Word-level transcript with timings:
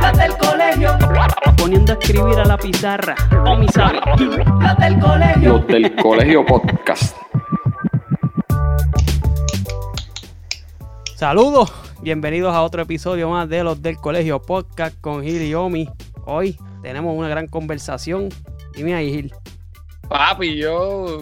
Las 0.00 0.18
del 0.18 0.36
colegio. 0.36 0.98
Poniendo 1.56 1.92
a 1.92 1.96
escribir 1.96 2.38
a 2.38 2.44
la 2.44 2.56
pizarra. 2.56 3.14
O 3.46 3.56
mi 3.56 3.68
sabe. 3.68 4.00
Las 4.60 4.78
del 4.78 4.98
colegio. 4.98 5.48
Los 5.52 5.66
del 5.66 5.96
Colegio 5.96 6.44
Podcast. 6.44 7.16
Saludos, 11.14 11.72
bienvenidos 12.00 12.52
a 12.52 12.62
otro 12.62 12.82
episodio 12.82 13.30
más 13.30 13.48
de 13.48 13.62
los 13.62 13.80
del 13.80 13.96
colegio 13.96 14.42
podcast 14.42 15.00
con 15.00 15.22
Gil 15.22 15.40
y 15.40 15.54
Omi. 15.54 15.88
Hoy 16.24 16.58
tenemos 16.82 17.16
una 17.16 17.28
gran 17.28 17.46
conversación. 17.46 18.28
Dime 18.74 18.94
ahí, 18.94 19.10
Gil. 19.12 19.32
Papi, 20.08 20.56
yo. 20.56 21.20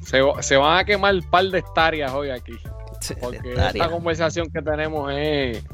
Se, 0.00 0.20
se 0.40 0.56
van 0.56 0.78
a 0.78 0.84
quemar 0.84 1.14
un 1.14 1.22
par 1.22 1.44
de 1.44 1.58
hectáreas 1.60 2.12
hoy 2.12 2.30
aquí. 2.30 2.54
Porque 3.20 3.54
esta 3.54 3.88
conversación 3.88 4.48
que 4.50 4.60
tenemos 4.60 5.12
es. 5.12 5.64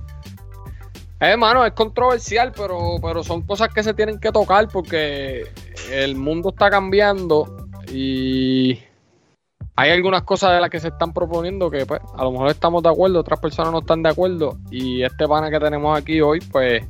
Eh, 1.20 1.36
es 1.66 1.72
controversial, 1.72 2.52
pero, 2.56 2.96
pero 3.02 3.24
son 3.24 3.42
cosas 3.42 3.68
que 3.74 3.82
se 3.82 3.92
tienen 3.92 4.20
que 4.20 4.30
tocar 4.30 4.68
porque 4.68 5.44
el 5.90 6.14
mundo 6.14 6.50
está 6.50 6.70
cambiando 6.70 7.68
y 7.92 8.78
hay 9.74 9.90
algunas 9.90 10.22
cosas 10.22 10.52
de 10.52 10.60
las 10.60 10.70
que 10.70 10.78
se 10.78 10.88
están 10.88 11.12
proponiendo 11.12 11.70
que 11.70 11.86
pues 11.86 12.00
a 12.16 12.22
lo 12.22 12.32
mejor 12.32 12.50
estamos 12.50 12.82
de 12.82 12.90
acuerdo, 12.90 13.20
otras 13.20 13.40
personas 13.40 13.72
no 13.72 13.80
están 13.80 14.02
de 14.02 14.10
acuerdo. 14.10 14.58
Y 14.70 15.02
este 15.02 15.26
pana 15.26 15.50
que 15.50 15.58
tenemos 15.58 15.98
aquí 15.98 16.20
hoy 16.20 16.40
pues 16.52 16.84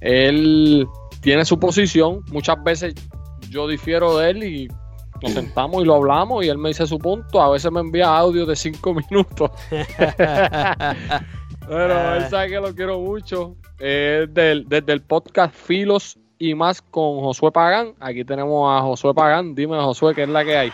él 0.00 0.86
tiene 1.20 1.44
su 1.44 1.58
posición, 1.58 2.24
muchas 2.30 2.62
veces 2.62 2.94
yo 3.50 3.66
difiero 3.66 4.18
de 4.18 4.30
él 4.30 4.44
y 4.44 4.68
nos 5.20 5.32
sentamos 5.32 5.82
y 5.82 5.84
lo 5.84 5.96
hablamos 5.96 6.44
y 6.44 6.48
él 6.48 6.58
me 6.58 6.68
dice 6.68 6.86
su 6.86 6.98
punto, 6.98 7.42
a 7.42 7.50
veces 7.50 7.72
me 7.72 7.80
envía 7.80 8.16
audio 8.16 8.46
de 8.46 8.54
cinco 8.54 8.94
minutos. 8.94 9.50
Pero 11.68 12.14
él 12.14 12.28
sabe 12.28 12.48
que 12.48 12.56
lo 12.56 12.74
quiero 12.74 12.98
mucho. 13.00 13.56
Es 13.78 14.32
del- 14.32 14.66
desde 14.68 14.92
el 14.92 15.02
podcast 15.02 15.54
Filos 15.54 16.18
y 16.38 16.54
más 16.54 16.80
con 16.82 17.20
Josué 17.20 17.50
Pagán. 17.52 17.94
Aquí 18.00 18.24
tenemos 18.24 18.70
a 18.70 18.82
Josué 18.82 19.12
Pagán. 19.14 19.54
Dime, 19.54 19.76
Josué, 19.76 20.14
¿qué 20.14 20.22
es 20.24 20.28
la 20.28 20.44
que 20.44 20.56
hay? 20.56 20.72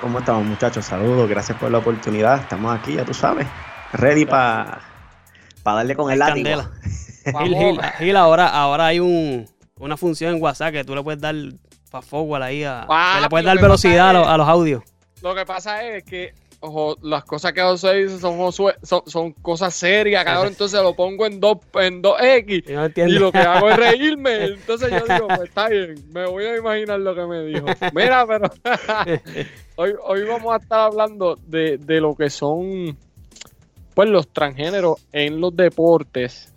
¿Cómo 0.00 0.18
estamos 0.18 0.44
muchachos? 0.44 0.84
Saludos, 0.84 1.28
gracias 1.28 1.56
por 1.58 1.70
la 1.70 1.78
oportunidad. 1.78 2.40
Estamos 2.40 2.76
aquí, 2.78 2.94
ya 2.94 3.04
tú 3.04 3.14
sabes, 3.14 3.46
ready 3.92 4.26
para 4.26 4.80
darle 5.64 5.94
con 5.96 6.10
el 6.12 6.18
látigo. 6.18 6.62
Gil, 7.42 7.56
Gil, 7.56 7.80
Gil, 7.98 8.16
ahora, 8.16 8.48
ahora 8.48 8.86
hay 8.86 9.00
un, 9.00 9.46
una 9.78 9.96
función 9.96 10.34
en 10.36 10.42
WhatsApp 10.42 10.72
que 10.72 10.84
tú 10.84 10.94
le 10.94 11.02
puedes 11.02 11.20
dar 11.22 11.34
fast 11.90 12.08
forward 12.10 12.42
ahí 12.42 12.64
a, 12.64 12.84
Ah, 12.88 13.18
le 13.22 13.28
puedes 13.30 13.46
dar 13.46 13.58
velocidad 13.58 14.12
los- 14.12 14.26
a 14.26 14.36
los 14.36 14.46
audios. 14.48 14.82
Lo 15.22 15.34
que 15.34 15.46
pasa 15.46 15.82
es 15.84 16.04
que 16.04 16.34
ojo, 16.64 16.96
las 17.02 17.24
cosas 17.24 17.52
que 17.52 17.60
Josué 17.60 18.04
dice 18.04 18.18
son, 18.18 18.38
Josué- 18.38 18.76
son, 18.82 19.02
son 19.06 19.32
cosas 19.32 19.74
serias, 19.74 20.24
cabrón. 20.24 20.48
Entonces 20.48 20.82
lo 20.82 20.94
pongo 20.94 21.26
en 21.26 21.38
2 21.40 21.58
en 21.74 22.02
2X. 22.02 22.64
Y 22.68 22.72
no 22.72 23.08
Y 23.08 23.18
lo 23.18 23.30
que 23.32 23.38
hago 23.38 23.68
es 23.70 23.76
reírme. 23.76 24.44
Entonces 24.46 24.90
yo 24.90 25.04
digo, 25.14 25.28
pues 25.28 25.40
está 25.42 25.68
bien, 25.68 25.94
me 26.12 26.26
voy 26.26 26.44
a 26.44 26.56
imaginar 26.56 27.00
lo 27.00 27.14
que 27.14 27.26
me 27.26 27.44
dijo. 27.44 27.66
Mira, 27.94 28.26
pero 28.26 28.50
hoy, 29.76 29.92
hoy 30.02 30.22
vamos 30.24 30.54
a 30.54 30.56
estar 30.56 30.80
hablando 30.80 31.38
de, 31.46 31.78
de 31.78 32.00
lo 32.00 32.14
que 32.14 32.30
son 32.30 32.96
pues 33.94 34.08
los 34.08 34.26
transgéneros 34.28 34.96
en 35.12 35.40
los 35.40 35.54
deportes. 35.54 36.52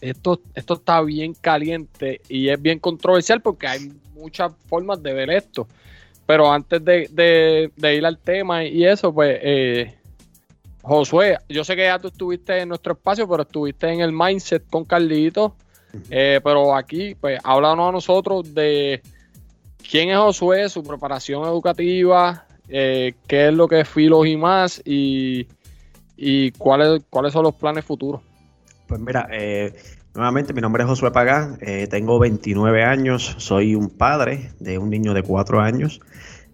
Esto, 0.00 0.40
esto 0.54 0.74
está 0.74 1.00
bien 1.02 1.34
caliente 1.34 2.20
y 2.28 2.48
es 2.48 2.60
bien 2.60 2.80
controversial 2.80 3.40
porque 3.40 3.68
hay 3.68 3.92
muchas 4.14 4.52
formas 4.68 5.00
de 5.02 5.12
ver 5.12 5.30
esto. 5.30 5.68
Pero 6.32 6.50
antes 6.50 6.82
de, 6.82 7.08
de- 7.12 7.70
de 7.76 7.94
ir 7.94 8.06
al 8.06 8.16
tema 8.16 8.64
y 8.64 8.86
eso, 8.86 9.12
pues, 9.12 9.38
eh, 9.42 9.94
Josué, 10.80 11.36
yo 11.46 11.62
sé 11.62 11.76
que 11.76 11.82
ya 11.82 11.98
tú 11.98 12.08
estuviste 12.08 12.58
en 12.58 12.70
nuestro 12.70 12.94
espacio, 12.94 13.28
pero 13.28 13.42
estuviste 13.42 13.86
en 13.92 14.00
el 14.00 14.12
mindset 14.12 14.66
con 14.70 14.86
Carlito. 14.86 15.54
Eh, 16.08 16.40
pero 16.42 16.74
aquí, 16.74 17.14
pues, 17.14 17.38
háblanos 17.44 17.90
a 17.90 17.92
nosotros 17.92 18.54
de 18.54 19.02
quién 19.90 20.08
es 20.08 20.16
Josué, 20.16 20.70
su 20.70 20.82
preparación 20.82 21.44
educativa, 21.44 22.46
eh, 22.66 23.12
qué 23.26 23.48
es 23.48 23.52
lo 23.52 23.68
que 23.68 23.80
es 23.80 23.88
Filos 23.90 24.26
y 24.26 24.38
más, 24.38 24.80
y, 24.86 25.46
y 26.16 26.50
cuáles, 26.52 27.02
cuáles 27.10 27.34
son 27.34 27.42
los 27.42 27.54
planes 27.56 27.84
futuros. 27.84 28.22
Pues 28.86 28.98
mira, 29.02 29.28
eh, 29.30 29.74
nuevamente 30.14 30.52
mi 30.52 30.60
nombre 30.60 30.82
es 30.82 30.88
Josué 30.88 31.10
Pagán, 31.10 31.58
eh, 31.60 31.86
tengo 31.88 32.18
29 32.18 32.84
años, 32.84 33.34
soy 33.38 33.74
un 33.74 33.88
padre 33.88 34.50
de 34.60 34.78
un 34.78 34.90
niño 34.90 35.14
de 35.14 35.22
4 35.22 35.60
años, 35.60 36.00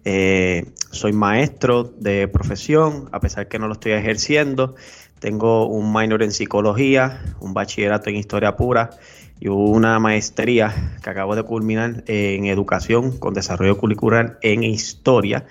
eh, 0.05 0.65
soy 0.91 1.13
maestro 1.13 1.83
de 1.83 2.27
profesión, 2.27 3.09
a 3.11 3.19
pesar 3.19 3.47
que 3.47 3.59
no 3.59 3.67
lo 3.67 3.73
estoy 3.73 3.91
ejerciendo, 3.91 4.75
tengo 5.19 5.67
un 5.67 5.91
minor 5.93 6.23
en 6.23 6.31
psicología, 6.31 7.21
un 7.41 7.53
bachillerato 7.53 8.09
en 8.09 8.15
historia 8.15 8.55
pura 8.55 8.91
y 9.39 9.49
una 9.49 9.99
maestría 9.99 10.73
que 11.03 11.09
acabo 11.09 11.35
de 11.35 11.43
culminar 11.43 12.03
en 12.07 12.45
educación 12.45 13.17
con 13.17 13.33
desarrollo 13.33 13.77
curricular 13.77 14.39
en 14.41 14.63
historia. 14.63 15.45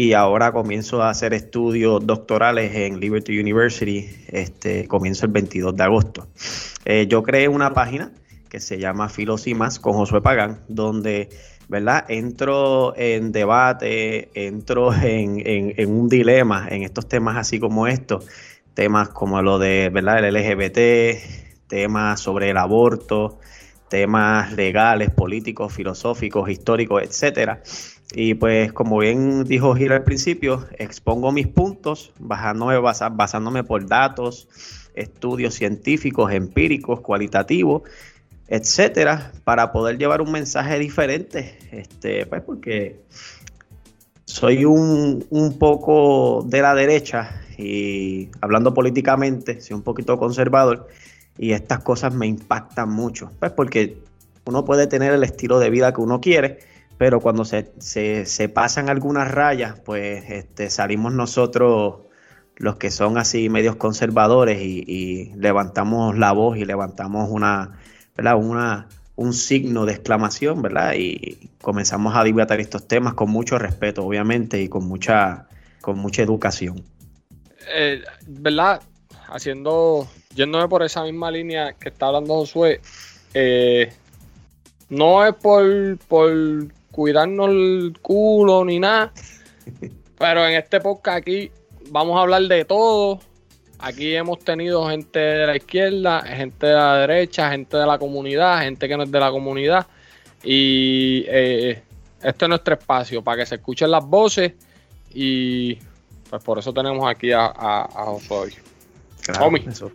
Y 0.00 0.12
ahora 0.12 0.52
comienzo 0.52 1.02
a 1.02 1.10
hacer 1.10 1.34
estudios 1.34 2.06
doctorales 2.06 2.72
en 2.76 3.00
Liberty 3.00 3.36
University. 3.36 4.08
Este, 4.28 4.86
comienzo 4.86 5.26
el 5.26 5.32
22 5.32 5.76
de 5.76 5.82
agosto. 5.82 6.28
Eh, 6.84 7.08
yo 7.08 7.24
creé 7.24 7.48
una 7.48 7.74
página 7.74 8.12
que 8.48 8.60
se 8.60 8.78
llama 8.78 9.08
Filos 9.08 9.48
y 9.48 9.54
Más 9.54 9.80
con 9.80 9.94
Josué 9.94 10.20
Pagán, 10.22 10.60
donde 10.68 11.30
¿verdad? 11.66 12.04
entro 12.08 12.94
en 12.96 13.32
debate, 13.32 14.30
entro 14.34 14.94
en, 14.94 15.42
en- 15.44 15.74
en 15.76 15.90
un 15.90 16.08
dilema 16.08 16.68
en 16.70 16.84
estos 16.84 17.08
temas 17.08 17.36
así 17.36 17.58
como 17.58 17.88
estos, 17.88 18.24
temas 18.74 19.08
como 19.08 19.42
lo 19.42 19.58
de 19.58 19.90
¿verdad? 19.92 20.24
el 20.24 20.36
LGBT, 20.36 21.18
temas 21.66 22.20
sobre 22.20 22.50
el 22.50 22.56
aborto, 22.56 23.40
temas 23.88 24.52
legales, 24.52 25.10
políticos, 25.10 25.72
filosóficos, 25.72 26.48
históricos, 26.50 27.02
etcétera. 27.02 27.62
Y 28.14 28.34
pues 28.34 28.72
como 28.72 28.98
bien 28.98 29.44
dijo 29.44 29.74
Gil 29.74 29.92
al 29.92 30.04
principio, 30.04 30.66
expongo 30.78 31.30
mis 31.30 31.46
puntos 31.46 32.12
basándome, 32.18 32.78
basándome 32.78 33.64
por 33.64 33.86
datos, 33.86 34.48
estudios 34.94 35.54
científicos, 35.54 36.32
empíricos, 36.32 37.00
cualitativos, 37.00 37.82
etcétera, 38.48 39.32
para 39.44 39.72
poder 39.72 39.98
llevar 39.98 40.22
un 40.22 40.32
mensaje 40.32 40.78
diferente. 40.78 41.58
Este, 41.70 42.24
pues 42.26 42.42
porque 42.42 43.02
soy 44.24 44.64
un, 44.64 45.24
un 45.30 45.58
poco 45.58 46.44
de 46.46 46.62
la 46.62 46.74
derecha 46.74 47.42
y 47.58 48.30
hablando 48.40 48.72
políticamente, 48.72 49.60
soy 49.60 49.76
un 49.76 49.82
poquito 49.82 50.18
conservador 50.18 50.88
y 51.36 51.52
estas 51.52 51.80
cosas 51.80 52.14
me 52.14 52.26
impactan 52.26 52.88
mucho. 52.88 53.30
Pues 53.38 53.52
porque 53.52 53.98
uno 54.46 54.64
puede 54.64 54.86
tener 54.86 55.12
el 55.12 55.24
estilo 55.24 55.58
de 55.58 55.68
vida 55.68 55.92
que 55.92 56.00
uno 56.00 56.20
quiere, 56.20 56.58
pero 56.98 57.20
cuando 57.20 57.44
se, 57.44 57.72
se, 57.78 58.26
se 58.26 58.48
pasan 58.48 58.88
algunas 58.88 59.30
rayas, 59.30 59.78
pues 59.78 60.28
este, 60.30 60.68
salimos 60.68 61.12
nosotros 61.14 62.00
los 62.56 62.76
que 62.76 62.90
son 62.90 63.18
así 63.18 63.48
medios 63.48 63.76
conservadores 63.76 64.60
y, 64.60 65.32
levantamos 65.36 66.18
la 66.18 66.32
voz 66.32 66.58
y 66.58 66.64
levantamos 66.64 67.30
una, 67.30 67.78
¿verdad? 68.16 68.36
una, 68.36 68.88
un 69.14 69.32
signo 69.32 69.86
de 69.86 69.92
exclamación, 69.92 70.60
¿verdad? 70.60 70.94
Y 70.96 71.50
comenzamos 71.62 72.16
a 72.16 72.24
debatir 72.24 72.58
estos 72.58 72.88
temas 72.88 73.14
con 73.14 73.30
mucho 73.30 73.58
respeto, 73.58 74.04
obviamente, 74.04 74.60
y 74.60 74.68
con 74.68 74.88
mucha, 74.88 75.46
con 75.80 75.98
mucha 75.98 76.22
educación. 76.22 76.82
Eh, 77.72 78.02
¿Verdad? 78.26 78.82
Haciendo, 79.28 80.08
yéndome 80.34 80.66
por 80.66 80.82
esa 80.82 81.04
misma 81.04 81.30
línea 81.30 81.74
que 81.74 81.90
está 81.90 82.06
hablando 82.06 82.34
Josué, 82.34 82.80
eh, 83.34 83.92
no 84.88 85.24
es 85.24 85.34
por 85.34 85.62
cuidarnos 86.98 87.50
el 87.50 87.96
culo 88.02 88.64
ni 88.64 88.80
nada, 88.80 89.12
pero 90.18 90.44
en 90.44 90.56
este 90.56 90.80
podcast 90.80 91.18
aquí 91.18 91.48
vamos 91.92 92.18
a 92.18 92.22
hablar 92.22 92.42
de 92.42 92.64
todo, 92.64 93.20
Aquí 93.80 94.16
hemos 94.16 94.40
tenido 94.40 94.88
gente 94.88 95.20
de 95.20 95.46
la 95.46 95.56
izquierda, 95.56 96.22
gente 96.22 96.66
de 96.66 96.72
la 96.74 96.98
derecha, 96.98 97.52
gente 97.52 97.76
de 97.76 97.86
la 97.86 97.96
comunidad, 97.96 98.62
gente 98.62 98.88
que 98.88 98.96
no 98.96 99.04
es 99.04 99.12
de 99.12 99.20
la 99.20 99.30
comunidad. 99.30 99.86
Y 100.42 101.24
eh, 101.28 101.80
este 102.20 102.44
es 102.44 102.48
nuestro 102.48 102.74
espacio 102.74 103.22
para 103.22 103.36
que 103.36 103.46
se 103.46 103.54
escuchen 103.54 103.92
las 103.92 104.04
voces. 104.04 104.54
Y 105.14 105.76
pues 106.28 106.42
por 106.42 106.58
eso 106.58 106.72
tenemos 106.72 107.08
aquí 107.08 107.30
a, 107.30 107.46
a, 107.46 108.04
Josué. 108.06 108.48
Eso. 109.28 109.92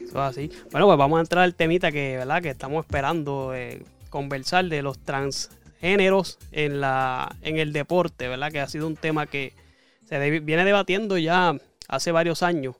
eso. 0.00 0.22
así. 0.22 0.50
Bueno, 0.72 0.86
pues 0.86 0.96
vamos 0.96 1.18
a 1.18 1.20
entrar 1.20 1.44
al 1.44 1.54
temita 1.54 1.92
que, 1.92 2.16
¿verdad? 2.16 2.40
que 2.40 2.48
estamos 2.48 2.86
esperando 2.86 3.54
eh, 3.54 3.82
conversar 4.08 4.64
de 4.64 4.80
los 4.80 4.98
transgéneros 5.78 6.38
en, 6.52 6.80
la, 6.80 7.36
en 7.42 7.58
el 7.58 7.72
deporte, 7.72 8.28
¿verdad? 8.28 8.52
Que 8.52 8.60
ha 8.60 8.68
sido 8.68 8.86
un 8.86 8.96
tema 8.96 9.26
que 9.26 9.52
se 10.04 10.40
viene 10.40 10.64
debatiendo 10.64 11.18
ya 11.18 11.56
hace 11.88 12.12
varios 12.12 12.42
años. 12.42 12.76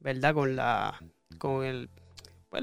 ¿verdad? 0.00 0.34
Con 0.34 0.56
la, 0.56 1.00
con 1.38 1.64
el, 1.64 1.88
pues, 2.50 2.62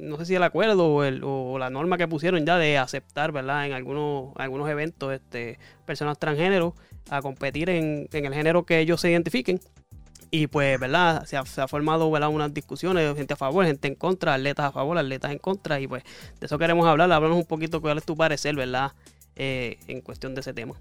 no 0.00 0.16
sé 0.18 0.26
si 0.26 0.34
el 0.34 0.42
acuerdo 0.42 0.86
o, 0.86 1.04
el, 1.04 1.22
o, 1.24 1.58
la 1.58 1.70
norma 1.70 1.98
que 1.98 2.08
pusieron 2.08 2.44
ya 2.46 2.58
de 2.58 2.78
aceptar, 2.78 3.32
¿verdad? 3.32 3.66
En 3.66 3.72
algunos, 3.72 4.32
algunos 4.36 4.68
eventos, 4.68 5.12
este, 5.12 5.58
personas 5.84 6.18
transgénero 6.18 6.74
a 7.10 7.22
competir 7.22 7.70
en, 7.70 8.08
el 8.12 8.34
género 8.34 8.64
que 8.64 8.78
ellos 8.78 9.00
se 9.00 9.10
identifiquen. 9.10 9.60
Y 10.34 10.48
pues, 10.48 10.80
¿verdad? 10.80 11.24
Se 11.26 11.36
ha, 11.36 11.46
se 11.46 11.60
ha 11.60 11.68
formado, 11.68 12.10
¿verdad? 12.10 12.28
Unas 12.28 12.52
discusiones, 12.52 13.14
gente 13.16 13.34
a 13.34 13.36
favor, 13.36 13.64
gente 13.66 13.86
en 13.86 13.94
contra, 13.94 14.34
atletas 14.34 14.66
a 14.66 14.72
favor, 14.72 14.98
atletas 14.98 15.30
en 15.30 15.38
contra. 15.38 15.78
Y 15.78 15.86
pues, 15.86 16.02
de 16.40 16.46
eso 16.46 16.58
queremos 16.58 16.88
hablar. 16.88 17.12
Hablamos 17.12 17.38
un 17.38 17.44
poquito 17.44 17.80
cuál 17.80 17.98
es 17.98 18.04
tu 18.04 18.16
parecer, 18.16 18.56
¿verdad? 18.56 18.90
Eh, 19.36 19.78
en 19.86 20.00
cuestión 20.00 20.34
de 20.34 20.40
ese 20.40 20.52
tema. 20.52 20.74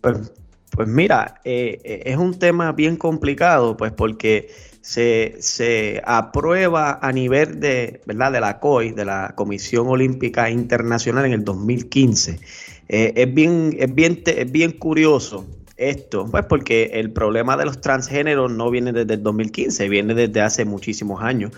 Pues, 0.00 0.32
pues 0.70 0.88
mira, 0.88 1.42
eh, 1.44 1.78
eh, 1.84 2.02
es 2.06 2.16
un 2.16 2.38
tema 2.38 2.72
bien 2.72 2.96
complicado, 2.96 3.76
pues 3.76 3.92
porque 3.92 4.48
se, 4.80 6.00
aprueba 6.06 7.00
a 7.02 7.12
nivel 7.12 7.60
de, 7.60 8.00
¿verdad? 8.06 8.32
de 8.32 8.40
la 8.40 8.60
COI, 8.60 8.92
de 8.92 9.04
la 9.04 9.34
Comisión 9.36 9.88
Olímpica 9.88 10.48
Internacional 10.48 11.26
en 11.26 11.32
el 11.34 11.44
2015. 11.44 12.40
Eh, 12.88 13.12
es, 13.14 13.34
bien, 13.34 13.76
es, 13.78 13.94
bien, 13.94 14.22
es 14.24 14.50
bien 14.50 14.72
curioso 14.72 15.46
esto, 15.80 16.26
pues 16.26 16.44
porque 16.44 16.90
el 16.94 17.10
problema 17.10 17.56
de 17.56 17.64
los 17.64 17.80
transgéneros 17.80 18.52
no 18.52 18.70
viene 18.70 18.92
desde 18.92 19.14
el 19.14 19.22
2015, 19.22 19.88
viene 19.88 20.14
desde 20.14 20.42
hace 20.42 20.64
muchísimos 20.64 21.22
años. 21.22 21.52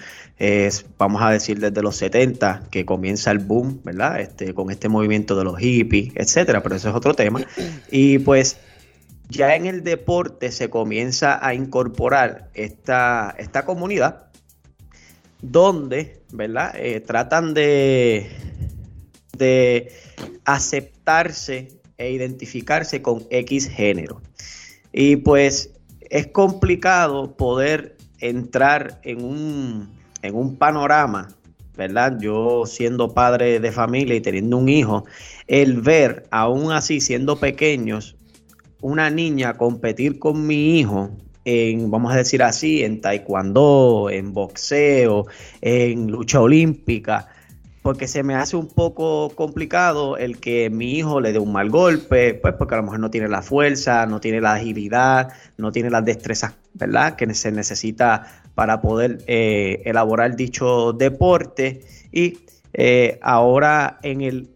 Vamos 0.96 1.22
a 1.22 1.30
decir, 1.30 1.58
desde 1.58 1.82
los 1.82 1.96
70 1.96 2.64
que 2.70 2.84
comienza 2.86 3.30
el 3.32 3.40
boom, 3.40 3.80
¿verdad? 3.84 4.20
Este, 4.20 4.54
con 4.54 4.70
este 4.70 4.88
movimiento 4.88 5.36
de 5.36 5.44
los 5.44 5.58
hippies, 5.58 6.12
etcétera, 6.14 6.62
pero 6.62 6.76
eso 6.76 6.88
es 6.88 6.94
otro 6.94 7.14
tema. 7.14 7.40
Y 7.90 8.18
pues 8.20 8.58
ya 9.28 9.56
en 9.56 9.66
el 9.66 9.82
deporte 9.82 10.52
se 10.52 10.70
comienza 10.70 11.44
a 11.44 11.54
incorporar 11.54 12.48
esta, 12.54 13.34
esta 13.38 13.64
comunidad 13.64 14.26
donde, 15.40 16.22
¿verdad? 16.32 16.74
Eh, 16.76 17.00
tratan 17.00 17.54
de, 17.54 18.30
de 19.36 19.92
aceptarse 20.44 21.81
e 21.98 22.10
identificarse 22.12 23.02
con 23.02 23.24
X 23.30 23.68
género. 23.68 24.20
Y 24.92 25.16
pues 25.16 25.70
es 26.10 26.26
complicado 26.28 27.36
poder 27.36 27.96
entrar 28.18 29.00
en 29.02 29.24
un, 29.24 29.90
en 30.22 30.34
un 30.34 30.56
panorama, 30.56 31.28
¿verdad? 31.76 32.18
Yo 32.20 32.64
siendo 32.66 33.14
padre 33.14 33.60
de 33.60 33.72
familia 33.72 34.14
y 34.14 34.20
teniendo 34.20 34.58
un 34.58 34.68
hijo, 34.68 35.04
el 35.46 35.80
ver 35.80 36.24
aún 36.30 36.72
así 36.72 37.00
siendo 37.00 37.40
pequeños 37.40 38.16
una 38.82 39.10
niña 39.10 39.56
competir 39.56 40.18
con 40.18 40.46
mi 40.46 40.78
hijo 40.78 41.10
en, 41.44 41.90
vamos 41.90 42.12
a 42.12 42.16
decir 42.16 42.42
así, 42.42 42.84
en 42.84 43.00
taekwondo, 43.00 44.10
en 44.10 44.32
boxeo, 44.32 45.26
en 45.60 46.08
lucha 46.10 46.40
olímpica, 46.40 47.28
porque 47.82 48.06
se 48.06 48.22
me 48.22 48.36
hace 48.36 48.56
un 48.56 48.68
poco 48.68 49.30
complicado 49.34 50.16
el 50.16 50.38
que 50.38 50.70
mi 50.70 50.92
hijo 50.92 51.20
le 51.20 51.32
dé 51.32 51.40
un 51.40 51.52
mal 51.52 51.68
golpe, 51.68 52.34
pues 52.34 52.54
porque 52.54 52.74
a 52.74 52.78
lo 52.78 52.84
mejor 52.84 53.00
no 53.00 53.10
tiene 53.10 53.28
la 53.28 53.42
fuerza, 53.42 54.06
no 54.06 54.20
tiene 54.20 54.40
la 54.40 54.54
agilidad, 54.54 55.32
no 55.56 55.72
tiene 55.72 55.90
las 55.90 56.04
destrezas, 56.04 56.54
¿verdad? 56.74 57.16
Que 57.16 57.34
se 57.34 57.50
necesita 57.50 58.44
para 58.54 58.80
poder 58.80 59.18
eh, 59.26 59.82
elaborar 59.84 60.36
dicho 60.36 60.92
deporte. 60.92 61.84
Y 62.12 62.38
eh, 62.72 63.18
ahora 63.20 63.98
en 64.02 64.20
el, 64.20 64.50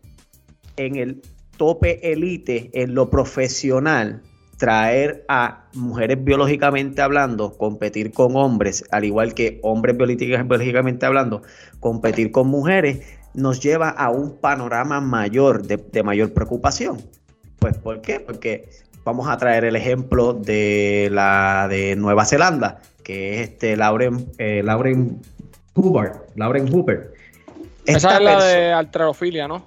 en 0.77 0.95
el 0.95 1.23
tope 1.57 2.13
elite 2.13 2.71
en 2.75 2.95
lo 2.95 3.11
profesional, 3.11 4.23
traer 4.57 5.25
a 5.29 5.67
mujeres 5.75 6.23
biológicamente 6.23 7.03
hablando, 7.03 7.57
competir 7.57 8.13
con 8.13 8.37
hombres, 8.37 8.85
al 8.91 9.05
igual 9.05 9.35
que 9.35 9.61
hombres 9.63 9.97
biológicamente 9.97 11.05
hablando, 11.05 11.43
competir 11.81 12.31
con 12.31 12.49
mujeres, 12.49 13.16
nos 13.37 13.61
lleva 13.61 13.91
a 13.91 14.11
un 14.11 14.39
panorama 14.39 15.01
mayor, 15.01 15.63
de, 15.63 16.03
mayor 16.03 16.33
preocupación. 16.33 17.01
Pues, 17.59 17.77
¿por 17.79 18.01
qué? 18.01 18.19
Porque 18.19 18.69
vamos 19.05 19.29
a 19.29 19.37
traer 19.37 19.65
el 19.65 19.77
ejemplo 19.77 20.33
de 20.33 21.09
la 21.13 21.69
de 21.69 21.95
Nueva 21.97 22.25
Zelanda, 22.25 22.81
que 23.05 23.35
es 23.35 23.51
este 23.51 23.77
Lauren, 23.77 24.33
eh, 24.39 24.63
Lauren 24.65 25.21
Hubbard, 25.75 26.23
Lauren 26.35 26.73
Hooper. 26.73 27.15
Esa 27.85 28.17
es 28.17 28.23
la 28.23 28.45
de 28.45 28.73
alterofilia, 28.73 29.47
¿no? 29.47 29.65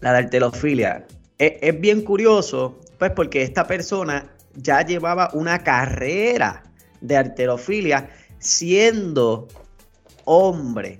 La 0.00 0.12
de 0.12 0.18
alterofilia 0.18 1.06
es, 1.38 1.80
bien 1.80 2.02
curioso, 2.02 2.78
pues 2.98 3.10
porque 3.12 3.42
esta 3.42 3.66
persona 3.66 4.26
ya 4.54 4.84
llevaba 4.84 5.30
una 5.32 5.60
carrera 5.60 6.62
de 7.00 7.16
arterofilia 7.16 8.10
siendo 8.38 9.48
hombre. 10.24 10.98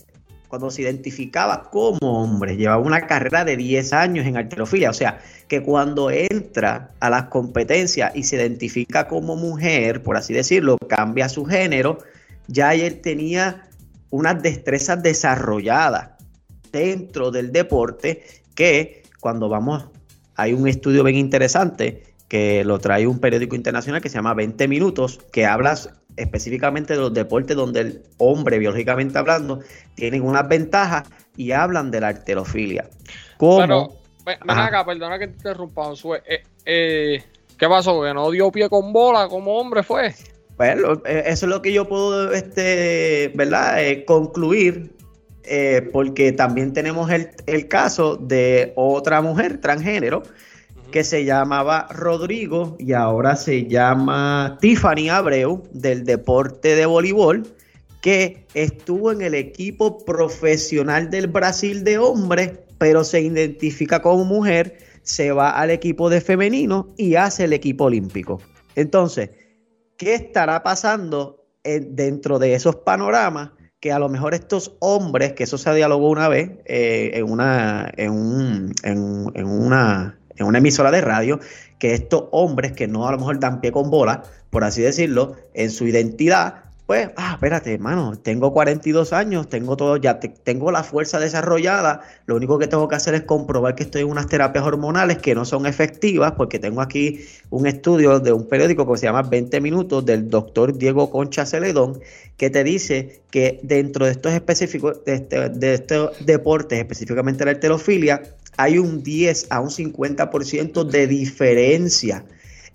Cuando 0.53 0.71
se 0.71 0.83
identificaba 0.83 1.71
como 1.71 1.97
hombre, 2.03 2.59
llevaba 2.59 2.83
una 2.83 3.07
carrera 3.07 3.43
de 3.43 3.57
10 3.57 3.95
años 3.95 4.27
en 4.27 4.37
arterofilia. 4.37 4.91
O 4.91 4.93
sea, 4.93 5.19
que 5.49 5.63
cuando 5.63 6.11
entra 6.11 6.91
a 7.01 7.09
las 7.09 7.29
competencias 7.29 8.15
y 8.15 8.25
se 8.25 8.37
identifica 8.37 9.09
como 9.09 9.35
mujer, 9.35 10.03
por 10.03 10.19
así 10.19 10.35
decirlo, 10.35 10.77
cambia 10.87 11.31
su 11.31 11.47
género, 11.47 12.01
ya 12.49 12.75
él 12.75 13.01
tenía 13.01 13.67
unas 14.11 14.43
destrezas 14.43 15.03
desarrolladas 15.03 16.11
dentro 16.71 17.31
del 17.31 17.51
deporte 17.51 18.23
que 18.55 19.05
cuando 19.21 19.49
vamos 19.49 19.87
hay 20.37 20.53
un 20.53 20.69
estudio 20.69 21.03
bien 21.03 21.17
interesante 21.17 22.03
que 22.29 22.63
lo 22.63 22.79
trae 22.79 23.07
un 23.07 23.21
periódico 23.21 23.57
internacional 23.57 24.03
que 24.03 24.11
se 24.11 24.17
llama 24.17 24.35
20 24.35 24.69
minutos, 24.69 25.19
que 25.33 25.47
habla 25.47 25.79
específicamente 26.17 26.95
de 26.95 27.01
los 27.01 27.15
deportes 27.15 27.57
donde 27.57 27.81
el 27.81 28.03
hombre, 28.19 28.59
biológicamente 28.59 29.19
hablando, 29.19 29.61
tienen 29.95 30.23
unas 30.23 30.49
ventajas 30.49 31.09
y 31.37 31.53
hablan 31.53 31.91
de 31.91 32.01
la 32.01 32.09
arterofilia. 32.09 32.89
¿Cómo? 33.39 33.97
ven 34.25 34.39
acá, 34.49 34.85
perdona 34.85 35.19
que 35.19 35.29
te 35.29 35.35
interrumpa, 35.35 35.85
Josué. 35.85 36.23
Eh, 36.27 36.43
eh, 36.65 37.23
¿Qué 37.59 37.69
pasó? 37.69 38.03
¿Que 38.03 38.15
no 38.15 38.31
dio 38.31 38.51
pie 38.51 38.69
con 38.69 38.93
bola 38.93 39.29
como 39.29 39.59
hombre 39.59 39.83
fue? 39.83 40.15
Bueno, 40.57 41.03
eh, 41.05 41.25
eso 41.27 41.47
es 41.47 41.51
lo 41.51 41.63
que 41.63 41.73
yo 41.73 41.89
puedo, 41.89 42.33
este, 42.33 43.33
¿verdad? 43.35 43.79
concluir 44.07 44.93
porque 45.93 46.31
también 46.31 46.73
tenemos 46.73 47.11
el, 47.11 47.69
caso 47.69 48.17
de 48.17 48.73
otra 48.77 49.21
mujer 49.21 49.61
transgénero 49.61 50.23
que 50.93 51.03
se 51.03 51.25
llamaba 51.25 51.89
Rodrigo 51.91 52.77
y 52.79 52.93
ahora 52.93 53.35
se 53.35 53.67
llama 53.67 54.59
Tiffany 54.61 55.09
Abreu 55.09 55.65
del 55.73 56.05
deporte 56.05 56.77
de 56.77 56.87
voleibol, 56.87 57.43
que 58.01 58.47
estuvo 58.55 59.11
en 59.11 59.23
el 59.23 59.35
equipo 59.35 60.05
profesional 60.05 61.11
del 61.11 61.27
Brasil 61.27 61.83
de 61.83 61.99
hombres, 61.99 62.53
pero 62.79 63.03
se 63.03 63.21
identifica 63.21 64.01
como 64.01 64.25
mujer, 64.25 64.79
se 65.03 65.33
va 65.33 65.51
al 65.51 65.71
equipo 65.71 66.09
de 66.09 66.21
femenino 66.21 66.95
y 66.97 67.17
hace 67.17 67.45
el 67.45 67.53
equipo 67.53 67.85
olímpico. 67.87 68.41
Entonces, 68.77 69.31
¿qué 69.97 70.15
estará 70.15 70.63
pasando 70.63 71.45
dentro 71.65 72.39
de 72.39 72.55
esos 72.55 72.77
panoramas? 72.77 73.51
que 73.83 73.91
a 73.91 73.99
lo 73.99 74.09
mejor 74.09 74.33
estos 74.33 74.77
hombres, 74.79 75.33
que 75.33 75.43
eso 75.43 75.59
se 75.59 75.75
dialogó 75.75 76.09
una 76.09 76.29
vez 76.29 76.53
eh, 76.67 77.11
en, 77.15 77.29
una, 77.29 77.93
en, 77.97 78.13
un, 78.13 78.73
en, 78.85 79.45
una, 79.45 80.21
en 80.37 80.47
una 80.47 80.59
emisora 80.59 80.91
de 80.91 81.01
radio, 81.01 81.41
que 81.79 81.95
estos 81.95 82.25
hombres 82.31 82.73
que 82.73 82.89
no 82.89 83.07
a 83.09 83.13
lo 83.13 83.19
mejor 83.19 83.41
dan 83.41 83.61
pie 83.61 83.73
con 83.73 83.91
bola, 83.91 84.23
por 84.51 84.65
así 84.65 84.83
decirlo, 84.83 85.37
en 85.55 85.71
su 85.71 85.87
identidad, 85.87 86.63
pues, 86.87 87.09
ah, 87.17 87.33
espérate, 87.35 87.73
hermano, 87.73 88.19
tengo 88.19 88.53
42 88.53 89.13
años, 89.13 89.49
tengo 89.49 89.77
todo, 89.77 89.97
ya 89.97 90.19
tengo 90.19 90.71
la 90.73 90.83
fuerza 90.83 91.21
desarrollada, 91.21 92.03
lo 92.27 92.35
único 92.37 92.59
que 92.59 92.67
tengo 92.67 92.89
que 92.89 92.97
hacer 92.97 93.15
es 93.15 93.23
comprobar 93.23 93.77
que 93.77 93.85
estoy 93.85 94.03
en 94.03 94.11
unas 94.11 94.27
terapias 94.27 94.65
hormonales 94.65 95.19
que 95.19 95.35
no 95.35 95.45
son 95.45 95.65
efectivas, 95.65 96.33
porque 96.33 96.59
tengo 96.59 96.83
aquí 96.83 97.25
un 97.51 97.67
estudio 97.67 98.19
de 98.19 98.33
un 98.33 98.47
periódico 98.49 98.87
que 98.93 98.99
se 98.99 99.07
llama 99.07 99.23
20 99.23 99.61
minutos 99.61 100.05
del 100.05 100.29
doctor 100.29 100.77
Diego 100.77 101.09
Concha 101.09 101.47
Celedón, 101.47 102.01
que 102.37 102.51
te 102.51 102.63
dice 102.63 103.23
que 103.31 103.61
dentro 103.63 104.05
de 104.05 104.13
estos 104.13 104.33
específicos, 104.33 105.05
de, 105.05 105.15
este, 105.15 105.49
de 105.51 105.75
estos 105.75 106.27
deportes, 106.27 106.79
específicamente 106.79 107.45
la 107.45 107.53
heterofilia, 107.53 108.23
hay 108.57 108.79
un 108.79 109.03
10 109.03 109.49
a 109.51 109.61
un 109.61 109.71
50% 109.71 110.85
de 110.85 111.07
diferencia 111.07 112.25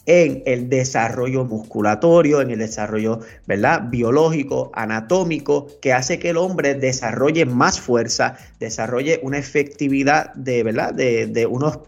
en 0.07 0.41
el 0.45 0.69
desarrollo 0.69 1.43
musculatorio, 1.43 2.41
en 2.41 2.49
el 2.51 2.59
desarrollo 2.59 3.19
¿verdad? 3.45 3.83
biológico, 3.89 4.71
anatómico, 4.73 5.67
que 5.81 5.91
hace 5.91 6.17
que 6.17 6.29
el 6.29 6.37
hombre 6.37 6.75
desarrolle 6.75 7.45
más 7.45 7.79
fuerza, 7.79 8.37
desarrolle 8.57 9.19
una 9.21 9.37
efectividad 9.37 10.33
de, 10.33 10.63
¿verdad? 10.63 10.93
de, 10.93 11.45
unos, 11.45 11.79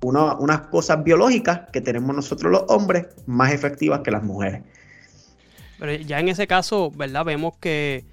unas 0.00 0.60
cosas 0.68 1.02
biológicas 1.02 1.62
que 1.72 1.80
tenemos 1.80 2.14
nosotros 2.14 2.52
los 2.52 2.64
hombres 2.68 3.06
más 3.26 3.52
efectivas 3.52 4.00
que 4.00 4.12
las 4.12 4.22
mujeres. 4.22 4.62
Pero 5.80 5.92
ya 5.92 6.20
en 6.20 6.28
ese 6.28 6.46
caso, 6.46 6.92
¿verdad? 6.92 7.24
Vemos 7.24 7.54
que 7.58 8.04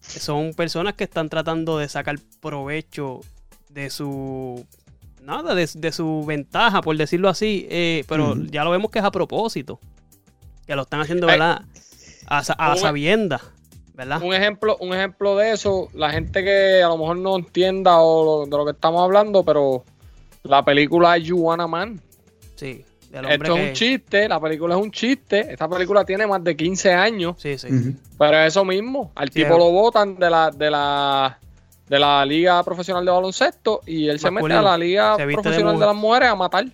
son 0.00 0.52
personas 0.52 0.92
que 0.94 1.04
están 1.04 1.30
tratando 1.30 1.78
de 1.78 1.88
sacar 1.88 2.18
provecho 2.40 3.22
de 3.72 3.90
su 3.90 4.66
nada, 5.22 5.54
de, 5.54 5.92
su 5.92 6.24
ventaja, 6.26 6.80
por 6.80 6.96
decirlo 6.96 7.28
así, 7.28 7.66
eh, 7.70 8.04
pero 8.08 8.36
ya 8.36 8.64
lo 8.64 8.70
vemos 8.70 8.90
que 8.90 8.98
es 8.98 9.04
a 9.04 9.10
propósito, 9.10 9.78
que 10.66 10.74
lo 10.74 10.82
están 10.82 11.00
haciendo, 11.00 11.26
¿verdad? 11.26 11.62
A, 12.26 12.38
a 12.38 12.76
sabienda, 12.76 13.40
¿verdad? 13.94 14.22
Un 14.22 14.34
ejemplo, 14.34 14.76
un 14.80 14.94
ejemplo 14.94 15.36
de 15.36 15.52
eso, 15.52 15.88
la 15.94 16.10
gente 16.10 16.42
que 16.42 16.82
a 16.82 16.88
lo 16.88 16.96
mejor 16.96 17.18
no 17.18 17.36
entienda 17.36 18.00
o 18.00 18.46
de 18.46 18.56
lo 18.56 18.64
que 18.64 18.72
estamos 18.72 19.02
hablando, 19.02 19.44
pero 19.44 19.84
la 20.42 20.64
película 20.64 21.16
Juana 21.24 21.66
Man. 21.66 22.00
Sí. 22.56 22.84
Esto 23.12 23.56
es 23.56 23.68
un 23.68 23.72
chiste, 23.72 24.28
la 24.28 24.40
película 24.40 24.76
es 24.76 24.80
un 24.80 24.90
chiste. 24.92 25.52
Esta 25.52 25.68
película 25.68 26.04
tiene 26.04 26.28
más 26.28 26.44
de 26.44 26.56
15 26.56 26.92
años. 26.92 27.34
Sí, 27.38 27.58
sí. 27.58 27.96
Pero 28.16 28.38
es 28.38 28.48
eso 28.48 28.64
mismo. 28.64 29.10
Al 29.16 29.30
tipo 29.30 29.58
lo 29.58 29.70
votan 29.72 30.16
de 30.16 30.30
la, 30.30 30.50
de 30.50 30.70
la 30.70 31.38
de 31.90 31.98
la 31.98 32.24
Liga 32.24 32.62
Profesional 32.62 33.04
de 33.04 33.10
Baloncesto 33.10 33.80
y 33.84 34.08
él 34.08 34.20
se 34.20 34.30
mete 34.30 34.52
a 34.52 34.62
la 34.62 34.78
Liga 34.78 35.16
Profesional 35.16 35.76
de, 35.76 35.86
las 35.86 35.96
Mujeres 35.96 36.28
a 36.28 36.36
matar. 36.36 36.66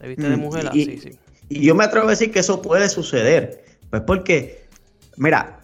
Se 0.00 0.06
viste 0.06 0.28
de 0.28 0.36
mm, 0.36 0.40
mujer, 0.40 0.70
y, 0.72 0.84
sí, 0.84 0.98
sí. 0.98 1.18
Y 1.48 1.66
yo 1.66 1.74
me 1.74 1.82
atrevo 1.82 2.06
a 2.06 2.10
decir 2.10 2.30
que 2.30 2.38
eso 2.38 2.62
puede 2.62 2.88
suceder. 2.88 3.64
Pues 3.90 4.02
porque, 4.06 4.68
mira, 5.16 5.58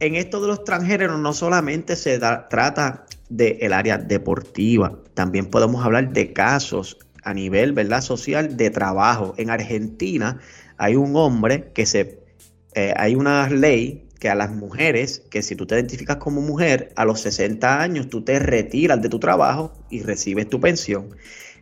en 0.00 0.16
esto 0.16 0.40
de 0.40 0.48
los 0.48 0.64
transgéneros 0.64 1.20
no 1.20 1.32
solamente 1.32 1.94
se 1.94 2.18
trata 2.18 3.06
del 3.28 3.72
área 3.72 3.96
deportiva, 3.96 4.98
también 5.14 5.46
podemos 5.46 5.84
hablar 5.84 6.12
de 6.12 6.32
casos 6.32 6.98
a 7.22 7.34
nivel 7.34 7.72
¿verdad? 7.74 8.00
social 8.00 8.56
de 8.56 8.70
trabajo. 8.70 9.34
En 9.36 9.50
Argentina 9.50 10.40
hay 10.78 10.96
un 10.96 11.14
hombre 11.14 11.70
que 11.74 11.86
se... 11.86 12.18
Eh, 12.74 12.92
hay 12.96 13.14
una 13.14 13.48
ley 13.48 14.07
que 14.18 14.28
a 14.28 14.34
las 14.34 14.50
mujeres, 14.50 15.22
que 15.30 15.42
si 15.42 15.54
tú 15.54 15.66
te 15.66 15.74
identificas 15.74 16.16
como 16.16 16.40
mujer, 16.40 16.92
a 16.96 17.04
los 17.04 17.20
60 17.20 17.80
años 17.80 18.08
tú 18.08 18.22
te 18.22 18.38
retiras 18.38 19.00
de 19.00 19.08
tu 19.08 19.18
trabajo 19.18 19.72
y 19.90 20.02
recibes 20.02 20.48
tu 20.48 20.60
pensión. 20.60 21.10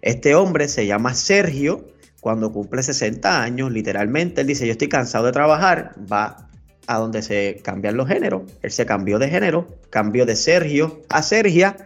Este 0.02 0.34
hombre 0.34 0.68
se 0.68 0.86
llama 0.86 1.14
Sergio, 1.14 1.84
cuando 2.20 2.52
cumple 2.52 2.82
60 2.82 3.42
años, 3.42 3.70
literalmente, 3.70 4.40
él 4.40 4.46
dice, 4.46 4.66
yo 4.66 4.72
estoy 4.72 4.88
cansado 4.88 5.26
de 5.26 5.32
trabajar, 5.32 5.94
va 6.10 6.48
a 6.86 6.98
donde 6.98 7.22
se 7.22 7.60
cambian 7.62 7.96
los 7.96 8.08
géneros, 8.08 8.42
él 8.62 8.70
se 8.70 8.86
cambió 8.86 9.18
de 9.18 9.28
género, 9.28 9.68
cambió 9.90 10.26
de 10.26 10.36
Sergio 10.36 11.02
a 11.08 11.22
Sergia 11.22 11.76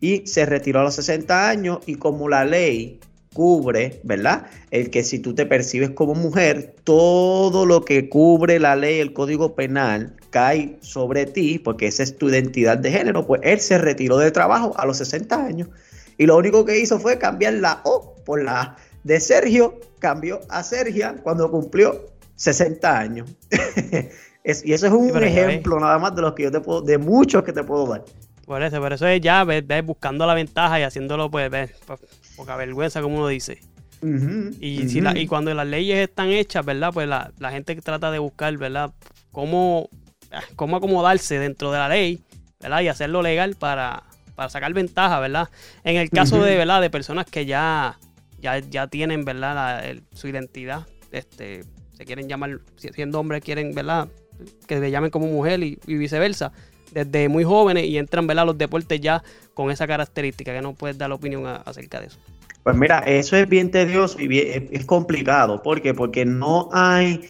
y 0.00 0.26
se 0.26 0.46
retiró 0.46 0.80
a 0.80 0.84
los 0.84 0.94
60 0.94 1.48
años 1.48 1.78
y 1.86 1.96
como 1.96 2.28
la 2.28 2.44
ley 2.44 3.00
cubre, 3.32 4.00
¿verdad? 4.02 4.46
El 4.70 4.90
que 4.90 5.04
si 5.04 5.18
tú 5.18 5.34
te 5.34 5.46
percibes 5.46 5.90
como 5.90 6.14
mujer, 6.14 6.74
todo 6.84 7.66
lo 7.66 7.84
que 7.84 8.08
cubre 8.08 8.58
la 8.58 8.76
ley, 8.76 9.00
el 9.00 9.12
código 9.12 9.54
penal, 9.54 10.16
cae 10.30 10.78
sobre 10.80 11.26
ti, 11.26 11.58
porque 11.58 11.86
esa 11.86 12.02
es 12.02 12.16
tu 12.16 12.28
identidad 12.28 12.78
de 12.78 12.90
género, 12.90 13.26
pues 13.26 13.40
él 13.44 13.60
se 13.60 13.78
retiró 13.78 14.18
de 14.18 14.30
trabajo 14.30 14.72
a 14.76 14.86
los 14.86 14.98
60 14.98 15.44
años 15.44 15.68
y 16.20 16.26
lo 16.26 16.36
único 16.36 16.66
que 16.66 16.78
hizo 16.78 17.00
fue 17.00 17.16
cambiar 17.16 17.54
la 17.54 17.80
O 17.84 18.14
por 18.26 18.44
la 18.44 18.60
A. 18.60 18.76
De 19.04 19.18
Sergio 19.20 19.80
cambió 20.00 20.40
a 20.50 20.62
Sergia 20.62 21.16
cuando 21.22 21.50
cumplió 21.50 22.10
60 22.36 22.98
años. 22.98 23.30
y 24.44 24.72
eso 24.74 24.86
es 24.86 24.92
un 24.92 25.24
ejemplo 25.24 25.80
nada 25.80 25.98
más 25.98 26.14
de 26.14 26.20
los 26.20 26.34
que 26.34 26.42
yo 26.42 26.50
te 26.50 26.60
puedo, 26.60 26.82
de 26.82 26.98
muchos 26.98 27.42
que 27.42 27.54
te 27.54 27.64
puedo 27.64 27.86
dar. 27.86 28.04
Por 28.44 28.62
eso, 28.62 28.80
por 28.80 28.92
eso 28.92 29.06
es 29.06 29.22
ya 29.22 29.44
ves, 29.44 29.64
buscando 29.82 30.26
la 30.26 30.34
ventaja 30.34 30.78
y 30.78 30.82
haciéndolo, 30.82 31.30
pues, 31.30 31.50
ves, 31.50 31.70
poca 32.40 32.56
vergüenza, 32.56 33.02
como 33.02 33.16
uno 33.16 33.28
dice. 33.28 33.60
y, 34.60 34.88
si 34.88 35.02
y 35.14 35.26
cuando 35.26 35.52
las 35.52 35.66
leyes 35.66 35.98
están 35.98 36.30
hechas, 36.30 36.64
¿verdad? 36.64 36.90
Pues 36.90 37.06
la, 37.06 37.32
la 37.38 37.50
gente 37.50 37.76
trata 37.76 38.10
de 38.10 38.18
buscar, 38.18 38.56
¿verdad? 38.56 38.92
Cómo, 39.30 39.90
cómo 40.56 40.78
acomodarse 40.78 41.38
dentro 41.38 41.70
de 41.70 41.78
la 41.78 41.88
ley, 41.90 42.20
¿verdad? 42.60 42.80
Y 42.80 42.88
hacerlo 42.88 43.20
legal 43.20 43.56
para, 43.56 44.04
para 44.36 44.48
sacar 44.48 44.72
ventaja, 44.72 45.20
¿verdad? 45.20 45.50
En 45.84 45.96
el 45.96 46.08
caso 46.08 46.42
de, 46.42 46.56
¿verdad? 46.56 46.80
De 46.80 46.88
personas 46.88 47.26
que 47.26 47.44
ya, 47.44 47.98
ya, 48.40 48.58
ya 48.58 48.86
tienen, 48.86 49.26
¿verdad? 49.26 49.84
su 50.14 50.28
identidad, 50.28 50.86
este, 51.12 51.64
se 51.92 52.06
quieren 52.06 52.26
llamar, 52.26 52.60
siendo 52.76 53.20
hombres 53.20 53.42
quieren, 53.44 53.74
¿verdad? 53.74 54.08
Que 54.66 54.80
se 54.80 54.90
llamen 54.90 55.10
como 55.10 55.26
mujer 55.26 55.62
y, 55.62 55.78
viceversa 55.86 56.52
desde 56.92 57.28
muy 57.28 57.44
jóvenes 57.44 57.84
y 57.84 57.98
entran 57.98 58.26
¿verdad? 58.26 58.46
los 58.46 58.58
deportes 58.58 59.00
ya 59.00 59.22
con 59.54 59.70
esa 59.70 59.86
característica, 59.86 60.52
que 60.52 60.62
no 60.62 60.74
puedes 60.74 60.98
dar 60.98 61.08
la 61.08 61.14
opinión 61.14 61.46
acerca 61.46 62.00
de 62.00 62.06
eso. 62.06 62.18
Pues 62.62 62.76
mira, 62.76 62.98
eso 63.00 63.36
es 63.36 63.48
bien 63.48 63.70
tedioso 63.70 64.20
y 64.20 64.38
es 64.38 64.84
complicado. 64.84 65.62
¿Por 65.62 65.80
qué? 65.80 65.94
Porque 65.94 66.26
no 66.26 66.68
hay, 66.72 67.22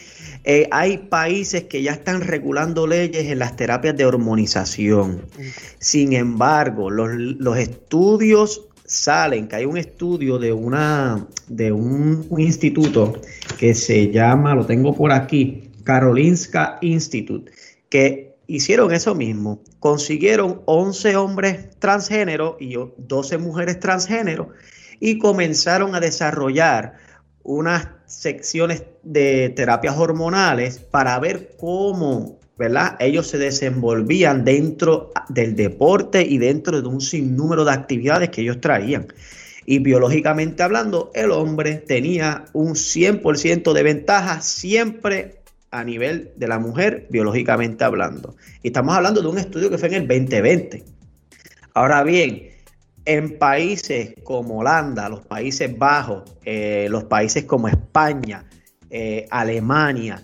eh, 0.43 0.69
hay 0.73 0.99
países 0.99 1.65
que 1.65 1.83
ya 1.83 1.93
están 1.93 2.23
regulando 2.23 2.87
leyes 2.87 3.27
en 3.27 3.39
las 3.39 3.55
terapias 3.55 3.97
de 3.97 4.05
hormonización. 4.05 5.23
Sin 5.79 6.15
embargo, 6.15 6.91
los, 6.91 7.59
estudios 7.59 8.67
salen, 8.85 9.47
que 9.47 9.57
hay 9.57 9.67
un 9.67 9.77
estudio 9.77 10.37
de 10.39 10.53
una 10.53 11.25
de 11.47 11.71
un, 11.71 12.27
instituto 12.39 13.13
que 13.57 13.75
se 13.75 14.11
llama, 14.11 14.57
lo 14.57 14.67
tengo 14.67 14.97
por 14.97 15.13
aquí, 15.13 15.71
Karolinska 15.85 16.79
Institute, 16.81 17.53
que 17.89 18.30
hicieron 18.51 18.93
eso 18.93 19.15
mismo. 19.15 19.63
Consiguieron 19.79 20.63
11 20.67 21.17
hombres 21.17 21.71
transgénero 21.79 22.57
y 22.59 22.75
12 22.99 23.39
mujeres 23.39 23.79
transgénero 23.79 24.51
y 24.99 25.19
comenzaron 25.19 25.95
a 25.95 26.01
desarrollar 26.01 26.95
unas 27.43 27.89
secciones 28.07 28.83
de 29.03 29.51
terapias 29.51 29.97
hormonales 29.97 30.79
para 30.79 31.19
ver 31.21 31.57
cómo 31.59 32.41
¿verdad? 32.59 32.97
ellos 32.99 33.29
se 33.29 33.39
desenvolvían 33.39 34.45
dentro 34.45 35.13
del 35.29 35.55
deporte 35.55 36.23
y 36.23 36.39
dentro 36.39 36.83
de 36.83 36.89
un 36.89 37.01
sinnúmero 37.01 37.65
de 37.65 37.73
actividades 37.73 38.31
que 38.31 38.43
ellos 38.43 38.61
traían. 38.61 39.07
Y 39.65 39.79
biológicamente 39.79 40.63
hablando, 40.65 41.13
el 41.15 41.31
hombre 41.31 41.77
tenía 41.77 42.47
un 42.53 42.75
100% 42.75 43.73
de 43.73 43.83
ventaja 43.83 44.41
siempre 44.41 45.40
a 45.71 45.85
nivel 45.85 46.33
de 46.37 46.49
la 46.49 46.59
mujer, 46.59 47.07
biológicamente 47.11 47.85
hablando. 47.85 48.37
Y 48.63 48.69
estamos 48.69 48.95
hablando 48.95 49.23
de 49.23 49.29
un 49.29 49.39
estudio 49.39 49.71
que 49.71 49.79
fue 49.79 49.89
en 49.89 49.95
el 49.95 50.09
2020. 50.09 50.85
Ahora 51.75 52.03
bien, 52.03 52.51
en 53.05 53.39
países 53.39 54.15
como 54.25 54.59
Holanda, 54.59 55.09
los 55.09 55.25
Países 55.25 55.77
Bajos, 55.77 56.25
eh, 56.45 56.89
los 56.91 57.05
países 57.05 57.45
como 57.45 57.69
España, 57.69 58.45
eh, 58.91 59.27
Alemania, 59.31 60.23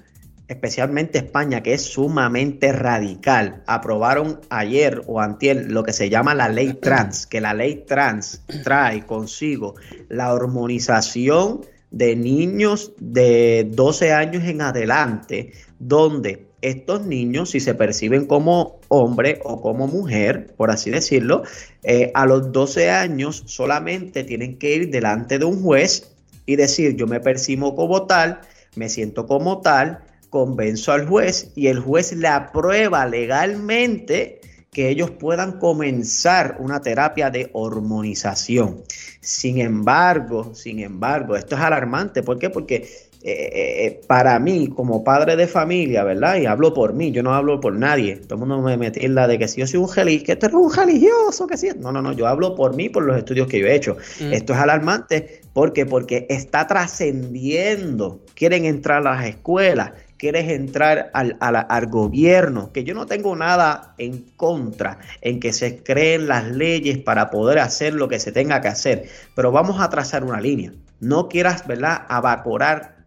especialmente 0.48 1.18
España, 1.18 1.62
que 1.62 1.74
es 1.74 1.82
sumamente 1.82 2.72
radical, 2.72 3.62
aprobaron 3.66 4.40
ayer 4.50 5.02
o 5.06 5.20
antier 5.20 5.70
lo 5.70 5.84
que 5.84 5.92
se 5.92 6.08
llama 6.10 6.34
la 6.34 6.48
ley 6.48 6.74
trans, 6.74 7.26
que 7.26 7.40
la 7.40 7.54
ley 7.54 7.84
trans 7.86 8.42
trae 8.62 9.06
consigo 9.06 9.74
la 10.08 10.32
hormonización 10.32 11.62
de 11.90 12.16
niños 12.16 12.92
de 12.98 13.68
12 13.70 14.12
años 14.12 14.44
en 14.44 14.60
adelante, 14.60 15.52
donde 15.78 16.46
estos 16.62 17.06
niños, 17.06 17.50
si 17.50 17.60
se 17.60 17.74
perciben 17.74 18.26
como 18.26 18.80
hombre 18.88 19.40
o 19.44 19.60
como 19.60 19.86
mujer, 19.86 20.54
por 20.56 20.70
así 20.70 20.90
decirlo, 20.90 21.42
eh, 21.82 22.10
a 22.14 22.26
los 22.26 22.50
12 22.52 22.90
años 22.90 23.42
solamente 23.46 24.24
tienen 24.24 24.58
que 24.58 24.74
ir 24.74 24.90
delante 24.90 25.38
de 25.38 25.44
un 25.44 25.62
juez 25.62 26.12
y 26.44 26.56
decir, 26.56 26.96
yo 26.96 27.06
me 27.06 27.20
percibo 27.20 27.74
como 27.76 28.06
tal, 28.06 28.40
me 28.74 28.88
siento 28.88 29.26
como 29.26 29.60
tal, 29.60 30.00
convenzo 30.30 30.92
al 30.92 31.06
juez 31.06 31.52
y 31.54 31.68
el 31.68 31.80
juez 31.80 32.12
le 32.12 32.28
aprueba 32.28 33.06
legalmente 33.06 34.40
que 34.72 34.90
ellos 34.90 35.10
puedan 35.10 35.58
comenzar 35.58 36.56
una 36.60 36.80
terapia 36.80 37.30
de 37.30 37.48
hormonización. 37.54 38.82
Sin 39.26 39.58
embargo, 39.60 40.54
sin 40.54 40.78
embargo, 40.78 41.34
esto 41.34 41.56
es 41.56 41.60
alarmante. 41.60 42.22
¿Por 42.22 42.38
qué? 42.38 42.48
Porque 42.48 42.76
eh, 43.24 43.50
eh, 43.54 44.00
para 44.06 44.38
mí, 44.38 44.68
como 44.68 45.02
padre 45.02 45.34
de 45.34 45.48
familia, 45.48 46.04
¿verdad? 46.04 46.36
Y 46.36 46.46
hablo 46.46 46.72
por 46.72 46.92
mí, 46.92 47.10
yo 47.10 47.24
no 47.24 47.34
hablo 47.34 47.58
por 47.58 47.74
nadie. 47.74 48.18
Todo 48.18 48.34
el 48.34 48.38
mundo 48.46 48.62
me 48.62 48.76
mete 48.76 49.04
en 49.04 49.16
la 49.16 49.26
de 49.26 49.36
que 49.36 49.48
si 49.48 49.60
yo 49.60 49.66
soy 49.66 49.80
un 49.80 49.92
religioso, 49.92 50.26
que 50.26 50.32
esto 50.32 50.46
es 50.46 50.54
un 50.54 50.72
religioso, 50.72 51.48
que 51.48 51.56
sí. 51.56 51.70
No, 51.76 51.90
no, 51.90 52.00
no, 52.00 52.12
yo 52.12 52.28
hablo 52.28 52.54
por 52.54 52.76
mí, 52.76 52.88
por 52.88 53.02
los 53.02 53.18
estudios 53.18 53.48
que 53.48 53.58
yo 53.58 53.66
he 53.66 53.74
hecho. 53.74 53.96
Mm. 54.20 54.32
Esto 54.32 54.52
es 54.52 54.60
alarmante 54.60 55.40
porque 55.52 55.86
porque 55.86 56.28
está 56.30 56.68
trascendiendo. 56.68 58.20
Quieren 58.36 58.64
entrar 58.64 58.98
a 58.98 59.16
las 59.16 59.26
escuelas, 59.26 59.90
quieren 60.18 60.50
entrar 60.50 61.10
al, 61.14 61.36
al, 61.40 61.86
gobierno, 61.86 62.72
que 62.72 62.84
yo 62.84 62.94
no 62.94 63.06
tengo 63.06 63.36
nada 63.36 63.94
en 63.98 64.22
contra 64.36 64.98
en 65.20 65.40
que 65.40 65.52
se 65.52 65.82
creen 65.82 66.28
las 66.28 66.46
leyes 66.46 66.98
para 66.98 67.30
poder 67.30 67.58
hacer 67.58 67.94
lo 67.94 68.08
que 68.08 68.18
se 68.18 68.32
tenga 68.32 68.60
que 68.60 68.68
hacer, 68.68 69.08
pero 69.34 69.52
vamos 69.52 69.80
a 69.80 69.90
trazar 69.90 70.24
una 70.24 70.40
línea. 70.40 70.72
No 71.00 71.28
quieras, 71.28 71.66
¿verdad?, 71.66 72.06
evaporar 72.10 73.06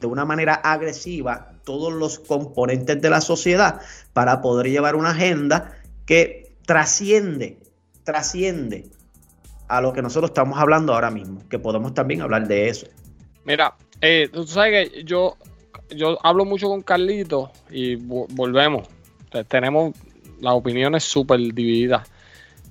de 0.00 0.06
una 0.06 0.24
manera 0.24 0.54
agresiva 0.54 1.52
todos 1.64 1.92
los 1.92 2.18
componentes 2.18 3.00
de 3.00 3.10
la 3.10 3.20
sociedad 3.20 3.80
para 4.12 4.40
poder 4.40 4.70
llevar 4.70 4.96
una 4.96 5.10
agenda 5.10 5.76
que 6.06 6.56
trasciende, 6.66 7.58
trasciende 8.04 8.86
a 9.68 9.80
lo 9.80 9.92
que 9.92 10.02
nosotros 10.02 10.30
estamos 10.30 10.58
hablando 10.58 10.94
ahora 10.94 11.10
mismo, 11.10 11.46
que 11.48 11.58
podemos 11.58 11.94
también 11.94 12.22
hablar 12.22 12.48
de 12.48 12.68
eso. 12.68 12.86
Mira, 13.44 13.74
eh, 14.00 14.28
tú 14.32 14.46
sabes 14.46 14.90
que 14.90 15.04
yo, 15.04 15.36
yo 15.90 16.18
hablo 16.22 16.44
mucho 16.44 16.68
con 16.68 16.82
Carlito 16.82 17.50
y 17.70 17.96
volvemos. 17.96 18.88
Tenemos 19.48 19.94
las 20.40 20.54
opiniones 20.54 21.04
súper 21.04 21.40
divididas. 21.40 22.08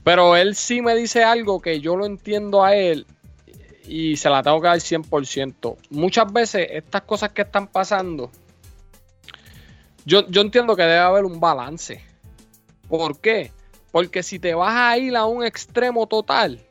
Pero 0.04 0.36
él 0.36 0.56
sí 0.56 0.82
me 0.82 0.96
dice 0.96 1.24
algo 1.24 1.60
que 1.62 1.82
yo 1.82 1.96
lo 1.98 2.06
entiendo 2.06 2.64
a 2.64 2.76
él 2.76 3.06
y 3.86 4.18
se 4.18 4.30
la 4.30 4.42
tengo 4.44 4.62
que 4.62 4.68
dar 4.68 4.78
100%. 4.78 5.78
Muchas 5.90 6.32
veces 6.32 6.68
estas 6.72 7.02
cosas 7.02 7.32
que 7.32 7.42
están 7.42 7.68
pasando, 7.68 8.32
yo, 10.06 10.26
yo 10.30 10.42
entiendo 10.42 10.76
que 10.76 10.84
debe 10.84 11.00
haber 11.00 11.26
un 11.26 11.40
balance. 11.40 12.02
¿Por 12.88 13.20
qué? 13.20 13.52
Porque 13.92 14.24
si 14.24 14.40
te 14.40 14.54
vas 14.54 14.76
a 14.76 14.98
ir 14.98 15.16
a 15.18 15.26
un 15.26 15.44
extremo 15.44 16.08
total, 16.08 16.62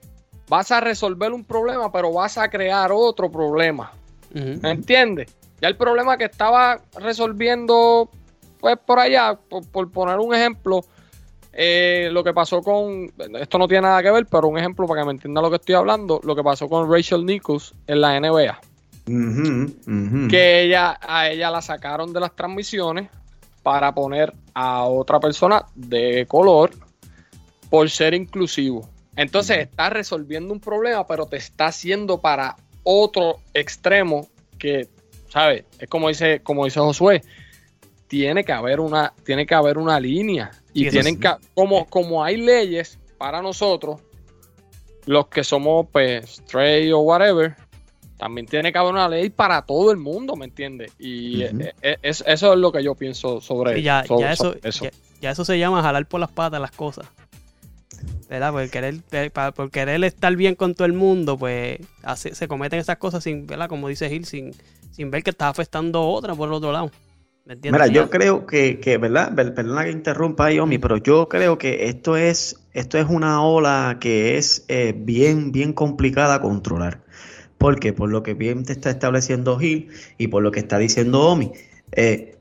vas 0.49 0.71
a 0.71 0.81
resolver 0.81 1.33
un 1.33 1.45
problema, 1.45 1.93
pero 1.93 2.13
vas 2.13 2.39
a 2.39 2.49
crear 2.49 2.91
otro 2.93 3.31
problema. 3.31 3.93
¿Me 4.33 4.71
entiendes? 4.71 5.35
Ya 5.61 5.69
el 5.69 5.77
problema 5.77 6.17
que 6.17 6.25
estaba 6.25 6.81
resolviendo, 6.99 8.11
pues 8.61 8.77
por 8.85 8.99
allá, 8.99 9.39
por 9.73 9.91
poner 9.91 10.19
un 10.19 10.35
ejemplo, 10.35 10.85
eh, 11.59 12.11
lo 12.13 12.23
que 12.23 12.35
pasó 12.35 12.61
con, 12.61 13.11
esto 13.41 13.59
no 13.59 13.67
tiene 13.67 13.83
nada 13.83 14.03
que 14.03 14.11
ver, 14.11 14.27
pero 14.27 14.49
un 14.49 14.59
ejemplo 14.59 14.87
para 14.87 15.01
que 15.01 15.07
me 15.07 15.13
entienda 15.13 15.41
lo 15.41 15.49
que 15.49 15.57
estoy 15.57 15.75
hablando, 15.75 16.21
lo 16.23 16.37
que 16.37 16.43
pasó 16.43 16.69
con 16.69 16.93
Rachel 16.93 17.25
Nichols 17.25 17.75
en 17.87 18.03
la 18.03 18.21
NBA. 18.21 18.61
Que 20.29 20.63
ella, 20.63 20.99
a 21.01 21.31
ella 21.31 21.51
la 21.51 21.63
sacaron 21.63 22.13
de 22.13 22.21
las 22.21 22.37
transmisiones 22.37 23.09
para 23.63 23.95
poner 23.95 24.35
a 24.53 24.85
otra 24.85 25.19
persona 25.19 25.65
de 25.75 26.27
color 26.29 26.73
por 27.71 27.89
ser 27.89 28.13
inclusivo. 28.13 28.89
Entonces 29.17 29.59
está 29.59 29.89
resolviendo 29.89 30.53
un 30.53 30.61
problema, 30.61 31.07
pero 31.07 31.25
te 31.25 31.39
está 31.39 31.67
haciendo 31.67 32.21
para 32.21 32.57
otro 32.83 33.39
extremo 33.55 34.29
que, 34.59 34.89
¿sabes? 35.37 35.65
Es 35.79 35.89
como 35.91 36.09
dice, 36.09 36.41
como 36.43 36.65
dice 36.65 36.81
Josué, 36.81 37.23
tiene 38.09 38.43
que 38.43 38.53
haber 38.53 38.81
una, 38.81 39.13
tiene 39.23 39.45
que 39.45 39.55
haber 39.55 39.77
una 39.77 40.01
línea. 40.01 40.51
Y 40.73 40.89
tienen 40.89 41.21
que, 41.21 41.29
como, 41.53 41.85
como 41.87 42.25
hay 42.25 42.39
leyes 42.39 42.99
para 43.19 43.43
nosotros, 43.43 44.01
los 45.05 45.27
que 45.29 45.45
somos 45.45 45.89
pues 45.93 46.25
straight 46.25 46.91
o 46.91 47.01
whatever, 47.01 47.55
también 48.17 48.47
tiene 48.47 48.73
que 48.73 48.79
haber 48.79 48.95
una 48.95 49.11
ley 49.11 49.29
para 49.29 49.61
todo 49.61 49.91
el 49.91 49.99
mundo, 49.99 50.37
¿me 50.37 50.47
entiendes? 50.47 50.93
Y 50.99 51.43
e, 51.43 51.75
e, 51.83 51.99
eso 52.01 52.25
es 52.25 52.59
lo 52.59 52.73
que 52.73 52.83
yo 52.83 52.95
pienso 52.95 53.43
sobre, 53.43 53.83
ya, 53.83 54.01
eso, 54.01 54.55
Ya, 55.21 55.31
eso 55.33 55.45
se 55.45 55.59
llama 55.59 55.83
jalar 55.83 56.07
por 56.07 56.19
las 56.19 56.31
patas 56.31 56.63
las 56.63 56.71
cosas. 56.71 57.07
¿Verdad? 58.31 58.53
Por 58.53 58.71
querer, 58.71 59.03
por 59.55 59.71
querer 59.71 60.03
estar 60.03 60.35
bien 60.35 60.55
con 60.55 60.75
todo 60.75 60.87
el 60.87 60.95
mundo, 60.95 61.37
pues 61.37 61.79
se 62.15 62.49
cometen 62.49 62.81
esas 62.81 62.97
cosas 62.97 63.23
sin, 63.23 63.47
¿verdad? 63.47 63.69
Como 63.69 63.89
dice 63.89 64.09
Gil, 64.09 64.25
sin, 64.25 64.53
sin 64.97 65.11
ver 65.11 65.23
que 65.23 65.29
está 65.31 65.49
afectando 65.49 65.99
a 65.99 66.07
otra 66.07 66.35
por 66.35 66.49
el 66.49 66.55
otro 66.55 66.73
lado. 66.73 66.91
Mira, 67.63 67.87
yo 67.87 68.09
creo 68.09 68.47
que, 68.47 68.81
que, 68.81 68.97
¿verdad? 68.97 69.33
Perdona 69.35 69.85
que 69.85 69.91
interrumpa 69.91 70.47
ahí, 70.47 70.59
Omi, 70.59 70.79
pero 70.79 70.97
yo 70.97 71.29
creo 71.29 71.59
que 71.59 71.89
esto 71.89 72.17
es, 72.17 72.67
esto 72.73 72.97
es 72.97 73.07
una 73.09 73.43
ola 73.43 73.99
que 74.01 74.39
es 74.39 74.65
eh, 74.69 74.95
bien, 74.97 75.53
bien 75.53 75.75
complicada 75.75 76.37
a 76.37 76.41
controlar. 76.41 77.03
¿Por 77.59 77.79
qué? 77.79 77.93
Por 77.93 78.11
lo 78.11 78.23
que 78.23 78.33
bien 78.35 78.65
te 78.65 78.73
está 78.73 78.91
estableciendo 78.91 79.59
Gil 79.59 79.91
y 80.17 80.29
por 80.29 80.43
lo 80.43 80.51
que 80.51 80.61
está 80.61 80.79
diciendo 80.79 81.21
Omi. 81.21 81.53
Eh, 81.93 82.37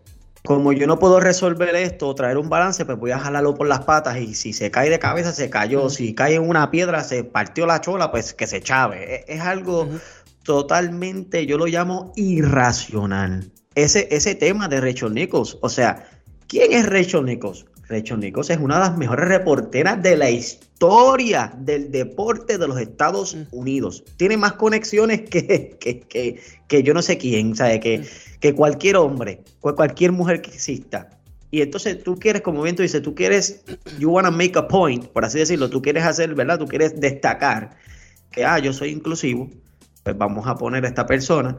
como 0.45 0.71
yo 0.71 0.87
no 0.87 0.97
puedo 0.97 1.19
resolver 1.19 1.75
esto 1.75 2.07
o 2.07 2.15
traer 2.15 2.37
un 2.37 2.49
balance, 2.49 2.85
pues 2.85 2.97
voy 2.97 3.11
a 3.11 3.19
jalarlo 3.19 3.53
por 3.55 3.67
las 3.67 3.81
patas 3.81 4.17
y 4.17 4.33
si 4.33 4.53
se 4.53 4.71
cae 4.71 4.89
de 4.89 4.99
cabeza, 4.99 5.33
se 5.33 5.49
cayó. 5.49 5.89
Si 5.89 6.15
cae 6.15 6.35
en 6.35 6.47
una 6.47 6.71
piedra, 6.71 7.03
se 7.03 7.23
partió 7.23 7.65
la 7.65 7.81
chola, 7.81 8.11
pues 8.11 8.33
que 8.33 8.47
se 8.47 8.61
chave. 8.61 9.25
Es, 9.27 9.41
algo 9.41 9.89
totalmente, 10.45 11.45
yo 11.45 11.57
lo 11.57 11.65
llamo 11.65 12.13
irracional 12.15 13.51
ese, 13.75 14.07
ese 14.11 14.35
tema 14.35 14.67
de 14.67 14.79
Rachel 14.79 15.13
Nichols. 15.13 15.57
O 15.61 15.69
sea, 15.69 16.07
¿quién 16.47 16.71
es 16.71 16.85
Rachel 16.85 17.25
Nichols? 17.25 17.65
Rachel 17.87 18.19
Nichols 18.19 18.49
es 18.49 18.57
una 18.57 18.75
de 18.75 18.79
las 18.81 18.97
mejores 18.97 19.27
reporteras 19.27 20.01
de 20.01 20.17
la 20.17 20.31
historia 20.31 21.53
del 21.59 21.91
deporte 21.91 22.57
de 22.57 22.67
los 22.67 22.79
Estados 22.79 23.37
Unidos. 23.51 24.03
Tiene 24.17 24.37
más 24.37 24.53
conexiones 24.53 25.21
que, 25.29 25.77
que, 26.67 26.83
yo 26.83 26.93
no 26.93 27.01
sé 27.01 27.17
quién, 27.17 27.55
¿sabe? 27.55 27.79
Que, 27.79 28.03
que 28.39 28.55
cualquier 28.55 28.95
hombre, 28.95 29.43
cualquier 29.59 30.13
mujer 30.13 30.41
que 30.41 30.51
exista. 30.51 31.09
Y 31.51 31.61
entonces 31.61 32.03
tú 32.03 32.17
quieres, 32.17 32.41
como 32.41 32.63
bien 32.63 32.75
tú 32.75 32.81
dices, 32.81 33.01
tú 33.01 33.13
quieres, 33.13 33.63
you 33.99 34.09
wanna 34.09 34.31
make 34.31 34.57
a 34.57 34.67
point, 34.67 35.05
por 35.05 35.23
así 35.23 35.37
decirlo, 35.37 35.69
tú 35.69 35.81
quieres 35.81 36.03
hacer, 36.03 36.33
¿verdad? 36.33 36.57
Tú 36.57 36.65
quieres 36.65 36.99
destacar 36.99 37.77
que, 38.31 38.43
ah, 38.43 38.57
yo 38.57 38.73
soy 38.73 38.89
inclusivo, 38.89 39.49
pues 40.05 40.15
vamos 40.15 40.45
a 40.45 40.55
poner 40.55 40.85
a 40.85 40.87
esta 40.87 41.07
persona 41.07 41.57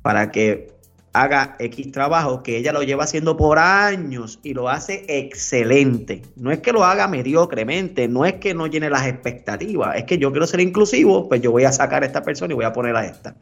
para 0.00 0.32
que 0.32 0.72
haga 1.12 1.56
X 1.58 1.92
trabajo 1.92 2.42
que 2.42 2.56
ella 2.56 2.72
lo 2.72 2.82
lleva 2.82 3.04
haciendo 3.04 3.36
por 3.36 3.58
años 3.58 4.40
y 4.42 4.54
lo 4.54 4.70
hace 4.70 5.04
excelente. 5.06 6.22
No 6.36 6.50
es 6.50 6.60
que 6.60 6.72
lo 6.72 6.86
haga 6.86 7.06
mediocremente, 7.06 8.08
no 8.08 8.24
es 8.24 8.36
que 8.36 8.54
no 8.54 8.66
llene 8.66 8.88
las 8.88 9.06
expectativas, 9.06 9.94
es 9.96 10.04
que 10.04 10.16
yo 10.16 10.30
quiero 10.32 10.46
ser 10.46 10.60
inclusivo, 10.60 11.28
pues 11.28 11.42
yo 11.42 11.52
voy 11.52 11.64
a 11.64 11.72
sacar 11.72 12.02
a 12.02 12.06
esta 12.06 12.22
persona 12.22 12.54
y 12.54 12.56
voy 12.56 12.64
a 12.64 12.72
poner 12.72 12.96
a 12.96 13.04
esta. 13.04 13.36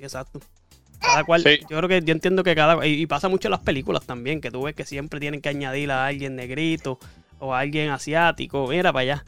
exacto. 0.00 0.40
Cada 0.98 1.22
cual, 1.22 1.44
yo 1.44 1.76
creo 1.76 1.88
que 1.88 2.02
yo 2.02 2.12
entiendo 2.12 2.42
que 2.42 2.56
cada 2.56 2.84
y, 2.84 3.06
pasa 3.06 3.28
mucho 3.28 3.46
en 3.46 3.52
las 3.52 3.60
películas 3.60 4.04
también, 4.06 4.40
que 4.40 4.50
tú 4.50 4.64
ves 4.64 4.74
que 4.74 4.84
siempre 4.84 5.20
tienen 5.20 5.40
que 5.40 5.50
añadir 5.50 5.92
a 5.92 6.04
alguien 6.04 6.34
negrito 6.34 6.98
o 7.38 7.54
a 7.54 7.60
alguien 7.60 7.90
asiático, 7.90 8.66
mira 8.66 8.92
para 8.92 9.02
allá. 9.02 9.24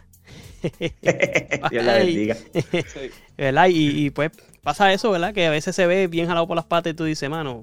Dios 1.70 1.84
la 1.84 1.94
bendiga. 1.94 2.36
¿Verdad? 3.36 3.66
y 3.70 4.10
pues 4.10 4.30
pasa 4.62 4.92
eso, 4.92 5.10
¿verdad? 5.10 5.34
Que 5.34 5.46
a 5.46 5.50
veces 5.50 5.74
se 5.74 5.86
ve 5.86 6.06
bien 6.06 6.26
jalado 6.26 6.46
por 6.46 6.56
las 6.56 6.64
patas 6.64 6.92
y 6.92 6.96
tú 6.96 7.04
dices, 7.04 7.28
mano, 7.28 7.62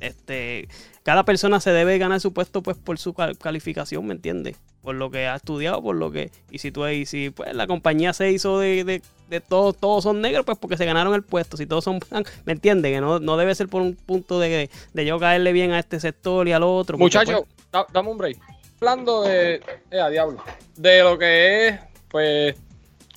este, 0.00 0.68
cada 1.04 1.24
persona 1.24 1.60
se 1.60 1.70
debe 1.70 1.98
ganar 1.98 2.20
su 2.20 2.32
puesto 2.32 2.62
pues 2.62 2.76
por 2.76 2.98
su 2.98 3.14
calificación, 3.14 4.04
¿me 4.06 4.14
entiendes? 4.14 4.56
Por 4.82 4.96
lo 4.96 5.12
que 5.12 5.28
ha 5.28 5.36
estudiado, 5.36 5.80
por 5.80 5.94
lo 5.94 6.10
que, 6.10 6.32
y 6.50 6.58
si 6.58 6.72
tú 6.72 6.84
y 6.88 7.06
si 7.06 7.30
pues 7.30 7.54
la 7.54 7.68
compañía 7.68 8.12
se 8.12 8.32
hizo 8.32 8.58
de, 8.58 8.82
de, 8.82 9.02
de 9.30 9.40
todos, 9.40 9.76
todos 9.76 10.02
son 10.02 10.20
negros, 10.20 10.44
pues 10.44 10.58
porque 10.58 10.76
se 10.76 10.84
ganaron 10.84 11.14
el 11.14 11.22
puesto, 11.22 11.56
si 11.56 11.66
todos 11.66 11.84
son 11.84 12.00
blancos, 12.00 12.32
¿me 12.44 12.52
entiendes? 12.52 12.92
Que 12.92 13.00
no, 13.00 13.20
no 13.20 13.36
debe 13.36 13.54
ser 13.54 13.68
por 13.68 13.80
un 13.80 13.94
punto 13.94 14.40
de, 14.40 14.70
de 14.92 15.06
yo 15.06 15.20
caerle 15.20 15.52
bien 15.52 15.70
a 15.70 15.78
este 15.78 16.00
sector 16.00 16.48
y 16.48 16.52
al 16.52 16.64
otro. 16.64 16.98
Muchachos, 16.98 17.44
pues, 17.70 17.84
dame 17.92 18.10
un 18.10 18.18
break. 18.18 18.38
Hablando 18.80 19.22
de, 19.22 19.60
eh, 19.92 20.00
a 20.00 20.08
diablo, 20.08 20.42
de 20.74 21.02
lo 21.04 21.16
que 21.16 21.68
es, 21.68 21.80
pues, 22.12 22.54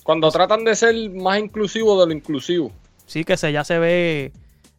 cuando 0.02 0.28
tratan 0.32 0.64
de 0.64 0.74
ser 0.74 1.10
más 1.10 1.38
inclusivos 1.38 2.00
de 2.00 2.06
lo 2.06 2.12
inclusivo 2.12 2.72
sí 3.06 3.24
que 3.24 3.36
se, 3.36 3.52
ya 3.52 3.64
se 3.64 3.78
ve, 3.78 4.32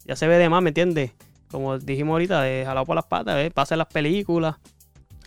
ya 0.06 0.16
se 0.16 0.28
ve 0.28 0.38
de 0.38 0.50
más, 0.50 0.62
¿me 0.62 0.70
entiendes? 0.70 1.12
Como 1.50 1.80
dijimos 1.80 2.14
ahorita, 2.14 2.42
de 2.42 2.64
jalado 2.66 2.86
por 2.86 2.96
las 2.96 3.06
patas, 3.06 3.40
¿eh? 3.40 3.52
pasa 3.52 3.76
en 3.76 3.80
las 3.80 3.88
películas, 3.88 4.58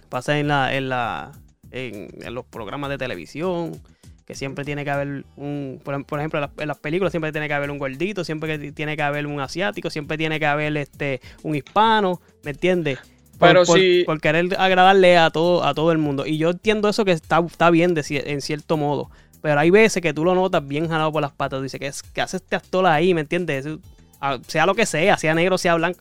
pasa 0.08 0.38
en 0.38 0.48
la, 0.48 0.74
en 0.74 0.90
la, 0.90 1.32
en, 1.70 2.34
los 2.34 2.44
programas 2.44 2.90
de 2.90 2.98
televisión, 2.98 3.80
que 4.26 4.34
siempre 4.34 4.64
tiene 4.64 4.84
que 4.84 4.90
haber 4.90 5.24
un, 5.36 5.80
por, 5.82 5.94
ejemplo, 6.18 6.50
en 6.58 6.68
las, 6.68 6.78
películas 6.78 7.10
siempre 7.10 7.32
tiene 7.32 7.48
que 7.48 7.54
haber 7.54 7.70
un 7.70 7.78
gordito, 7.78 8.22
siempre 8.22 8.70
tiene 8.72 8.96
que 8.96 9.02
haber 9.02 9.26
un 9.26 9.40
asiático, 9.40 9.90
siempre 9.90 10.18
tiene 10.18 10.38
que 10.38 10.46
haber 10.46 10.76
este 10.76 11.20
un 11.42 11.56
hispano, 11.56 12.20
¿me 12.44 12.52
entiendes? 12.52 12.98
Pero 13.40 13.64
por, 13.64 13.80
por, 14.04 14.20
querer 14.20 14.54
agradarle 14.58 15.16
a 15.16 15.30
todo, 15.30 15.64
a 15.64 15.72
todo 15.74 15.92
el 15.92 15.98
mundo. 15.98 16.26
Y 16.26 16.36
yo 16.36 16.50
entiendo 16.50 16.88
eso 16.88 17.06
que 17.06 17.12
está, 17.12 17.40
está 17.40 17.70
bien 17.70 17.94
de, 17.94 18.04
en 18.26 18.40
cierto 18.42 18.76
modo. 18.76 19.10
Pero 19.40 19.58
hay 19.58 19.70
veces 19.70 20.02
que 20.02 20.12
tú 20.12 20.24
lo 20.24 20.34
notas 20.34 20.66
bien 20.66 20.88
jalado 20.88 21.10
por 21.10 21.22
las 21.22 21.32
patas. 21.32 21.62
Dice 21.62 21.78
que, 21.78 21.86
es, 21.86 22.02
que 22.02 22.20
hace 22.20 22.36
este 22.36 22.56
actor 22.56 22.84
ahí, 22.86 23.14
¿me 23.14 23.22
entiendes? 23.22 23.66
Sea 24.46 24.66
lo 24.66 24.74
que 24.74 24.84
sea, 24.84 25.16
sea 25.16 25.34
negro, 25.34 25.56
sea 25.56 25.74
blanco. 25.74 25.98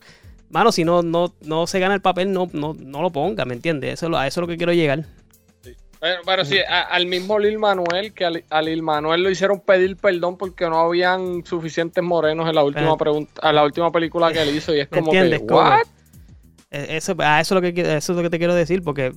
Mano, 0.50 0.70
si 0.70 0.84
no, 0.84 1.02
no, 1.02 1.32
no 1.42 1.66
se 1.66 1.78
gana 1.78 1.94
el 1.94 2.02
papel, 2.02 2.32
no, 2.32 2.50
no, 2.52 2.74
no 2.78 3.00
lo 3.00 3.10
ponga, 3.10 3.44
¿me 3.46 3.54
entiendes? 3.54 3.94
Eso, 3.94 4.14
a 4.14 4.26
eso 4.26 4.40
es 4.40 4.42
lo 4.42 4.48
que 4.48 4.58
quiero 4.58 4.74
llegar. 4.74 5.04
Pero, 6.00 6.22
pero 6.26 6.44
sí, 6.44 6.58
al 6.66 7.06
mismo 7.06 7.38
Lil 7.38 7.58
Manuel, 7.58 8.12
que 8.12 8.24
al, 8.24 8.64
Lil 8.64 8.82
Manuel 8.82 9.22
lo 9.22 9.30
hicieron 9.30 9.60
pedir 9.60 9.96
perdón 9.96 10.36
porque 10.36 10.68
no 10.68 10.78
habían 10.80 11.44
suficientes 11.46 12.02
morenos 12.02 12.48
en 12.48 12.54
la 12.54 12.64
última 12.64 12.96
pregunta, 12.96 13.48
en 13.48 13.54
la 13.54 13.64
última 13.64 13.92
película 13.92 14.32
que 14.32 14.42
él 14.42 14.56
hizo. 14.56 14.74
Y 14.74 14.80
es 14.80 14.88
como 14.88 15.12
que, 15.12 15.40
¿what? 15.48 15.86
E, 16.70 16.96
eso, 16.96 17.14
a 17.18 17.40
eso 17.40 17.56
es 17.56 17.62
lo 17.62 17.74
que 17.74 17.80
eso 17.80 18.12
es 18.12 18.16
lo 18.16 18.22
que 18.22 18.30
te 18.30 18.38
quiero 18.38 18.54
decir, 18.54 18.82
porque 18.82 19.12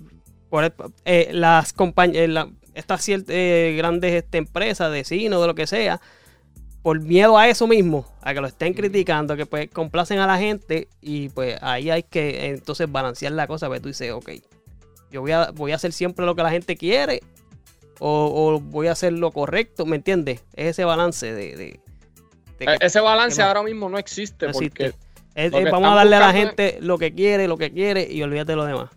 por, 0.49 0.73
eh, 1.05 1.29
las 1.31 1.73
compañías, 1.73 2.29
eh, 2.29 2.53
estas 2.75 3.03
ciertas 3.03 3.35
eh, 3.35 3.75
grandes 3.77 4.13
este, 4.13 4.37
empresas 4.37 4.91
de 4.91 5.03
cine 5.03 5.35
o 5.35 5.41
de 5.41 5.47
lo 5.47 5.55
que 5.55 5.67
sea, 5.67 5.99
por 6.81 6.99
miedo 6.99 7.37
a 7.37 7.47
eso 7.47 7.65
mismo, 7.65 8.05
a 8.21 8.33
que 8.33 8.41
lo 8.41 8.47
estén 8.47 8.73
criticando, 8.73 9.37
que 9.37 9.45
pues 9.45 9.69
complacen 9.69 10.19
a 10.19 10.27
la 10.27 10.37
gente 10.37 10.89
y 11.01 11.29
pues 11.29 11.57
ahí 11.61 11.89
hay 11.89 12.03
que 12.03 12.47
entonces 12.47 12.91
balancear 12.91 13.31
la 13.31 13.47
cosa, 13.47 13.67
pues 13.67 13.81
tú 13.81 13.87
dices, 13.87 14.11
ok, 14.11 14.31
yo 15.11 15.21
voy 15.21 15.31
a, 15.31 15.51
voy 15.51 15.71
a 15.71 15.75
hacer 15.75 15.93
siempre 15.93 16.25
lo 16.25 16.35
que 16.35 16.43
la 16.43 16.49
gente 16.49 16.75
quiere 16.75 17.21
o, 17.99 18.59
voy 18.59 18.87
a 18.87 18.91
hacer 18.91 19.13
lo 19.13 19.31
correcto, 19.31 19.85
¿me 19.85 19.95
entiendes? 19.95 20.43
Es 20.55 20.71
ese 20.71 20.83
balance 20.83 21.33
de... 21.33 21.79
Ese 22.59 22.99
balance 22.99 23.41
ahora 23.41 23.63
mismo 23.63 23.89
no 23.89 23.97
existe 23.97 24.49
porque... 24.49 24.93
vamos 25.71 25.91
a 25.91 25.95
darle 25.95 26.15
a 26.15 26.19
la 26.19 26.33
gente 26.33 26.77
lo 26.81 26.97
que 26.97 27.13
quiere, 27.13 27.47
lo 27.47 27.57
que 27.57 27.71
quiere 27.71 28.07
y 28.09 28.21
olvídate 28.23 28.53
de 28.53 28.55
lo 28.55 28.65
demás. 28.65 28.89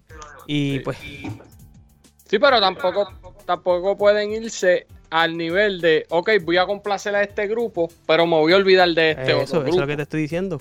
Y 0.46 0.80
pues... 0.80 0.98
Sí, 0.98 2.38
pero 2.40 2.60
tampoco, 2.60 3.08
tampoco 3.44 3.96
pueden 3.96 4.32
irse 4.32 4.86
al 5.10 5.36
nivel 5.36 5.80
de, 5.80 6.06
ok, 6.08 6.30
voy 6.42 6.56
a 6.56 6.66
complacer 6.66 7.14
a 7.14 7.22
este 7.22 7.46
grupo, 7.46 7.88
pero 8.06 8.26
me 8.26 8.36
voy 8.36 8.52
a 8.52 8.56
olvidar 8.56 8.88
de 8.90 9.12
este 9.12 9.22
eso, 9.22 9.36
otro 9.38 9.60
grupo. 9.60 9.68
Eso 9.68 9.76
es 9.76 9.80
lo 9.80 9.86
que 9.86 9.96
te 9.96 10.02
estoy 10.02 10.20
diciendo. 10.22 10.60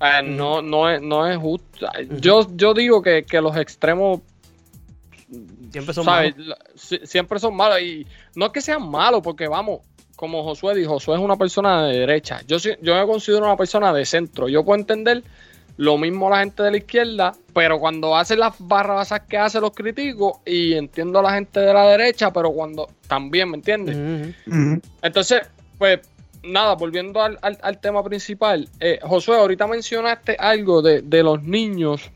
Eh, 0.00 0.22
no, 0.22 0.62
no, 0.62 0.90
es, 0.90 1.00
no 1.00 1.26
es 1.26 1.36
justo. 1.36 1.86
yo, 2.20 2.46
yo 2.54 2.74
digo 2.74 3.02
que, 3.02 3.24
los 3.32 3.56
extremos 3.56 4.20
siempre 5.70 5.94
son 5.94 6.06
malos. 6.06 6.34
Siempre 6.74 7.38
son 7.38 7.54
malos. 7.54 7.80
Y 7.82 8.06
no 8.34 8.46
es 8.46 8.52
que 8.52 8.60
sean 8.60 8.88
malos, 8.88 9.20
porque 9.22 9.46
vamos, 9.48 9.80
como 10.20 10.44
Josué 10.44 10.74
dijo, 10.74 10.92
Josué 10.92 11.14
es 11.14 11.22
una 11.22 11.36
persona 11.36 11.86
de 11.86 12.00
derecha. 12.00 12.42
Yo, 12.46 12.58
yo 12.58 12.94
me 12.94 13.06
considero 13.06 13.46
una 13.46 13.56
persona 13.56 13.90
de 13.90 14.04
centro. 14.04 14.50
Yo 14.50 14.62
puedo 14.62 14.78
entender 14.78 15.22
lo 15.78 15.96
mismo 15.96 16.28
la 16.28 16.40
gente 16.40 16.62
de 16.62 16.70
la 16.72 16.76
izquierda, 16.76 17.32
pero 17.54 17.78
cuando 17.80 18.14
hace 18.14 18.36
las 18.36 18.54
barrabasas 18.58 19.22
que 19.22 19.38
hace 19.38 19.62
los 19.62 19.70
critico 19.70 20.42
y 20.44 20.74
entiendo 20.74 21.20
a 21.20 21.22
la 21.22 21.32
gente 21.32 21.60
de 21.60 21.72
la 21.72 21.86
derecha, 21.86 22.30
pero 22.34 22.52
cuando 22.52 22.86
también, 23.08 23.48
¿me 23.48 23.56
entiendes? 23.56 23.96
Entonces, 25.00 25.40
pues 25.78 26.00
nada, 26.42 26.74
volviendo 26.74 27.22
al, 27.22 27.80
tema 27.80 28.04
principal, 28.04 28.68
eh, 28.78 28.98
Josué, 29.02 29.38
ahorita 29.38 29.66
mencionaste 29.68 30.36
algo 30.38 30.82
de, 30.82 31.22
los 31.22 31.42
niños 31.42 32.10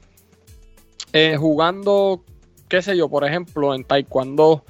eh, 1.15 1.39
jugando, 1.39 2.23
qué 2.69 2.83
sé 2.83 2.99
yo, 2.99 3.09
por 3.09 3.25
ejemplo, 3.25 3.75
en 3.75 3.83
taekwondo. 3.85 4.63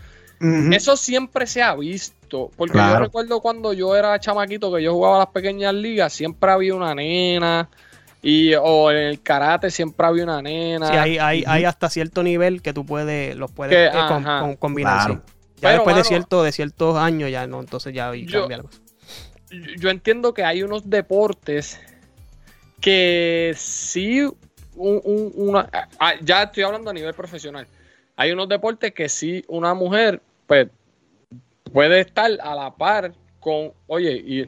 Eso 0.73 0.97
siempre 0.97 1.47
se 1.47 1.63
ha 1.63 1.75
visto, 1.75 2.15
porque 2.57 2.79
yo 2.79 2.99
recuerdo 2.99 3.41
cuando 3.41 3.73
yo 3.73 3.97
era 3.97 4.19
chamaquito 4.19 4.73
que 4.73 4.83
yo 4.83 4.93
jugaba 4.93 5.17
a 5.17 5.19
las 5.21 5.29
pequeñas 5.29 5.75
ligas, 5.75 6.13
siempre 6.13 6.51
había 6.51 6.75
una 6.75 6.95
nena. 6.95 7.69
Y, 8.23 8.55
o 8.55 8.91
en 8.91 8.97
el 8.97 9.23
karate 9.23 9.71
siempre 9.71 10.07
había 10.07 10.25
una 10.25 10.41
nena. 10.41 10.89
Sí, 10.89 10.97
hay, 10.97 11.19
hay, 11.19 11.45
hay 11.47 11.65
hasta 11.65 11.91
cierto 11.91 12.23
nivel 12.23 12.63
que 12.63 12.73
tú 12.73 12.87
puedes, 12.87 13.37
los 13.37 13.53
puedes 13.53 13.93
eh, 13.93 14.57
combinar. 14.59 15.21
Ya 15.61 15.73
después 15.73 15.97
de, 15.97 16.05
cierto, 16.05 16.43
de 16.43 16.53
ciertos 16.53 16.97
años 16.97 17.31
ya 17.31 17.47
no, 17.47 17.61
entonces 17.61 17.93
ya 17.95 18.15
yo, 18.15 18.49
Yo 19.79 19.91
entiendo 19.91 20.35
que 20.35 20.43
hay 20.43 20.63
unos 20.63 20.89
deportes 20.89 21.81
que 22.81 23.55
sí, 23.57 24.23
un, 24.75 25.33
una, 25.37 25.69
ah, 25.99 26.15
ya 26.23 26.45
estoy 26.45 26.65
hablando 26.65 26.91
a 26.91 26.95
nivel 26.95 27.15
profesional. 27.15 27.67
Hay 28.17 28.33
unos 28.33 28.49
deportes 28.49 28.93
que 28.93 29.09
sí 29.09 29.45
una 29.49 29.75
mujer 29.75 30.21
pues 30.47 30.69
puede 31.75 32.01
estar 32.01 32.31
a 32.41 32.55
la 32.55 32.71
par 32.71 33.13
con, 33.41 33.73
oye, 33.89 34.13
y, 34.13 34.47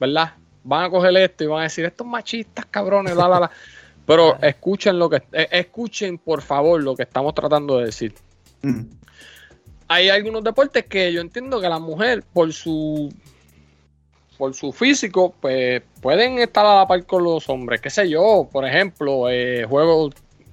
¿verdad? 0.00 0.32
van 0.64 0.84
a 0.84 0.90
coger 0.90 1.16
esto 1.18 1.44
y 1.44 1.46
van 1.46 1.60
a 1.60 1.62
decir, 1.64 1.84
estos 1.84 2.06
machistas 2.06 2.64
cabrones, 2.66 3.14
la, 3.14 3.28
la, 3.28 3.40
la. 3.40 3.50
Pero 4.06 4.38
escuchen 4.40 4.98
lo 4.98 5.10
que, 5.10 5.22
eh, 5.32 5.48
escuchen 5.50 6.16
por 6.16 6.40
favor 6.40 6.82
lo 6.82 6.96
que 6.96 7.02
estamos 7.02 7.34
tratando 7.34 7.78
de 7.78 7.84
decir. 7.84 8.14
Mm. 8.62 8.80
Hay 9.88 10.08
algunos 10.08 10.42
deportes 10.42 10.86
que 10.86 11.12
yo 11.12 11.20
entiendo 11.20 11.60
que 11.60 11.68
la 11.68 11.78
mujer, 11.78 12.24
por 12.32 12.50
su 12.52 13.12
por 14.38 14.54
su 14.54 14.72
físico, 14.72 15.34
pues 15.40 15.82
pueden 16.00 16.38
estar 16.38 16.64
a 16.64 16.76
la 16.76 16.88
par 16.88 17.04
con 17.04 17.24
los 17.24 17.48
hombres. 17.50 17.80
Qué 17.80 17.90
sé 17.90 18.08
yo, 18.08 18.48
por 18.50 18.64
ejemplo, 18.64 19.28
eh, 19.28 19.66
juego 19.68 20.10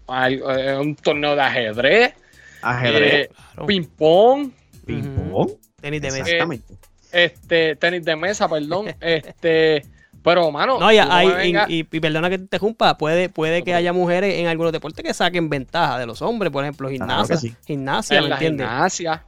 eh, 0.10 0.78
un 0.78 0.96
torneo 0.96 1.36
de 1.36 1.42
ajedrez, 1.42 2.14
ajedrez, 2.62 3.30
ping 3.66 3.86
pong, 3.86 4.52
ping 4.86 5.04
pong, 5.32 5.52
tenis 5.86 6.02
de 6.02 6.12
mesa, 6.12 6.64
este 7.12 7.76
tenis 7.76 8.04
de 8.04 8.16
mesa, 8.16 8.50
perdón, 8.50 8.88
este 9.00 9.84
pero, 10.26 10.52
mano. 10.52 10.80
No, 10.80 10.92
y, 10.92 11.84
perdona 11.84 12.32
que 12.32 12.40
te 12.40 12.46
interrumpa, 12.46 12.98
puede, 12.98 13.30
puede 13.30 13.64
que 13.64 13.76
haya 13.76 13.94
mujeres 13.94 14.40
en 14.40 14.48
algunos 14.48 14.74
deportes 14.74 15.06
que 15.06 15.14
saquen 15.14 15.50
ventaja 15.50 16.00
de 16.00 16.08
los 16.08 16.24
hombres, 16.24 16.52
por 16.52 16.64
ejemplo, 16.64 16.90
gimnasia. 16.90 17.38
Gimnasia, 17.68 18.22
¿me 18.24 18.30
entiendes? 18.30 18.68
Gimnasia. 18.68 19.24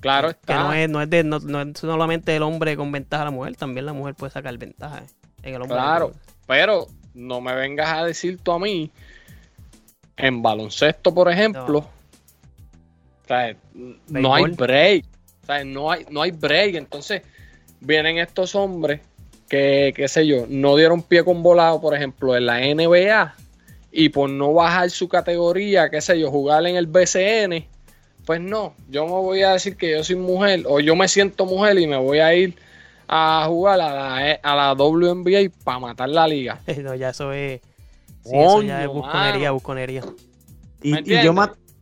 Claro 0.00 0.30
Que 0.46 0.54
no 0.54 0.72
es, 0.72 0.88
no 0.88 1.02
es, 1.02 1.10
de, 1.10 1.22
no, 1.22 1.36
es 1.36 1.78
solamente 1.78 2.34
el 2.34 2.42
hombre 2.42 2.76
con 2.76 2.90
ventaja 2.90 3.22
a 3.22 3.26
la 3.26 3.30
mujer, 3.30 3.54
también 3.54 3.86
la 3.86 3.92
mujer 3.92 4.16
puede 4.16 4.32
sacar 4.32 4.56
ventaja 4.58 5.04
en 5.42 5.54
el 5.54 5.62
hombre. 5.62 5.76
Claro, 5.76 6.12
pero 6.48 6.88
no 7.14 7.40
me 7.40 7.54
vengas 7.54 7.92
a 7.92 8.04
decir 8.04 8.40
tú 8.42 8.50
a 8.50 8.58
mí, 8.58 8.90
en 10.16 10.42
baloncesto, 10.42 11.14
por 11.14 11.30
ejemplo, 11.30 11.86
no 14.08 14.34
hay 14.34 14.44
break. 14.46 15.04
No 15.64 15.90
hay, 15.90 16.06
no 16.10 16.22
hay 16.22 16.30
break. 16.30 16.74
Entonces, 16.74 17.22
vienen 17.80 18.18
estos 18.18 18.54
hombres 18.54 19.00
que, 19.48 19.92
qué 19.94 20.08
sé 20.08 20.26
yo, 20.26 20.46
no 20.48 20.76
dieron 20.76 21.02
pie 21.02 21.24
con 21.24 21.42
volado, 21.42 21.80
por 21.80 21.94
ejemplo, 21.94 22.36
en 22.36 22.46
la 22.46 22.60
NBA 22.60 23.34
y 23.92 24.08
por 24.10 24.30
no 24.30 24.52
bajar 24.52 24.90
su 24.90 25.08
categoría, 25.08 25.90
qué 25.90 26.00
sé 26.00 26.18
yo, 26.18 26.30
jugar 26.30 26.64
en 26.66 26.76
el 26.76 26.86
BCN, 26.86 27.66
pues 28.24 28.40
no, 28.40 28.74
yo 28.88 29.06
me 29.06 29.12
voy 29.12 29.42
a 29.42 29.52
decir 29.52 29.76
que 29.76 29.90
yo 29.90 30.04
soy 30.04 30.16
mujer 30.16 30.62
o 30.66 30.78
yo 30.78 30.94
me 30.94 31.08
siento 31.08 31.46
mujer 31.46 31.78
y 31.78 31.86
me 31.86 31.96
voy 31.96 32.20
a 32.20 32.32
ir 32.34 32.56
a 33.08 33.44
jugar 33.48 33.80
a 33.80 33.92
la, 33.92 34.38
a 34.40 34.56
la 34.56 34.72
WNBA 34.74 35.50
para 35.64 35.80
matar 35.80 36.08
la 36.08 36.28
liga. 36.28 36.60
No, 36.78 36.94
ya 36.94 37.10
eso 37.10 37.32
es... 37.32 37.60
Sí, 38.22 38.36
eso 38.36 38.62
ya 38.62 38.82
es 38.82 38.88
busconería, 38.88 39.50
busconería. 39.50 40.02
Y, 40.82 41.12
y, 41.12 41.24
yo, 41.24 41.34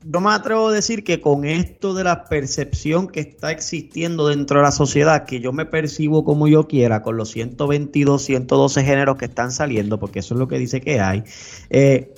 yo 0.05 0.21
me 0.21 0.31
atrevo 0.31 0.69
a 0.69 0.73
decir 0.73 1.03
que 1.03 1.21
con 1.21 1.45
esto 1.45 1.95
de 1.95 2.05
la 2.05 2.25
percepción 2.25 3.09
que 3.09 3.21
está 3.21 3.51
existiendo 3.51 4.29
dentro 4.29 4.61
de 4.61 4.65
la 4.65 4.73
sociedad, 4.73 5.25
que 5.25 5.41
yo 5.41 5.53
me 5.53 5.67
percibo 5.67 6.25
como 6.25 6.47
yo 6.47 6.69
quiera, 6.69 7.03
con 7.03 7.17
los 7.17 7.31
122, 7.31 8.23
112 8.23 8.85
géneros 8.85 9.17
que 9.17 9.25
están 9.25 9.51
saliendo, 9.51 9.99
porque 9.99 10.21
eso 10.21 10.35
es 10.35 10.39
lo 10.39 10.49
que 10.49 10.59
dice 10.59 10.81
que 10.81 11.01
hay, 11.01 11.25
eh, 11.71 12.15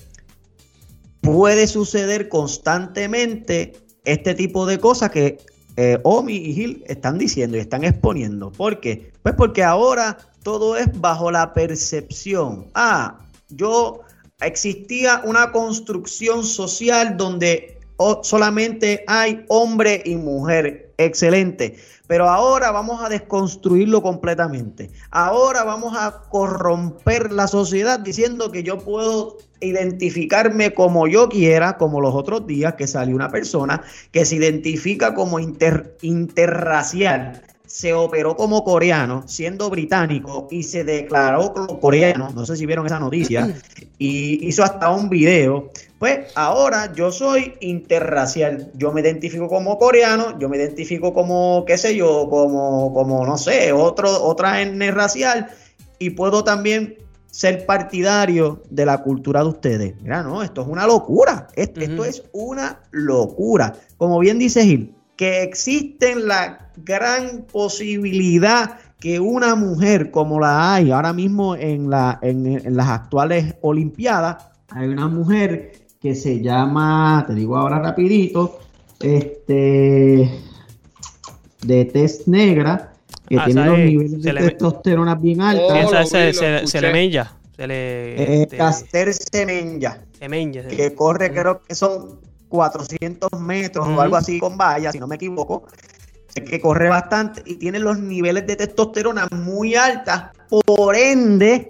puede 1.21 1.67
suceder 1.67 2.29
constantemente 2.29 3.73
este 4.03 4.35
tipo 4.35 4.65
de 4.65 4.79
cosas 4.79 5.11
que 5.11 5.39
eh, 5.77 5.99
Omi 6.03 6.35
y 6.35 6.53
Gil 6.53 6.83
están 6.87 7.17
diciendo 7.17 7.57
y 7.57 7.61
están 7.61 7.83
exponiendo. 7.83 8.51
¿Por 8.51 8.79
qué? 8.79 9.11
Pues 9.23 9.35
porque 9.35 9.63
ahora 9.63 10.17
todo 10.43 10.75
es 10.75 10.87
bajo 10.99 11.31
la 11.31 11.53
percepción. 11.53 12.67
Ah, 12.73 13.19
yo 13.49 14.01
existía 14.41 15.21
una 15.25 15.51
construcción 15.51 16.43
social 16.43 17.17
donde 17.17 17.77
solamente 18.23 19.03
hay 19.07 19.45
hombre 19.47 20.01
y 20.05 20.15
mujer. 20.15 20.93
Excelente. 20.97 21.77
Pero 22.07 22.29
ahora 22.29 22.71
vamos 22.71 23.03
a 23.03 23.09
desconstruirlo 23.09 24.01
completamente. 24.01 24.89
Ahora 25.11 25.63
vamos 25.63 25.95
a 25.97 26.23
corromper 26.29 27.31
la 27.31 27.47
sociedad 27.47 27.99
diciendo 27.99 28.51
que 28.51 28.63
yo 28.63 28.79
puedo 28.79 29.37
identificarme 29.61 30.73
como 30.73 31.07
yo 31.07 31.29
quiera, 31.29 31.77
como 31.77 32.01
los 32.01 32.13
otros 32.13 32.45
días 32.47 32.73
que 32.73 32.87
salió 32.87 33.15
una 33.15 33.29
persona 33.29 33.81
que 34.11 34.25
se 34.25 34.35
identifica 34.35 35.13
como 35.13 35.39
interracial 35.39 37.41
se 37.71 37.93
operó 37.93 38.35
como 38.35 38.65
coreano, 38.65 39.23
siendo 39.27 39.69
británico, 39.69 40.49
y 40.51 40.63
se 40.63 40.83
declaró 40.83 41.53
como 41.53 41.79
coreano, 41.79 42.29
no 42.35 42.45
sé 42.45 42.57
si 42.57 42.65
vieron 42.65 42.85
esa 42.85 42.99
noticia, 42.99 43.55
y 43.97 44.45
hizo 44.45 44.63
hasta 44.63 44.91
un 44.91 45.07
video. 45.07 45.69
Pues 45.97 46.31
ahora 46.35 46.91
yo 46.93 47.13
soy 47.13 47.53
interracial, 47.61 48.71
yo 48.75 48.91
me 48.91 48.99
identifico 48.99 49.47
como 49.47 49.77
coreano, 49.77 50.37
yo 50.37 50.49
me 50.49 50.57
identifico 50.57 51.13
como, 51.13 51.63
qué 51.65 51.77
sé 51.77 51.95
yo, 51.95 52.27
como, 52.29 52.93
como 52.93 53.25
no 53.25 53.37
sé, 53.37 53.71
otro, 53.71 54.21
otra 54.21 54.61
etnia 54.61 54.91
racial, 54.91 55.47
y 55.97 56.09
puedo 56.09 56.43
también 56.43 56.97
ser 57.27 57.65
partidario 57.65 58.63
de 58.69 58.85
la 58.85 59.01
cultura 59.01 59.43
de 59.43 59.47
ustedes. 59.47 59.93
Mira, 60.01 60.23
no, 60.23 60.43
esto 60.43 60.61
es 60.63 60.67
una 60.67 60.85
locura, 60.85 61.47
esto, 61.55 61.79
esto 61.79 62.03
es 62.03 62.23
una 62.33 62.81
locura. 62.91 63.73
Como 63.95 64.19
bien 64.19 64.39
dice 64.39 64.63
Gil, 64.65 64.93
que 65.15 65.43
existen 65.43 66.27
la 66.27 66.71
gran 66.77 67.45
posibilidad 67.51 68.79
que 68.99 69.19
una 69.19 69.55
mujer 69.55 70.11
como 70.11 70.39
la 70.39 70.73
hay 70.75 70.91
ahora 70.91 71.11
mismo 71.13 71.55
en, 71.55 71.89
la, 71.89 72.19
en, 72.21 72.75
las 72.75 72.87
actuales 72.87 73.55
Olimpiadas 73.61 74.45
hay 74.69 74.87
una 74.87 75.07
mujer 75.07 75.73
que 76.01 76.15
se 76.15 76.41
llama, 76.41 77.23
te 77.27 77.33
digo 77.35 77.57
ahora 77.57 77.79
rapidito, 77.79 78.59
este, 78.99 80.29
de 81.63 81.85
test 81.85 82.27
negra, 82.27 82.93
que 83.27 83.37
Ah, 83.37 83.45
tiene 83.45 83.65
los 83.65 83.77
es- 83.79 83.85
niveles 83.85 84.21
de 84.23 84.33
testosterona 84.33 85.15
bien 85.15 85.41
Oh, 85.41 85.45
altos. 85.45 85.71
lo 85.91 85.99
Esa 85.99 86.65
se, 86.65 86.81
le 86.81 86.91
mella. 86.93 87.33
Se 87.55 87.67
le. 87.67 87.73
Eh, 88.15 88.41
este, 88.43 88.57
Caster 88.57 89.13
Semenya, 89.13 90.01
semenya, 90.17 90.63
se- 90.63 90.75
que 90.75 90.95
corre 90.95 91.31
creo 91.31 91.61
que 91.61 91.75
son 91.75 92.19
400 92.51 93.31
metros 93.39 93.87
o 93.87 94.01
algo 94.01 94.17
así 94.17 94.39
con 94.39 94.57
vallas, 94.57 94.91
si 94.91 94.99
no 94.99 95.07
me 95.07 95.15
equivoco. 95.15 95.63
Que 96.33 96.61
corre 96.61 96.89
bastante 96.89 97.41
y 97.45 97.55
tiene 97.55 97.79
los 97.79 97.97
niveles 97.97 98.45
de 98.45 98.55
testosterona 98.55 99.27
muy 99.31 99.75
altas, 99.75 100.31
por 100.65 100.95
ende 100.95 101.67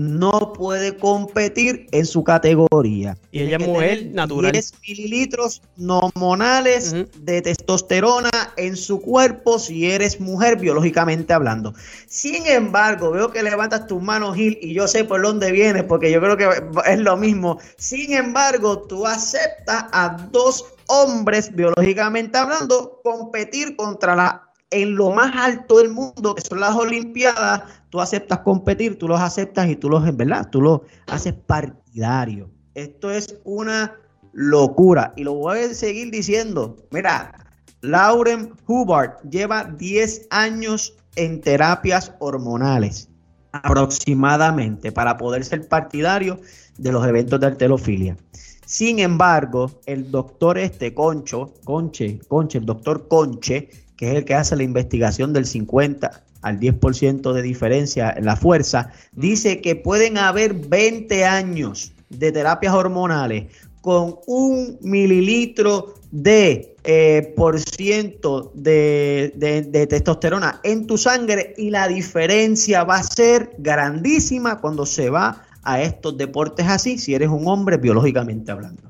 no 0.00 0.54
puede 0.54 0.96
competir 0.96 1.86
en 1.92 2.06
su 2.06 2.24
categoría. 2.24 3.18
Y 3.32 3.40
ella 3.40 3.58
es 3.58 3.66
mujer 3.66 4.06
natural. 4.12 4.52
10 4.52 4.72
mililitros 4.88 5.60
hormonales 5.86 6.94
de 7.18 7.42
testosterona 7.42 8.30
en 8.56 8.76
su 8.76 9.02
cuerpo 9.02 9.58
si 9.58 9.90
eres 9.90 10.18
mujer 10.18 10.56
biológicamente 10.56 11.34
hablando. 11.34 11.74
Sin 12.06 12.46
embargo, 12.46 13.10
veo 13.10 13.30
que 13.30 13.42
levantas 13.42 13.86
tus 13.86 14.02
manos, 14.02 14.36
Gil, 14.36 14.58
y 14.62 14.72
yo 14.72 14.88
sé 14.88 15.04
por 15.04 15.20
dónde 15.20 15.52
vienes, 15.52 15.84
porque 15.84 16.10
yo 16.10 16.20
creo 16.20 16.36
que 16.36 16.48
es 16.86 16.98
lo 16.98 17.18
mismo. 17.18 17.58
Sin 17.76 18.14
embargo, 18.14 18.78
tú 18.78 19.06
aceptas 19.06 19.84
a 19.92 20.28
dos 20.30 20.64
hombres 20.86 21.54
biológicamente 21.54 22.38
hablando 22.38 23.00
competir 23.04 23.76
contra 23.76 24.16
la 24.16 24.49
en 24.70 24.94
lo 24.94 25.10
más 25.10 25.34
alto 25.34 25.78
del 25.78 25.90
mundo, 25.90 26.34
que 26.34 26.42
son 26.42 26.60
las 26.60 26.74
Olimpiadas, 26.74 27.62
tú 27.90 28.00
aceptas 28.00 28.40
competir, 28.40 28.98
tú 28.98 29.08
los 29.08 29.20
aceptas 29.20 29.68
y 29.68 29.76
tú 29.76 29.88
los, 29.88 30.04
verdad, 30.16 30.48
tú 30.50 30.60
los 30.60 30.80
haces 31.08 31.34
partidarios. 31.34 32.48
Esto 32.74 33.10
es 33.10 33.36
una 33.44 33.96
locura 34.32 35.12
y 35.16 35.24
lo 35.24 35.34
voy 35.34 35.58
a 35.58 35.74
seguir 35.74 36.10
diciendo. 36.10 36.76
Mira, 36.90 37.32
Lauren 37.80 38.52
Hubbard 38.66 39.18
lleva 39.28 39.64
10 39.64 40.28
años 40.30 40.96
en 41.16 41.40
terapias 41.40 42.12
hormonales 42.20 43.08
aproximadamente 43.52 44.92
para 44.92 45.16
poder 45.16 45.44
ser 45.44 45.66
partidario 45.66 46.38
de 46.78 46.92
los 46.92 47.04
eventos 47.06 47.40
de 47.40 47.46
arterofilia. 47.46 48.16
Sin 48.64 49.00
embargo, 49.00 49.80
el 49.86 50.12
doctor 50.12 50.56
este 50.56 50.94
Concho, 50.94 51.54
Conche, 51.64 52.20
Conche, 52.28 52.58
el 52.58 52.66
doctor 52.66 53.08
Conche, 53.08 53.68
que 54.00 54.10
es 54.10 54.16
el 54.16 54.24
que 54.24 54.34
hace 54.34 54.56
la 54.56 54.62
investigación 54.62 55.34
del 55.34 55.44
50 55.44 56.22
al 56.40 56.58
10% 56.58 57.34
de 57.34 57.42
diferencia 57.42 58.10
en 58.16 58.24
la 58.24 58.34
fuerza, 58.34 58.90
dice 59.12 59.60
que 59.60 59.76
pueden 59.76 60.16
haber 60.16 60.54
20 60.54 61.26
años 61.26 61.92
de 62.08 62.32
terapias 62.32 62.72
hormonales 62.72 63.52
con 63.82 64.16
un 64.26 64.78
mililitro 64.80 65.96
de 66.10 66.74
eh, 66.84 67.34
por 67.36 67.60
ciento 67.60 68.50
de, 68.54 69.34
de- 69.36 69.62
de 69.62 69.86
testosterona 69.86 70.60
en 70.64 70.86
tu 70.86 70.96
sangre 70.96 71.52
y 71.58 71.68
la 71.68 71.86
diferencia 71.86 72.84
va 72.84 72.96
a 72.96 73.02
ser 73.02 73.50
grandísima 73.58 74.60
cuando 74.62 74.86
se 74.86 75.10
va 75.10 75.44
a 75.62 75.82
estos 75.82 76.16
deportes 76.16 76.66
así, 76.66 76.96
si 76.96 77.14
eres 77.14 77.28
un 77.28 77.46
hombre 77.46 77.76
biológicamente 77.76 78.50
hablando. 78.50 78.80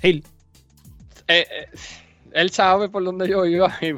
Gil, 0.00 0.24
Eh, 1.28 1.46
eh, 1.48 1.78
él 2.34 2.50
sabe 2.50 2.88
por 2.88 3.04
dónde 3.04 3.28
yo 3.28 3.44
iba 3.44 3.76
y, 3.80 3.92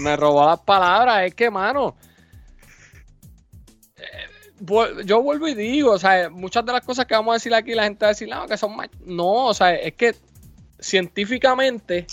me, 0.00 0.16
robó 0.16 0.46
las 0.46 0.60
palabras. 0.60 1.26
Es 1.26 1.34
que, 1.34 1.50
mano, 1.50 1.96
eh, 3.96 5.04
yo 5.04 5.22
vuelvo 5.22 5.48
y 5.48 5.54
digo, 5.54 5.92
o 5.92 5.98
sea, 5.98 6.30
muchas 6.30 6.64
de 6.64 6.72
las 6.72 6.84
cosas 6.84 7.06
que 7.06 7.14
vamos 7.14 7.32
a 7.32 7.34
decir 7.34 7.54
aquí, 7.54 7.74
la 7.74 7.84
gente 7.84 8.04
va 8.04 8.08
a 8.08 8.12
decir, 8.12 8.28
no, 8.28 8.46
que 8.46 8.56
son 8.56 8.76
mach-". 8.76 8.90
No, 9.04 9.46
o 9.46 9.54
sea, 9.54 9.74
es 9.74 9.94
que 9.94 10.14
científicamente 10.78 12.06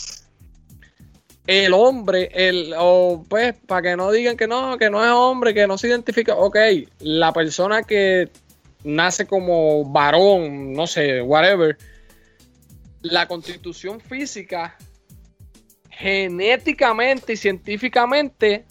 el 1.45 1.73
hombre, 1.73 2.29
el, 2.33 2.73
o 2.77 3.23
pues, 3.27 3.55
para 3.65 3.81
que 3.81 3.95
no 3.95 4.11
digan 4.11 4.35
que 4.35 4.47
no, 4.47 4.77
que 4.77 4.89
no 4.89 5.03
es 5.03 5.11
hombre, 5.11 5.53
que 5.53 5.65
no 5.65 5.77
se 5.77 5.87
identifica, 5.87 6.35
ok, 6.35 6.57
la 6.99 7.31
persona 7.31 7.83
que 7.83 8.29
nace 8.83 9.25
como 9.25 9.85
varón, 9.85 10.73
no 10.73 10.87
sé, 10.87 11.21
whatever, 11.21 11.77
la 13.01 13.27
constitución 13.27 14.01
física 14.01 14.77
genéticamente 15.97 17.33
y 17.33 17.37
científicamente 17.37 18.65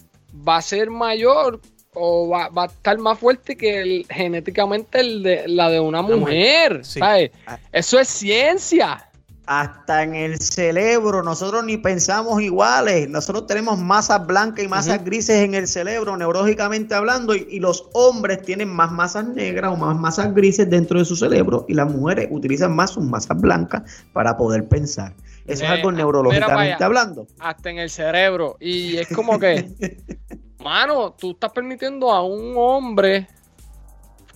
va 0.46 0.58
a 0.58 0.62
ser 0.62 0.90
mayor 0.90 1.60
o 1.92 2.28
va, 2.28 2.48
va 2.48 2.64
a 2.64 2.66
estar 2.66 2.98
más 2.98 3.18
fuerte 3.18 3.56
que 3.56 3.80
el, 3.80 4.06
genéticamente 4.08 5.00
el 5.00 5.22
de, 5.22 5.48
la 5.48 5.70
de 5.70 5.80
una 5.80 6.02
mujer, 6.02 6.84
sí. 6.84 7.00
¿sabes? 7.00 7.30
Eso 7.72 7.98
es 7.98 8.08
ciencia. 8.08 9.10
Hasta 9.46 10.02
en 10.02 10.16
el 10.16 10.40
cerebro, 10.40 11.22
nosotros 11.22 11.64
ni 11.64 11.76
pensamos 11.76 12.42
iguales. 12.42 13.08
Nosotros 13.08 13.46
tenemos 13.46 13.78
masas 13.78 14.26
blancas 14.26 14.64
y 14.64 14.68
masas 14.68 15.04
grises 15.04 15.36
en 15.44 15.54
el 15.54 15.68
cerebro, 15.68 16.16
neurológicamente 16.16 16.94
hablando, 16.96 17.32
y, 17.34 17.46
y 17.50 17.60
los 17.60 17.88
hombres 17.92 18.42
tienen 18.42 18.68
más 18.68 18.90
masas 18.90 19.24
negras 19.28 19.72
o 19.72 19.76
más 19.76 19.96
masas 19.96 20.34
grises 20.34 20.68
dentro 20.68 20.98
de 20.98 21.04
su 21.04 21.14
cerebro, 21.14 21.64
y 21.68 21.74
las 21.74 21.88
mujeres 21.88 22.26
utilizan 22.30 22.74
más 22.74 22.90
sus 22.90 23.04
masas 23.04 23.40
blancas 23.40 23.82
para 24.12 24.36
poder 24.36 24.68
pensar. 24.68 25.14
Eso 25.46 25.62
Eh, 25.62 25.66
es 25.66 25.70
algo 25.70 25.92
mira 25.92 26.02
neurológicamente 26.04 26.74
allá. 26.74 26.86
hablando. 26.86 27.28
hasta 27.38 27.70
en 27.70 27.78
el 27.78 27.88
cerebro. 27.90 28.56
Y 28.58 28.96
es 28.96 29.08
como 29.14 29.38
que, 29.38 29.76
mano, 30.58 31.12
tú 31.12 31.30
estás 31.32 31.52
permitiendo 31.52 32.10
a 32.10 32.24
un 32.24 32.54
hombre 32.56 33.28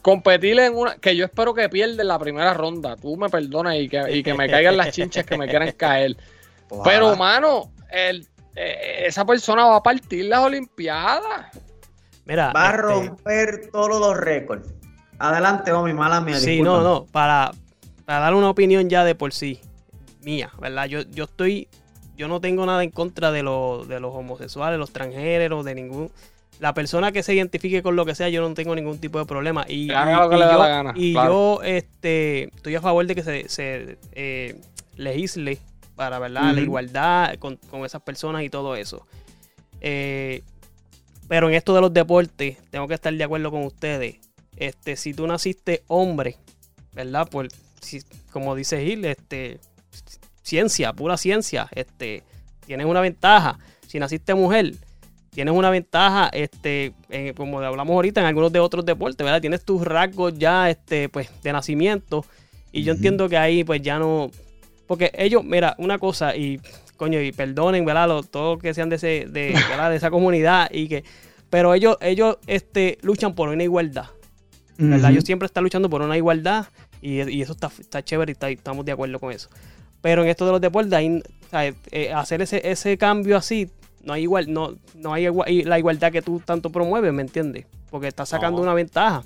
competir 0.03 0.59
en 0.59 0.77
una. 0.77 0.97
Que 0.97 1.17
yo 1.17 1.25
espero 1.25 1.55
que 1.55 1.69
pierda 1.69 2.03
en 2.03 2.09
la 2.09 2.19
primera 2.19 2.55
ronda. 2.55 2.97
Tú 2.97 3.17
me 3.17 3.29
perdonas 3.29 3.77
y 3.77 3.89
que, 3.89 4.03
y 4.11 4.23
que 4.23 4.35
me 4.35 4.49
caigan 4.49 4.77
las 4.77 4.93
chinchas 4.93 5.25
que 5.25 5.37
me 5.37 5.49
quieran 5.49 5.73
caer. 5.73 6.17
Pero, 6.85 7.17
mano, 7.17 7.73
el, 7.91 8.27
eh, 8.55 9.05
esa 9.07 9.25
persona 9.25 9.65
va 9.67 9.77
a 9.77 9.83
partir 9.83 10.27
las 10.27 10.41
Olimpiadas. 10.41 11.47
mira. 12.25 12.53
Va 12.53 12.69
a 12.69 12.71
este, 12.71 12.83
romper 12.83 13.71
todos 13.73 14.01
los 14.01 14.17
récords. 14.17 14.69
Adelante, 15.19 15.73
mi 15.73 15.93
mala 15.93 16.21
mía. 16.21 16.37
Sí, 16.37 16.63
no, 16.63 16.81
no, 16.81 17.07
para, 17.07 17.53
para 18.07 18.21
dar 18.21 18.35
una 18.35 18.49
opinión 18.49 18.89
ya 18.89 19.05
de 19.05 19.15
por 19.15 19.33
sí, 19.33 19.61
mía, 20.23 20.51
¿verdad? 20.59 20.87
Yo, 20.87 21.03
yo 21.03 21.25
estoy, 21.25 21.69
yo 22.17 22.27
no 22.27 22.41
tengo 22.41 22.65
nada 22.65 22.83
en 22.83 22.91
contra 22.91 23.31
de, 23.31 23.43
los 23.43 23.87
de 23.87 24.01
los 24.01 24.15
homosexuales, 24.15 24.79
los 24.79 24.93
transgéneros, 24.93 25.65
de 25.65 25.75
ningún... 25.75 26.11
La 26.61 26.75
persona 26.75 27.11
que 27.11 27.23
se 27.23 27.35
identifique 27.35 27.83
con 27.83 27.97
lo 27.97 28.05
que 28.07 28.15
sea, 28.15 28.29
yo 28.29 28.47
no 28.47 28.55
tengo 28.55 28.75
ningún 28.77 28.99
tipo 28.99 29.19
de 29.19 29.25
problema. 29.25 29.65
Y, 29.67 29.85
y 29.85 29.87
yo, 29.89 29.95
la 29.95 30.69
gana, 30.69 30.93
y 30.95 31.13
claro. 31.15 31.33
yo, 31.33 31.63
este, 31.65 32.45
estoy 32.55 32.75
a 32.77 32.81
favor 32.83 33.05
de 33.07 33.15
que 33.15 33.23
se, 33.25 33.49
se 33.49 33.99
eh, 34.13 34.61
legisle 34.97 35.59
para, 35.97 36.19
¿verdad? 36.19 36.55
La 36.55 36.61
igualdad 36.61 37.35
con, 37.39 37.57
con 37.57 37.85
esas 37.85 38.03
personas 38.03 38.43
y 38.43 38.51
todo 38.51 38.77
eso. 38.77 39.07
Eh, 39.81 40.43
pero 41.29 41.49
en 41.49 41.55
esto 41.55 41.75
de 41.75 41.81
los 41.81 41.93
deportes, 41.95 42.59
tengo 42.71 42.87
que 42.89 42.95
estar 42.95 43.13
de 43.15 43.25
acuerdo 43.25 43.51
con 43.51 43.65
ustedes. 43.65 44.17
Este, 44.57 44.97
si 44.97 45.15
tú 45.15 45.27
naciste 45.27 45.83
hombre, 45.87 46.37
¿verdad? 46.93 47.27
Pues, 47.31 47.49
si- 47.81 48.03
como 48.33 48.55
dice 48.55 48.85
Gil, 48.85 49.05
este, 49.07 49.61
ciencia, 50.43 50.93
pura 50.93 51.17
ciencia, 51.17 51.69
este, 51.73 52.23
tienes 52.67 52.87
una 52.87 53.01
ventaja. 53.01 53.59
Si 53.87 53.99
naciste 53.99 54.35
mujer, 54.35 54.75
tienes 55.31 55.55
una 55.55 55.71
ventaja, 55.71 56.29
este, 56.33 56.93
en- 57.09 57.35
como 57.35 57.61
hablamos 57.61 57.95
ahorita 57.95 58.21
en 58.21 58.27
algunos 58.27 58.53
de 58.53 58.61
otros 58.61 58.85
deportes, 58.85 59.25
¿verdad? 59.25 59.41
Tienes 59.41 59.65
tus 59.65 59.83
rasgos 59.85 60.39
ya, 60.39 60.69
este, 60.71 61.09
pues, 61.09 61.29
de 61.43 61.53
nacimiento. 61.53 62.25
Y 62.73 62.83
yo 62.83 62.93
entiendo 62.93 63.29
que 63.29 63.37
ahí, 63.37 63.65
pues, 63.65 63.83
ya 63.83 63.99
no. 63.99 64.31
Porque 64.87 65.11
ellos, 65.15 65.45
mira, 65.45 65.75
una 65.79 65.99
cosa, 65.99 66.37
y 66.37 66.61
coño, 66.97 67.21
y 67.21 67.33
perdonen, 67.33 67.85
¿verdad? 67.85 68.09
Lo- 68.09 68.23
todos 68.23 68.59
que 68.61 68.75
sean 68.75 68.89
de, 68.89 68.97
ese, 68.97 69.27
de, 69.31 69.53
¿verdad? 69.71 69.91
de 69.91 69.97
esa 69.97 70.11
comunidad 70.11 70.69
y 70.73 70.89
que. 70.89 71.05
Pero 71.49 71.75
ellos, 71.75 71.97
ellos 72.01 72.39
este, 72.47 72.99
luchan 73.03 73.35
por 73.35 73.49
una 73.49 73.63
igualdad. 73.65 74.07
¿verdad? 74.79 74.99
Ujú. 75.01 75.13
Ellos 75.13 75.25
siempre 75.25 75.47
están 75.47 75.65
luchando 75.65 75.91
por 75.91 76.01
una 76.01 76.17
igualdad 76.17 76.67
y, 77.03 77.21
y 77.29 77.43
eso 77.43 77.53
está, 77.53 77.71
está 77.79 78.03
chévere 78.05 78.31
y 78.31 78.35
está- 78.35 78.51
estamos 78.51 78.85
de 78.85 78.93
acuerdo 78.93 79.19
con 79.19 79.33
eso. 79.33 79.49
Pero 80.01 80.23
en 80.23 80.29
esto 80.29 80.47
de 80.47 80.53
los 80.53 80.61
deportes, 80.61 80.93
ahí, 80.93 81.23
sea, 81.51 81.67
eh, 81.91 82.13
hacer 82.15 82.41
ese, 82.43 82.63
ese 82.71 82.97
cambio 82.97 83.37
así, 83.37 83.69
no 84.03 84.13
hay 84.13 84.23
igual, 84.23 84.53
no, 84.53 84.77
no 84.95 85.13
hay 85.13 85.27
la 85.65 85.79
igualdad 85.79 86.13
que 86.13 86.23
tú 86.23 86.41
tanto 86.45 86.71
promueves, 86.71 87.13
¿me 87.13 87.23
entiendes? 87.23 87.67
Porque 87.91 88.09
estás 88.09 88.29
sacando 88.31 88.59
No. 88.59 88.63
una 88.65 88.75
ventaja. 88.75 89.25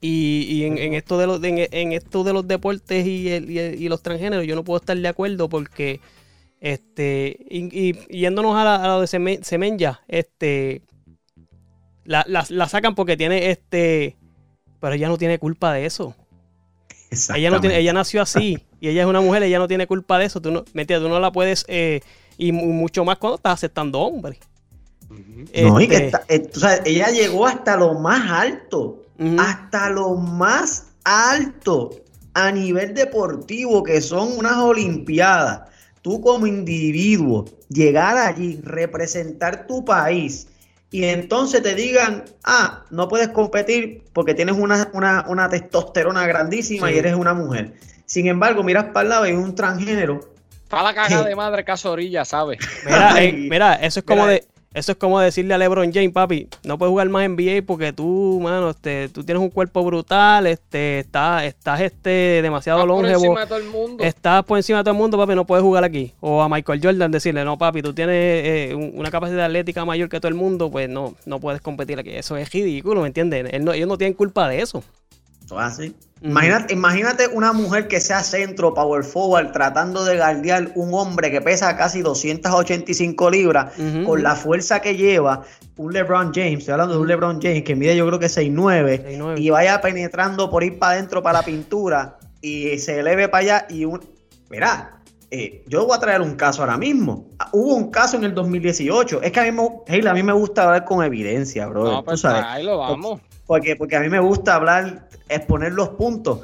Y, 0.00 0.46
y 0.50 0.64
en, 0.64 0.76
en 0.78 0.92
esto 0.94 1.16
de 1.18 1.26
los 1.26 1.42
en, 1.44 1.58
en 1.70 1.92
esto 1.92 2.24
de 2.24 2.32
los 2.34 2.46
deportes 2.46 3.06
y, 3.06 3.30
el- 3.30 3.50
y, 3.50 3.58
el- 3.58 3.80
y 3.80 3.88
los 3.88 4.02
transgéneros, 4.02 4.46
yo 4.46 4.54
no 4.54 4.62
puedo 4.64 4.78
estar 4.78 4.96
de 4.96 5.08
acuerdo 5.08 5.48
porque 5.48 6.00
este 6.60 7.38
y, 7.48 7.94
yéndonos 8.14 8.54
a, 8.56 8.64
la- 8.64 8.76
a 8.84 8.88
lo 8.88 9.00
de 9.00 9.06
Semen- 9.06 9.42
Semenya, 9.42 10.02
este 10.08 10.82
la, 12.04 12.24
la- 12.28 12.44
la 12.48 12.68
sacan 12.68 12.94
porque 12.94 13.16
tiene 13.16 13.50
este 13.50 14.16
pero 14.80 14.94
ella 14.94 15.08
no 15.08 15.16
tiene 15.16 15.38
culpa 15.38 15.72
de 15.72 15.86
eso. 15.86 16.14
Ella 17.34 17.48
no 17.50 17.60
tiene, 17.60 17.78
ella 17.78 17.92
nació 17.94 18.20
así 18.20 18.58
y 18.80 18.88
ella 18.88 19.02
es 19.02 19.06
una 19.08 19.20
mujer, 19.22 19.42
ella 19.44 19.58
no 19.58 19.68
tiene 19.68 19.86
culpa 19.86 20.18
de 20.18 20.26
eso. 20.26 20.42
Tú 20.42 20.50
no, 20.50 20.64
¿me 20.74 20.82
entiendes? 20.82 21.06
Tú 21.06 21.08
no 21.08 21.20
la 21.20 21.30
puedes 21.32 21.64
eh, 21.68 22.00
y 22.38 22.52
mu- 22.52 22.72
mucho 22.72 23.04
más 23.04 23.18
cuando 23.18 23.36
estás 23.36 23.54
aceptando 23.54 24.00
hombres. 24.00 24.38
No, 25.62 25.80
y 25.80 25.86
que 25.88 25.94
Este, 25.94 26.06
está- 26.06 26.24
eh, 26.28 26.38
tú 26.40 26.60
sabes, 26.60 26.80
ella 26.84 27.08
llegó 27.10 27.46
hasta 27.46 27.76
lo 27.76 27.94
más 27.94 28.30
alto. 28.30 29.02
Hasta 29.38 29.90
lo 29.90 30.14
más 30.14 30.86
alto. 31.04 31.90
a 32.36 32.50
nivel 32.50 32.94
deportivo, 32.94 33.84
que 33.84 34.00
son 34.00 34.36
unas 34.36 34.56
olimpiadas, 34.56 35.68
tú 36.02 36.20
como 36.20 36.48
individuo, 36.48 37.44
llegar 37.68 38.16
allí, 38.18 38.58
representar 38.64 39.68
tu 39.68 39.84
país 39.84 40.48
y 40.90 41.04
entonces 41.04 41.62
te 41.62 41.76
digan, 41.76 42.24
ah, 42.42 42.84
no 42.90 43.06
puedes 43.06 43.28
competir 43.28 44.02
porque 44.12 44.34
tienes 44.34 44.56
una, 44.56 44.90
una, 44.94 45.24
una 45.28 45.48
testosterona 45.48 46.26
grandísima 46.26 46.90
y 46.90 46.98
eres 46.98 47.14
una 47.14 47.34
mujer. 47.34 47.74
Sin 48.04 48.26
embargo, 48.26 48.64
miras 48.64 48.86
para 48.86 49.02
el 49.02 49.08
lado 49.10 49.26
y 49.28 49.32
un 49.32 49.54
transgénero. 49.54 50.33
Está 50.64 50.82
la 50.82 50.94
caja 50.94 51.22
de 51.22 51.36
madre 51.36 51.64
casorilla, 51.64 52.24
¿sabes? 52.24 52.58
Mira, 52.84 53.22
eh, 53.22 53.32
mira, 53.32 53.74
eso 53.74 54.00
es 54.00 54.06
como 54.06 54.26
de 54.26 54.44
eso 54.74 54.90
es 54.90 54.98
como 54.98 55.20
decirle 55.20 55.54
a 55.54 55.58
LeBron 55.58 55.92
James, 55.92 56.10
papi, 56.10 56.48
no 56.64 56.76
puedes 56.78 56.90
jugar 56.90 57.08
más 57.08 57.28
NBA 57.28 57.62
porque 57.64 57.92
tú, 57.92 58.40
mano, 58.42 58.70
este, 58.70 59.08
tú 59.08 59.22
tienes 59.22 59.40
un 59.40 59.48
cuerpo 59.48 59.84
brutal, 59.84 60.48
este, 60.48 60.98
estás, 60.98 61.44
estás 61.44 61.80
este, 61.80 62.40
demasiado 62.42 62.80
estás 62.80 62.88
longevo. 62.88 63.20
Por 63.20 63.24
encima 63.24 63.40
de 63.40 63.46
todo 63.46 63.58
el 63.58 63.66
mundo. 63.66 64.02
Estás 64.02 64.44
por 64.44 64.58
encima 64.58 64.78
de 64.78 64.84
todo 64.84 64.92
el 64.94 64.98
mundo, 64.98 65.16
papi, 65.16 65.36
no 65.36 65.46
puedes 65.46 65.62
jugar 65.62 65.84
aquí. 65.84 66.12
O 66.18 66.42
a 66.42 66.48
Michael 66.48 66.80
Jordan 66.82 67.12
decirle, 67.12 67.44
no, 67.44 67.56
papi, 67.56 67.82
tú 67.82 67.94
tienes 67.94 68.16
eh, 68.16 68.74
una 68.74 69.12
capacidad 69.12 69.44
atlética 69.44 69.84
mayor 69.84 70.08
que 70.08 70.18
todo 70.18 70.28
el 70.28 70.34
mundo, 70.34 70.68
pues 70.72 70.88
no, 70.88 71.14
no 71.24 71.38
puedes 71.38 71.60
competir 71.60 72.00
aquí. 72.00 72.10
Eso 72.10 72.36
es 72.36 72.50
ridículo, 72.50 73.02
¿me 73.02 73.06
entiendes? 73.06 73.46
ellos 73.52 73.88
no 73.88 73.96
tienen 73.96 74.14
culpa 74.14 74.48
de 74.48 74.60
eso. 74.60 74.82
Eso 75.44 75.60
es 75.60 75.66
así. 75.66 75.96
Imagínate, 76.22 76.72
imagínate, 76.72 77.28
una 77.28 77.52
mujer 77.52 77.86
que 77.86 78.00
sea 78.00 78.22
centro, 78.22 78.72
power 78.72 79.04
forward, 79.04 79.52
tratando 79.52 80.06
de 80.06 80.16
guardiar 80.16 80.72
un 80.74 80.94
hombre 80.94 81.30
que 81.30 81.42
pesa 81.42 81.76
casi 81.76 82.00
285 82.00 83.30
libras, 83.30 83.74
con 84.06 84.22
la 84.22 84.34
fuerza 84.34 84.80
que 84.80 84.96
lleva, 84.96 85.42
un 85.76 85.92
LeBron 85.92 86.32
James, 86.32 86.60
estoy 86.60 86.72
hablando 86.72 86.94
de 86.94 87.00
un 87.00 87.08
LeBron 87.08 87.42
James 87.42 87.62
que 87.62 87.76
mide 87.76 87.94
yo 87.94 88.06
creo 88.06 88.18
que 88.18 88.28
6'9", 88.28 89.38
y 89.38 89.50
vaya 89.50 89.82
penetrando 89.82 90.48
por 90.48 90.64
ir 90.64 90.78
para 90.78 90.92
adentro 90.92 91.22
para 91.22 91.40
la 91.40 91.44
pintura, 91.44 92.18
y 92.40 92.78
se 92.78 93.00
eleve 93.00 93.28
para 93.28 93.42
allá, 93.42 93.66
y 93.68 93.84
un... 93.84 94.00
Mira, 94.48 95.02
eh, 95.36 95.64
yo 95.66 95.84
voy 95.84 95.96
a 95.96 95.98
traer 95.98 96.20
un 96.20 96.36
caso 96.36 96.62
ahora 96.62 96.78
mismo. 96.78 97.26
Hubo 97.50 97.74
un 97.74 97.90
caso 97.90 98.16
en 98.16 98.22
el 98.22 98.34
2018. 98.34 99.20
Es 99.20 99.32
que 99.32 99.40
a 99.40 99.50
mí 99.50 99.50
me, 99.50 100.08
a 100.08 100.14
mí 100.14 100.22
me 100.22 100.32
gusta 100.32 100.62
hablar 100.62 100.84
con 100.84 101.04
evidencia, 101.04 101.66
bro. 101.66 101.84
No, 101.84 102.04
pues 102.04 102.24
ahí 102.24 102.62
lo 102.62 102.78
vamos. 102.78 103.20
Porque, 103.44 103.74
porque 103.74 103.96
a 103.96 104.00
mí 104.00 104.08
me 104.08 104.20
gusta 104.20 104.54
hablar, 104.54 105.08
exponer 105.28 105.72
los 105.72 105.88
puntos 105.90 106.42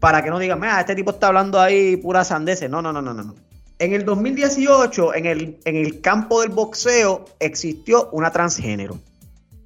para 0.00 0.20
que 0.22 0.30
no 0.30 0.40
digan, 0.40 0.58
mira, 0.58 0.80
este 0.80 0.96
tipo 0.96 1.12
está 1.12 1.28
hablando 1.28 1.60
ahí 1.60 1.96
pura 1.96 2.24
sandeces. 2.24 2.68
No, 2.68 2.82
no, 2.82 2.92
no, 2.92 3.00
no, 3.00 3.14
no. 3.14 3.36
En 3.78 3.92
el 3.92 4.04
2018, 4.04 5.14
en 5.14 5.26
el, 5.26 5.58
en 5.64 5.76
el 5.76 6.00
campo 6.00 6.40
del 6.40 6.50
boxeo, 6.50 7.26
existió 7.38 8.08
una 8.10 8.32
transgénero. 8.32 8.98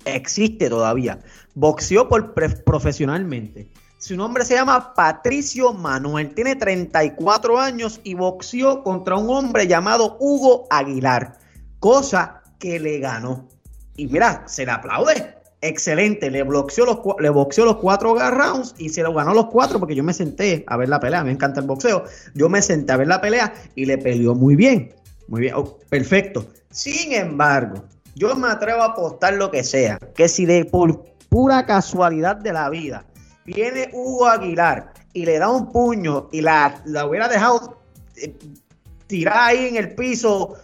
Existe 0.05 0.69
todavía. 0.69 1.21
Boxeó 1.55 2.07
por, 2.07 2.35
profesionalmente. 2.65 3.71
Su 3.99 4.17
nombre 4.17 4.45
se 4.45 4.55
llama 4.55 4.95
Patricio 4.95 5.73
Manuel. 5.73 6.33
Tiene 6.33 6.55
34 6.55 7.59
años 7.59 8.01
y 8.05 8.15
boxeó 8.15 8.85
contra 8.85 9.17
un 9.17 9.29
hombre 9.29 9.67
llamado 9.67 10.17
Hugo 10.21 10.69
Aguilar. 10.71 11.37
Cosa 11.81 12.43
que 12.61 12.79
le 12.79 13.01
ganó. 13.01 13.49
Y 13.97 14.07
mira, 14.07 14.45
se 14.47 14.65
le 14.65 14.71
aplaude 14.71 15.35
excelente. 15.63 16.31
Le 16.31 16.45
boxeó 16.45 16.87
los, 16.87 16.99
le 17.19 17.29
boxeó 17.29 17.65
los 17.65 17.79
cuatro 17.79 18.15
rounds 18.15 18.77
y 18.79 18.89
se 18.91 19.03
lo 19.03 19.13
ganó 19.13 19.35
los 19.35 19.47
cuatro 19.47 19.81
porque 19.81 19.97
yo 19.97 20.05
me 20.05 20.13
senté 20.13 20.63
a 20.69 20.77
ver 20.77 20.89
la 20.89 21.01
pelea. 21.01 21.25
Me 21.25 21.33
encanta 21.33 21.59
el 21.59 21.67
boxeo. 21.67 22.05
Yo 22.35 22.49
me 22.49 22.63
senté 22.63 22.93
a 22.93 22.99
ver 22.99 23.09
la 23.09 23.21
pelea 23.21 23.53
y 23.75 23.85
le 23.85 23.99
peleó 23.99 24.33
muy 24.37 24.55
bien. 24.55 24.95
Muy 25.27 25.41
bien, 25.41 25.55
oh, 25.57 25.77
perfecto. 25.89 26.47
Sin 26.71 27.15
embargo, 27.15 27.83
yo 28.15 28.37
me 28.37 28.47
atrevo 28.47 28.83
a 28.83 28.93
apostar 28.93 29.35
lo 29.35 29.51
que 29.51 29.65
sea. 29.65 29.99
Que 30.15 30.29
si 30.29 30.47
de 30.47 30.65
por 30.67 31.05
pura 31.29 31.67
casualidad 31.67 32.37
de 32.37 32.53
la 32.53 32.71
vida 32.71 33.05
viene 33.55 33.89
Hugo 33.93 34.27
Aguilar 34.27 34.93
y 35.13 35.25
le 35.25 35.39
da 35.39 35.49
un 35.49 35.73
puño 35.73 36.29
y 36.33 36.43
la, 36.43 36.83
la 36.85 37.07
hubiera 37.07 37.29
dejado 37.29 37.79
eh, 38.17 38.35
ahí 39.33 39.69
en 39.69 39.77
el 39.77 39.95
piso 39.95 40.55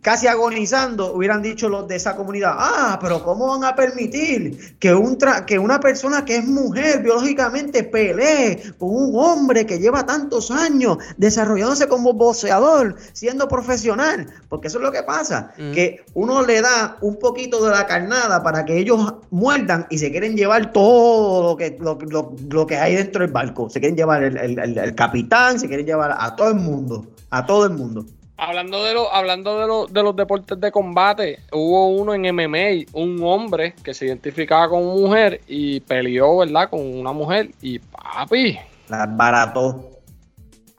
casi 0.00 0.26
agonizando, 0.26 1.12
hubieran 1.14 1.42
dicho 1.42 1.68
los 1.68 1.86
de 1.88 1.96
esa 1.96 2.16
comunidad, 2.16 2.54
ah, 2.56 2.98
pero 3.00 3.22
¿cómo 3.22 3.48
van 3.48 3.64
a 3.64 3.74
permitir 3.74 4.76
que, 4.78 4.94
un 4.94 5.18
que 5.46 5.58
una 5.58 5.80
persona 5.80 6.24
que 6.24 6.36
es 6.36 6.46
mujer 6.46 7.02
biológicamente 7.02 7.84
pelee 7.84 8.74
con 8.78 8.90
un 8.90 9.12
hombre 9.14 9.66
que 9.66 9.78
lleva 9.78 10.06
tantos 10.06 10.50
años 10.50 10.98
desarrollándose 11.16 11.88
como 11.88 12.12
boxeador, 12.12 12.96
siendo 13.12 13.48
profesional? 13.48 14.26
Porque 14.48 14.68
eso 14.68 14.78
es 14.78 14.84
lo 14.84 14.92
que 14.92 15.02
pasa, 15.02 15.52
mm. 15.58 15.72
que 15.72 16.04
uno 16.14 16.44
le 16.44 16.60
da 16.60 16.96
un 17.00 17.18
poquito 17.18 17.64
de 17.64 17.70
la 17.70 17.86
carnada 17.86 18.42
para 18.42 18.64
que 18.64 18.78
ellos 18.78 19.14
muerdan 19.30 19.86
y 19.90 19.98
se 19.98 20.10
quieren 20.10 20.36
llevar 20.36 20.72
todo 20.72 21.50
lo 21.50 21.56
que, 21.56 21.76
lo, 21.78 22.66
que 22.66 22.76
hay 22.76 22.96
dentro 22.96 23.22
del 23.22 23.32
barco. 23.32 23.68
Se 23.70 23.80
quieren 23.80 23.96
llevar 23.96 24.22
el 24.22 24.94
capitán, 24.94 25.58
se 25.58 25.68
quieren 25.68 25.86
llevar 25.86 26.16
a 26.18 26.36
todo 26.36 26.48
el 26.48 26.56
mundo, 26.56 27.06
a 27.30 27.46
todo 27.46 27.66
el 27.66 27.72
mundo. 27.72 28.06
Hablando 28.42 28.82
de, 28.82 28.94
lo, 28.94 29.12
hablando 29.12 29.86
de, 29.86 29.92
de 29.92 30.02
los 30.02 30.16
deportes 30.16 30.58
de 30.58 30.72
combate, 30.72 31.40
hubo 31.52 31.88
uno 31.88 32.14
en 32.14 32.22
MMA, 32.22 32.90
un 32.94 33.22
hombre 33.22 33.74
que 33.84 33.92
se 33.92 34.06
identificaba 34.06 34.66
como 34.70 34.96
mujer 34.96 35.42
y 35.46 35.80
peleó, 35.80 36.38
¿verdad? 36.38 36.70
Con 36.70 36.80
una 36.80 37.12
mujer 37.12 37.50
y 37.60 37.78
papi. 37.78 38.58
La 38.88 39.04
barató. 39.04 39.90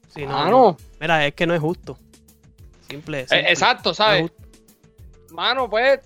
Sí, 0.07 0.25
no, 0.25 0.31
Mano. 0.31 0.77
Mira, 0.99 1.27
es 1.27 1.35
que 1.35 1.45
no 1.45 1.53
es 1.53 1.61
justo. 1.61 1.99
Simple. 2.89 3.21
Eh, 3.29 3.45
exacto, 3.49 3.93
¿sabes? 3.93 4.31
Mano, 5.29 5.69
pues. 5.69 5.99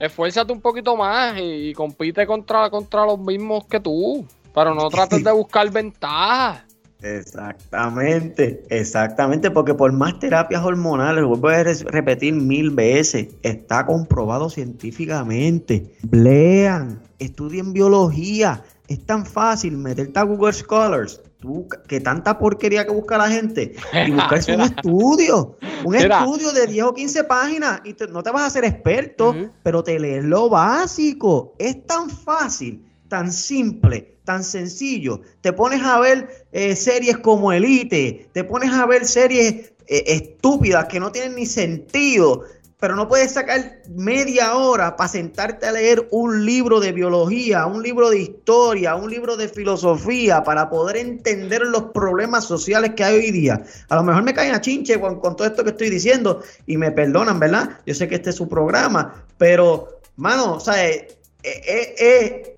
Esfuérzate 0.00 0.52
un 0.52 0.60
poquito 0.60 0.96
más 0.96 1.36
y, 1.38 1.72
compite 1.74 2.26
contra, 2.26 2.68
contra 2.70 3.06
los 3.06 3.20
mismos 3.20 3.66
que 3.66 3.78
tú. 3.78 4.26
Pero 4.52 4.74
no 4.74 4.88
trates 4.90 5.22
de 5.22 5.30
buscar 5.30 5.70
ventajas. 5.70 6.64
Exactamente, 7.02 8.64
exactamente, 8.68 9.50
porque 9.50 9.74
por 9.74 9.92
más 9.92 10.18
terapias 10.20 10.64
hormonales, 10.64 11.24
vuelvo 11.24 11.48
a 11.48 11.62
repetir 11.62 12.34
mil 12.34 12.70
veces, 12.70 13.28
está 13.42 13.84
comprobado 13.86 14.48
científicamente. 14.48 15.96
Lean, 16.12 17.02
estudien 17.18 17.72
biología, 17.72 18.62
es 18.86 19.04
tan 19.04 19.26
fácil 19.26 19.78
meterte 19.78 20.18
a 20.20 20.22
Google 20.22 20.52
Scholars, 20.52 21.20
tú, 21.40 21.66
que 21.88 21.98
tanta 21.98 22.38
porquería 22.38 22.86
que 22.86 22.92
busca 22.92 23.18
la 23.18 23.28
gente, 23.28 23.74
y 24.06 24.10
buscarse 24.12 24.54
un 24.54 24.60
estudio, 24.62 25.58
un 25.84 25.96
estudio 25.96 26.52
de 26.52 26.68
10 26.68 26.84
o 26.84 26.94
15 26.94 27.24
páginas, 27.24 27.80
y 27.84 27.96
no 28.12 28.22
te 28.22 28.30
vas 28.30 28.42
a 28.42 28.46
hacer 28.46 28.64
experto, 28.64 29.34
pero 29.64 29.82
te 29.82 29.98
lees 29.98 30.24
lo 30.24 30.48
básico, 30.48 31.54
es 31.58 31.84
tan 31.84 32.08
fácil, 32.08 32.86
tan 33.08 33.32
simple 33.32 34.11
tan 34.24 34.44
sencillo. 34.44 35.20
Te 35.40 35.52
pones 35.52 35.82
a 35.82 35.98
ver 36.00 36.46
eh, 36.52 36.76
series 36.76 37.18
como 37.18 37.52
Elite, 37.52 38.28
te 38.32 38.44
pones 38.44 38.72
a 38.72 38.86
ver 38.86 39.04
series 39.06 39.72
eh, 39.86 40.04
estúpidas 40.06 40.86
que 40.86 41.00
no 41.00 41.10
tienen 41.10 41.34
ni 41.34 41.46
sentido, 41.46 42.44
pero 42.78 42.96
no 42.96 43.08
puedes 43.08 43.32
sacar 43.32 43.80
media 43.88 44.56
hora 44.56 44.96
para 44.96 45.08
sentarte 45.08 45.66
a 45.66 45.72
leer 45.72 46.08
un 46.10 46.44
libro 46.44 46.80
de 46.80 46.90
biología, 46.90 47.66
un 47.66 47.82
libro 47.82 48.10
de 48.10 48.20
historia, 48.20 48.96
un 48.96 49.08
libro 49.08 49.36
de 49.36 49.48
filosofía, 49.48 50.42
para 50.42 50.68
poder 50.68 50.96
entender 50.96 51.62
los 51.62 51.84
problemas 51.94 52.44
sociales 52.44 52.92
que 52.96 53.04
hay 53.04 53.16
hoy 53.16 53.30
día. 53.30 53.62
A 53.88 53.96
lo 53.96 54.02
mejor 54.02 54.24
me 54.24 54.34
caen 54.34 54.54
a 54.54 54.60
chinche 54.60 55.00
con, 55.00 55.20
todo 55.20 55.46
esto 55.46 55.62
que 55.62 55.70
estoy 55.70 55.90
diciendo 55.90 56.42
y 56.66 56.76
me 56.76 56.90
perdonan, 56.90 57.38
¿verdad? 57.38 57.78
Yo 57.86 57.94
sé 57.94 58.08
que 58.08 58.16
este 58.16 58.30
es 58.30 58.36
su 58.36 58.48
programa, 58.48 59.26
pero, 59.38 60.00
mano, 60.16 60.54
o 60.54 60.60
sea, 60.60 60.84
eh, 60.84 61.06
eh 61.44 62.52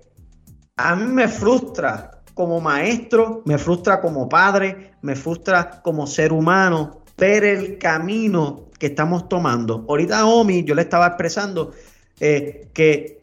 a 0.77 0.95
mí 0.95 1.05
me 1.05 1.27
frustra 1.27 2.21
como 2.33 2.59
maestro, 2.59 3.41
me 3.45 3.57
frustra 3.57 4.01
como 4.01 4.27
padre, 4.27 4.93
me 5.01 5.15
frustra 5.15 5.81
como 5.81 6.05
ser 6.05 6.33
humano 6.33 7.01
ver 7.17 7.45
el 7.45 7.77
camino 7.77 8.65
que 8.77 8.87
estamos 8.87 9.29
tomando. 9.29 9.85
Ahorita 9.87 10.25
Omi, 10.25 10.63
yo 10.63 10.75
le 10.75 10.81
estaba 10.81 11.07
expresando 11.07 11.71
eh, 12.19 12.69
que 12.73 13.21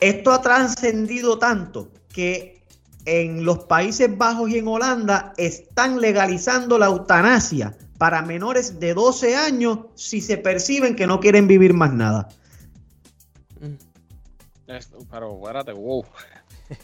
esto 0.00 0.32
ha 0.32 0.40
trascendido 0.40 1.38
tanto 1.38 1.90
que 2.08 2.62
en 3.04 3.44
los 3.44 3.60
Países 3.64 4.16
Bajos 4.16 4.50
y 4.50 4.58
en 4.58 4.68
Holanda 4.68 5.32
están 5.36 6.00
legalizando 6.00 6.78
la 6.78 6.86
eutanasia 6.86 7.76
para 7.98 8.22
menores 8.22 8.80
de 8.80 8.94
12 8.94 9.36
años 9.36 9.80
si 9.94 10.20
se 10.20 10.38
perciben 10.38 10.94
que 10.94 11.06
no 11.06 11.20
quieren 11.20 11.46
vivir 11.46 11.74
más 11.74 11.92
nada. 11.92 12.28
pero 15.10 15.34
espérate, 15.34 15.72
wow. 15.72 16.04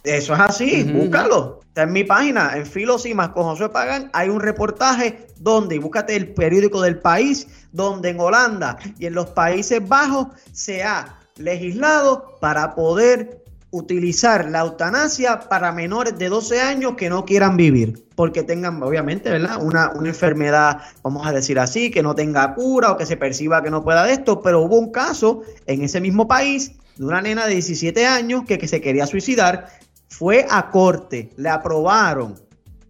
Eso 0.03 0.35
es 0.35 0.41
así, 0.41 0.85
búscalo. 0.85 1.61
Está 1.69 1.83
en 1.83 1.93
mi 1.93 2.05
página, 2.05 2.57
en 2.57 2.67
Filosimas 2.67 3.31
con 3.31 3.45
José 3.45 3.69
Pagan, 3.69 4.11
hay 4.13 4.29
un 4.29 4.41
reportaje 4.41 5.27
donde, 5.39 5.79
búscate 5.79 6.17
el 6.17 6.33
periódico 6.33 6.81
del 6.81 6.99
país, 6.99 7.49
donde 7.73 8.11
en 8.11 8.21
Holanda 8.21 8.79
y 8.99 9.07
en 9.07 9.15
los 9.15 9.31
Países 9.31 9.87
Bajos 9.87 10.29
se 10.53 10.85
ha 10.85 11.19
legislado 11.37 12.39
para 12.41 12.75
poder 12.75 13.43
utilizar 13.73 14.49
la 14.51 14.61
eutanasia 14.61 15.41
para 15.41 15.73
menores 15.73 16.17
de 16.17 16.29
12 16.29 16.61
años 16.61 16.95
que 16.95 17.11
no 17.11 17.25
quieran 17.25 17.57
vivir, 17.57 18.07
porque 18.15 18.45
tengan, 18.45 18.81
obviamente, 18.81 19.31
¿verdad? 19.31 19.61
Una, 19.61 19.91
una, 19.91 20.09
enfermedad, 20.09 20.81
vamos 21.03 21.27
a 21.27 21.33
decir 21.33 21.59
así, 21.59 21.91
que 21.91 22.01
no 22.01 22.15
tenga 22.15 22.55
cura 22.55 22.93
o 22.93 22.97
que 22.97 23.05
se 23.05 23.17
perciba 23.17 23.65
que 23.65 23.71
no 23.71 23.83
pueda 23.83 24.05
de 24.05 24.13
esto, 24.13 24.41
pero 24.43 24.63
hubo 24.63 24.79
un 24.79 24.93
caso 24.93 25.43
en 25.67 25.83
ese 25.83 26.01
mismo 26.01 26.29
país 26.29 26.77
de 26.97 27.05
una 27.05 27.21
nena 27.23 27.47
de 27.47 27.55
17 27.55 28.07
años 28.07 28.45
que, 28.45 28.59
que 28.59 28.69
se 28.69 28.81
quería 28.81 29.07
suicidar, 29.07 29.69
fue 30.09 30.47
a 30.49 30.71
corte, 30.71 31.31
le 31.37 31.49
aprobaron 31.49 32.37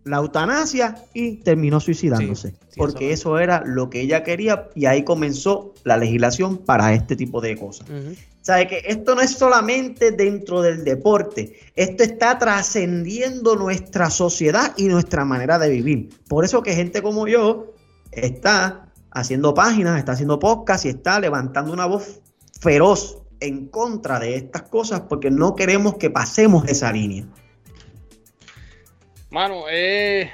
la 0.04 0.18
eutanasia 0.18 0.96
y 1.14 1.36
terminó 1.36 1.80
suicidándose. 1.80 2.50
Sí, 2.50 2.56
sí, 2.68 2.74
porque 2.76 3.12
eso 3.12 3.38
era 3.38 3.62
lo 3.64 3.88
que 3.88 4.02
ella 4.02 4.22
quería 4.22 4.68
y 4.74 4.86
ahí 4.86 5.02
comenzó 5.02 5.72
la 5.84 5.96
legislación 5.96 6.58
para 6.58 6.92
este 6.92 7.16
tipo 7.16 7.40
de 7.40 7.56
cosas. 7.56 7.88
Ujú. 7.88 8.14
¿Sabe 8.42 8.68
que 8.68 8.82
esto 8.86 9.14
no 9.14 9.22
es 9.22 9.30
solamente 9.30 10.10
dentro 10.10 10.60
del 10.60 10.84
deporte, 10.84 11.58
esto 11.76 12.02
está 12.02 12.38
trascendiendo 12.38 13.56
nuestra 13.56 14.10
sociedad 14.10 14.74
y 14.76 14.88
nuestra 14.88 15.24
manera 15.24 15.58
de 15.58 15.70
vivir. 15.70 16.10
Por 16.28 16.44
eso 16.44 16.62
que 16.62 16.74
gente 16.74 17.00
como 17.00 17.26
yo 17.26 17.72
está 18.12 18.92
haciendo 19.10 19.54
páginas, 19.54 19.98
está 19.98 20.12
haciendo 20.12 20.38
podcasts 20.38 20.84
y 20.84 20.90
está 20.90 21.18
levantando 21.20 21.72
una 21.72 21.86
voz 21.86 22.20
feroz 22.60 23.23
en 23.44 23.68
contra 23.68 24.18
de 24.18 24.36
estas 24.36 24.62
cosas 24.62 25.02
porque 25.08 25.30
no 25.30 25.54
queremos 25.54 25.96
que 25.96 26.10
pasemos 26.10 26.66
esa 26.68 26.92
línea. 26.92 27.24
Mano, 29.30 29.64
eh, 29.70 30.30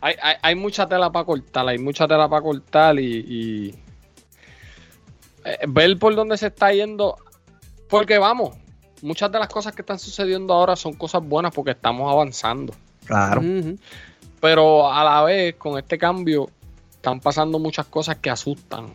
hay, 0.00 0.14
hay, 0.22 0.34
hay 0.42 0.54
mucha 0.54 0.88
tela 0.88 1.10
para 1.10 1.24
cortar, 1.24 1.68
hay 1.68 1.78
mucha 1.78 2.06
tela 2.06 2.28
para 2.28 2.42
cortar 2.42 2.98
y, 2.98 3.16
y, 3.16 3.74
eh, 5.44 5.58
ver 5.68 5.98
por 5.98 6.14
dónde 6.14 6.36
se 6.36 6.48
está 6.48 6.72
yendo. 6.72 7.16
Porque 7.88 8.18
vamos, 8.18 8.56
muchas 9.02 9.32
de 9.32 9.38
las 9.38 9.48
cosas 9.48 9.74
que 9.74 9.82
están 9.82 9.98
sucediendo 9.98 10.54
ahora 10.54 10.76
son 10.76 10.94
cosas 10.94 11.22
buenas 11.22 11.52
porque 11.54 11.72
estamos 11.72 12.10
avanzando. 12.10 12.74
Claro. 13.04 13.42
Pero 14.40 14.90
a 14.90 15.04
la 15.04 15.22
vez, 15.22 15.56
con 15.56 15.78
este 15.78 15.98
cambio, 15.98 16.48
están 16.92 17.20
pasando 17.20 17.58
muchas 17.58 17.86
cosas 17.86 18.16
que 18.16 18.30
asustan. 18.30 18.94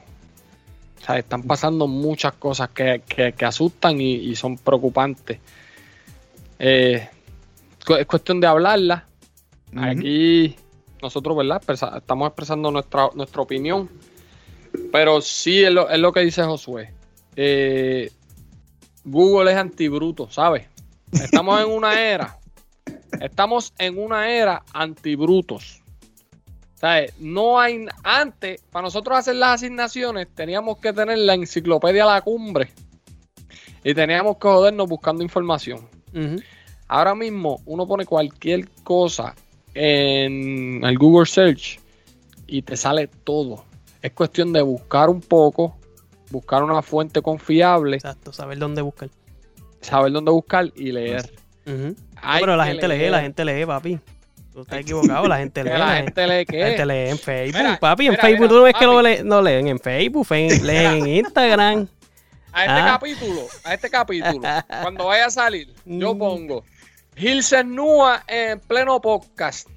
Están 1.10 1.44
pasando 1.44 1.88
muchas 1.88 2.34
cosas 2.34 2.70
que, 2.70 3.02
que- 3.08 3.34
que 3.34 3.46
asustan 3.46 4.00
y, 4.02 4.14
y 4.16 4.36
son 4.36 4.58
preocupantes. 4.58 5.40
Eh, 6.60 7.08
es 8.00 8.06
cuestión 8.06 8.40
de 8.40 8.48
hablarlas. 8.48 9.04
Ujú. 9.72 9.84
Aquí 9.84 10.56
nosotros, 11.02 11.38
¿verdad? 11.38 11.62
Estamos 11.98 12.28
expresando 12.28 12.72
nuestra, 12.72 13.10
nuestra 13.14 13.42
opinión. 13.42 13.90
Pero 14.92 15.22
sí 15.22 15.64
es 15.64 15.72
lo, 15.72 15.90
es 15.90 16.00
lo 16.00 16.12
que 16.12 16.22
dice 16.22 16.44
Josué. 16.44 16.92
Eh, 17.36 18.12
Google 19.04 19.52
es 19.52 19.58
antibruto, 19.58 20.30
¿sabes? 20.32 20.68
Estamos 21.12 21.62
en 21.62 21.70
una 21.70 22.00
era. 22.02 22.38
Estamos 23.22 23.74
en 23.78 23.98
una 23.98 24.30
era 24.30 24.64
antibrutos. 24.74 25.82
¿Sabes? 26.86 27.14
No 27.20 27.60
hay. 27.60 27.88
Antes, 28.04 28.62
para 28.70 28.84
nosotros 28.84 29.18
hacer 29.18 29.38
las 29.38 29.56
asignaciones, 29.56 30.28
teníamos 30.36 30.78
que 30.78 30.94
tener 30.94 31.18
la 31.18 31.34
enciclopedia 31.34 32.04
a 32.04 32.14
la 32.14 32.22
cumbre. 32.22 32.70
Y 33.84 33.96
teníamos 33.96 34.38
que 34.38 34.48
jodernos 34.48 34.88
buscando 34.88 35.24
información. 35.24 35.90
Ahora 36.88 37.16
mismo 37.16 37.60
uno 37.66 37.88
pone 37.88 38.06
cualquier 38.06 38.70
cosa 38.84 39.34
en 39.74 40.84
el 40.84 40.98
Google 41.00 41.26
Search 41.26 41.80
y 42.46 42.62
te 42.62 42.78
sale 42.78 43.08
todo. 43.08 43.66
Es 44.04 44.12
cuestión 44.12 44.54
de 44.54 44.62
buscar 44.62 45.10
un 45.10 45.22
poco, 45.22 45.76
buscar 46.30 46.62
una 46.62 46.84
fuente 46.84 47.24
confiable, 47.24 47.96
Exacto, 47.96 48.32
saber 48.32 48.60
dónde 48.60 48.84
buscar. 48.84 49.10
saber 49.82 50.12
dónde 50.12 50.30
buscar 50.30 50.72
y 50.76 50.92
leer. 50.92 51.34
No, 51.66 51.96
Hay 52.22 52.42
pero 52.42 52.56
la 52.56 52.68
gente 52.68 52.88
lee, 52.88 53.10
la 53.10 53.22
gente 53.22 53.44
lee, 53.44 53.66
papi. 53.66 54.00
Tú 54.56 54.62
estás 54.62 54.80
equivocado, 54.80 55.28
la 55.28 55.38
gente 55.40 55.64
lee. 55.66 55.70
La 55.72 55.96
gente 55.98 56.22
lee 56.28 56.38
La 56.38 56.46
qué. 56.46 56.58
gente 56.66 56.86
lee 56.86 57.10
en 57.10 57.20
Facebook, 57.20 57.58
Mira, 57.62 57.78
papi. 57.78 58.06
En 58.06 58.12
mira, 58.12 58.22
Facebook 58.22 58.40
mira, 58.40 58.50
tú 58.50 58.56
no 58.56 58.64
ves 58.64 58.74
que 58.80 58.86
lo 58.86 59.24
no 59.26 59.42
leen 59.42 59.68
en 59.68 59.80
Facebook, 59.80 60.28
leen 60.32 60.92
en 60.94 61.08
Instagram. 61.08 61.88
A 62.54 62.62
este 62.66 62.72
Ah. 62.80 62.86
capítulo, 62.94 63.42
a 63.66 63.74
este 63.74 63.90
capítulo, 63.90 64.40
cuando 64.82 65.08
vaya 65.08 65.26
a 65.26 65.30
salir, 65.30 65.74
yo 65.84 66.16
Mm. 66.16 66.18
pongo 66.20 66.64
Gil 67.18 67.42
Nua 67.66 68.24
en 68.30 68.62
pleno 68.62 69.02
podcast. 69.02 69.68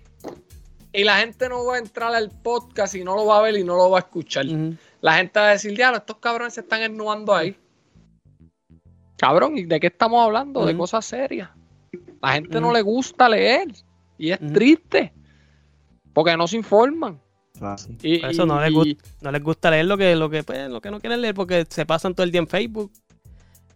Y 0.93 1.03
la 1.03 1.17
gente 1.19 1.49
no 1.49 1.65
va 1.67 1.75
a 1.75 1.79
entrar 1.79 2.15
al 2.15 2.31
podcast 2.31 2.95
y 2.95 3.03
no 3.03 3.17
lo 3.17 3.27
va 3.27 3.39
a 3.39 3.43
ver 3.43 3.57
y 3.57 3.65
no 3.65 3.77
lo 3.77 3.91
va 3.91 3.99
a 3.99 4.01
escuchar. 4.03 4.47
La 5.01 5.15
gente 5.17 5.41
va 5.41 5.49
a 5.49 5.51
decir, 5.51 5.75
diablo, 5.77 5.99
estos 5.99 6.19
cabrones 6.19 6.55
se 6.55 6.61
están 6.61 6.83
ennuando 6.83 7.35
ahí. 7.35 7.57
Cabrón, 9.17 9.59
¿y 9.59 9.65
de 9.65 9.81
qué 9.81 9.89
estamos 9.89 10.25
hablando? 10.25 10.65
De 10.65 10.77
cosas 10.77 11.05
serias. 11.05 11.51
La 12.23 12.35
gente 12.35 12.61
no 12.61 12.73
le 12.73 12.83
gusta 12.83 13.29
leer. 13.29 13.67
Y 14.19 14.31
es 14.33 14.39
triste. 14.53 15.13
Porque 16.13 16.37
no 16.37 16.47
se 16.49 16.57
informan. 16.57 17.21
Y, 18.03 18.19
Por 18.21 18.31
eso 18.31 18.47
no 18.47 18.61
les, 18.61 18.71
y- 18.71 18.75
gust- 18.75 19.05
no 19.21 19.33
les 19.33 19.43
gusta 19.43 19.71
leer 19.71 19.87
lo 19.87 19.97
que, 19.97 20.15
lo, 20.15 20.29
que, 20.31 20.43
pues, 20.45 20.69
lo 20.69 20.81
que 20.81 20.91
no 20.91 21.01
quieren 21.01 21.21
leer 21.21 21.35
porque 21.35 21.67
se 21.69 21.87
pasan 21.87 22.15
todo 22.15 22.25
el 22.25 22.31
día 22.31 22.41
en 22.41 22.47
Facebook. 22.49 22.93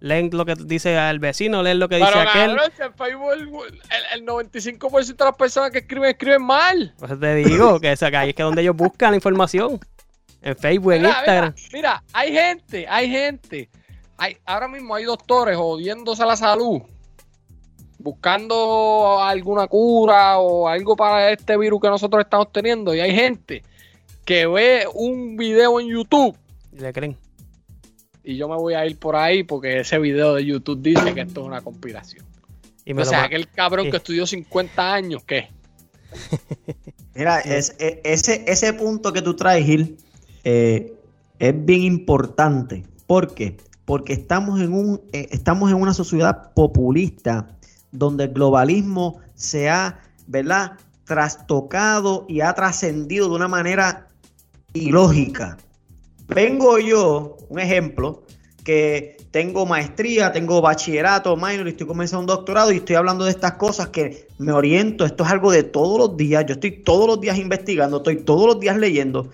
Leen 0.00 0.30
lo 0.32 0.44
que 0.44 0.56
dice 0.56 0.96
el 1.10 1.20
vecino, 1.20 1.62
leen 1.62 1.78
lo 1.78 1.88
que 1.88 1.96
dice 1.96 2.10
Pero, 2.12 2.28
aquel. 2.28 2.56
Facebook 2.96 3.32
el, 3.32 3.48
el- 3.48 4.20
el 4.20 4.26
95% 4.26 5.16
de 5.16 5.24
las 5.24 5.36
personas 5.36 5.70
que 5.70 5.78
escriben, 5.78 6.10
escriben 6.10 6.42
mal. 6.42 6.92
Pues 6.98 7.18
te 7.20 7.34
digo 7.36 7.78
que 7.80 7.92
esa 7.92 8.06
ahí 8.08 8.30
es 8.30 8.34
que 8.34 8.42
donde 8.42 8.62
ellos 8.62 8.76
buscan 8.76 9.10
la 9.12 9.16
información. 9.16 9.78
En 10.42 10.56
Facebook, 10.56 10.92
en 10.94 11.04
Instagram. 11.06 11.54
mira, 11.72 11.72
mira, 11.72 12.04
hay 12.12 12.32
gente, 12.32 12.86
hay 12.88 13.08
gente. 13.08 13.70
Hay, 14.16 14.36
ahora 14.44 14.66
mismo 14.66 14.94
hay 14.96 15.04
doctores 15.04 15.56
jodiéndose 15.56 16.24
la 16.26 16.34
salud, 16.36 16.82
buscando 18.02 19.20
alguna 19.22 19.66
cura 19.66 20.38
o 20.38 20.68
algo 20.68 20.96
para 20.96 21.30
este 21.32 21.56
virus 21.56 21.80
que 21.80 21.88
nosotros 21.88 22.22
estamos 22.24 22.52
teniendo. 22.52 22.94
Y 22.94 23.00
hay 23.00 23.14
gente 23.14 23.62
que 24.24 24.46
ve 24.46 24.84
un 24.94 25.36
video 25.36 25.80
en 25.80 25.88
YouTube 25.88 26.36
Y 26.72 26.80
le 26.80 26.92
creen. 26.92 27.16
y 28.24 28.36
yo 28.36 28.48
me 28.48 28.56
voy 28.56 28.74
a 28.74 28.86
ir 28.86 28.98
por 28.98 29.16
ahí 29.16 29.42
porque 29.44 29.80
ese 29.80 29.98
video 29.98 30.34
de 30.34 30.44
YouTube 30.44 30.80
dice 30.82 31.12
que 31.14 31.22
esto 31.22 31.40
es 31.40 31.46
una 31.46 31.60
conspiración. 31.60 32.24
Y 32.84 32.94
me 32.94 33.02
O 33.02 33.04
sea, 33.04 33.24
aquel 33.24 33.48
cabrón 33.48 33.86
Sí. 33.86 33.90
que 33.92 33.96
estudió 33.98 34.26
50 34.26 34.92
años, 34.94 35.22
¿qué? 35.24 35.48
Mira, 37.14 37.40
es- 37.40 37.76
ese, 37.78 38.44
ese 38.46 38.72
punto 38.72 39.12
que 39.12 39.22
tú 39.22 39.34
traes, 39.36 39.64
Gil, 39.66 39.96
eh, 40.44 40.92
es 41.38 41.64
bien 41.64 41.82
importante. 41.82 42.84
¿Por 43.06 43.34
qué? 43.34 43.56
Porque 43.84 44.12
estamos 44.12 44.60
en, 44.60 44.72
un, 44.72 45.00
eh, 45.12 45.28
estamos 45.32 45.70
en 45.70 45.76
una 45.76 45.92
sociedad 45.92 46.52
populista 46.54 47.48
donde 47.92 48.24
el 48.24 48.32
globalismo 48.32 49.20
se 49.34 49.70
ha, 49.70 50.00
¿verdad?, 50.26 50.72
trastocado 51.04 52.26
y 52.28 52.40
ha 52.40 52.52
trascendido 52.54 53.28
de 53.28 53.34
una 53.34 53.48
manera 53.48 54.08
ilógica. 54.72 55.58
Vengo 56.26 56.78
yo, 56.78 57.36
un 57.48 57.58
ejemplo, 57.58 58.24
que 58.64 59.16
tengo 59.30 59.66
maestría, 59.66 60.32
tengo 60.32 60.60
bachillerato, 60.60 61.36
minor, 61.36 61.66
y 61.66 61.70
estoy 61.70 61.86
comenzando 61.86 62.20
un 62.20 62.26
doctorado 62.26 62.72
y 62.72 62.76
estoy 62.76 62.96
hablando 62.96 63.24
de 63.24 63.30
estas 63.30 63.52
cosas 63.54 63.88
que 63.88 64.28
me 64.38 64.52
oriento. 64.52 65.04
Esto 65.04 65.24
es 65.24 65.30
algo 65.30 65.50
de 65.50 65.62
todos 65.62 65.98
los 65.98 66.16
días. 66.16 66.44
Yo 66.46 66.54
estoy 66.54 66.82
todos 66.82 67.06
los 67.06 67.20
días 67.20 67.38
investigando, 67.38 67.98
estoy 67.98 68.16
todos 68.16 68.46
los 68.46 68.60
días 68.60 68.76
leyendo 68.76 69.30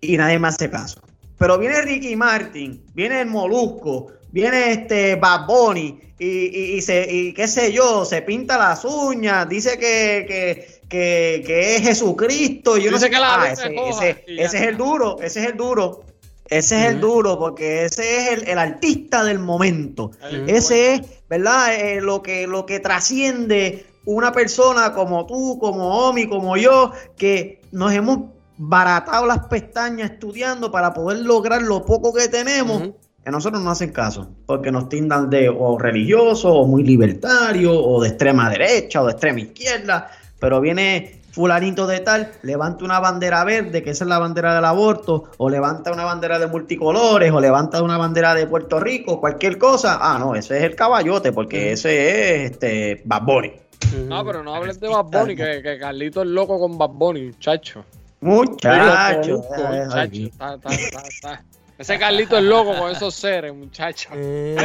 y 0.00 0.16
nadie 0.16 0.38
me 0.38 0.48
hace 0.48 0.68
caso. 0.70 1.00
Pero 1.38 1.58
viene 1.58 1.80
Ricky 1.82 2.16
Martin, 2.16 2.82
viene 2.94 3.20
el 3.20 3.28
Molusco, 3.28 4.08
viene 4.36 4.70
este 4.72 5.16
Bad 5.16 5.46
Bunny 5.46 5.98
y, 6.18 6.26
y- 6.26 6.76
y 6.76 6.82
se, 6.82 7.06
y 7.10 7.32
qué 7.32 7.48
sé 7.48 7.72
yo, 7.72 8.04
se 8.04 8.20
pinta 8.22 8.58
las 8.58 8.84
uñas, 8.84 9.48
dice 9.48 9.78
que, 9.78 10.24
que, 10.28 10.80
que, 10.88 11.42
que 11.46 11.76
es 11.76 11.82
Jesucristo. 11.82 12.76
y 12.76 12.82
Yo 12.84 12.90
no 12.90 12.98
sé 12.98 13.06
que 13.06 13.14
qué. 13.16 13.20
la 13.20 13.42
Ah, 13.42 13.52
ese, 13.52 14.14
ese- 14.38 14.56
es 14.58 14.62
el 14.68 14.76
duro, 14.76 15.16
ese 15.22 15.40
es 15.42 15.46
el 15.50 15.56
duro. 15.56 16.02
Ese 16.48 16.78
es 16.80 16.86
el 16.92 17.00
duro, 17.00 17.38
porque 17.40 17.86
ese 17.86 18.18
es 18.18 18.28
el, 18.42 18.48
el 18.48 18.58
artista 18.58 19.24
del 19.24 19.40
momento. 19.40 20.12
Ese 20.46 20.94
es, 20.94 21.00
¿verdad? 21.28 21.74
Eh, 21.74 22.00
lo, 22.00 22.22
que, 22.22 22.46
lo 22.46 22.64
que 22.66 22.78
trasciende 22.78 23.84
una 24.04 24.30
persona 24.30 24.92
como 24.92 25.26
tú, 25.26 25.58
como 25.58 26.06
Omi, 26.08 26.28
como 26.28 26.56
yo, 26.56 26.92
que 27.16 27.62
nos 27.72 27.92
hemos 27.92 28.30
baratado 28.58 29.26
las 29.26 29.46
pestañas 29.48 30.12
estudiando 30.12 30.70
para 30.70 30.94
poder 30.94 31.18
lograr 31.24 31.62
lo 31.62 31.84
poco 31.84 32.12
que 32.14 32.28
tenemos. 32.28 32.90
Que 33.26 33.30
a 33.30 33.32
nosotros 33.32 33.60
no 33.60 33.72
hacen 33.72 33.90
caso, 33.90 34.28
porque 34.46 34.70
nos 34.70 34.88
tindan 34.88 35.28
de 35.28 35.48
o 35.48 35.76
religioso, 35.76 36.48
o 36.54 36.64
muy 36.64 36.84
libertario, 36.84 37.72
o 37.76 38.00
de 38.00 38.10
extrema 38.10 38.48
derecha, 38.48 39.02
o 39.02 39.06
de 39.06 39.10
extrema 39.14 39.40
izquierda. 39.40 40.08
Pero 40.38 40.60
viene 40.60 41.22
fulanito 41.32 41.88
de 41.88 41.98
tal, 41.98 42.30
levanta 42.42 42.84
una 42.84 43.00
bandera 43.00 43.42
verde, 43.42 43.82
que 43.82 43.90
esa 43.90 44.04
es 44.04 44.08
la 44.08 44.20
bandera 44.20 44.54
del 44.54 44.64
aborto, 44.64 45.24
o 45.38 45.50
levanta 45.50 45.90
una 45.92 46.04
bandera 46.04 46.38
de 46.38 46.46
multicolores, 46.46 47.32
o 47.32 47.40
levanta 47.40 47.82
una 47.82 47.98
bandera 47.98 48.32
de 48.32 48.46
Puerto 48.46 48.78
Rico, 48.78 49.18
cualquier 49.18 49.58
cosa. 49.58 49.98
Ah, 50.00 50.20
no, 50.20 50.36
ese 50.36 50.58
es 50.58 50.62
el 50.62 50.76
caballote, 50.76 51.32
porque 51.32 51.72
ese 51.72 52.44
es 52.44 52.52
este 52.52 53.02
Bad 53.06 53.22
Bunny. 53.22 53.48
Ujú. 53.92 54.04
No, 54.06 54.24
pero 54.24 54.44
no 54.44 54.54
hables 54.54 54.78
de 54.78 54.86
Bad 54.86 55.06
Bunny, 55.06 55.34
que, 55.34 55.62
que 55.64 55.78
Carlito 55.80 56.22
es 56.22 56.28
loco 56.28 56.60
con 56.60 56.78
Bad 56.78 56.90
Bunny, 56.90 57.22
muchacho. 57.22 57.84
Muchacho. 58.20 59.32
Loco, 59.32 59.54
eh, 59.56 59.84
muchacho. 59.84 60.16
está- 60.26 60.54
está- 60.54 61.08
está. 61.08 61.44
Ese 61.78 61.98
Carlito 61.98 62.38
es 62.38 62.44
loco 62.44 62.74
con 62.76 62.90
esos 62.90 63.14
seres, 63.14 63.54
muchacho. 63.54 64.08
Eh, 64.14 64.56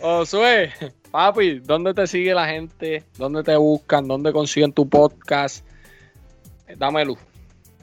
Josué, 0.00 0.70
papi, 1.10 1.60
¿dónde 1.60 1.94
te 1.94 2.06
sigue 2.06 2.34
la 2.34 2.46
gente? 2.46 3.04
¿Dónde 3.16 3.42
te 3.42 3.56
buscan? 3.56 4.06
¿Dónde 4.06 4.32
consiguen 4.32 4.72
tu 4.72 4.88
podcast? 4.88 5.64
Eh, 6.66 6.76
Dame 6.76 7.04
luz. 7.04 7.18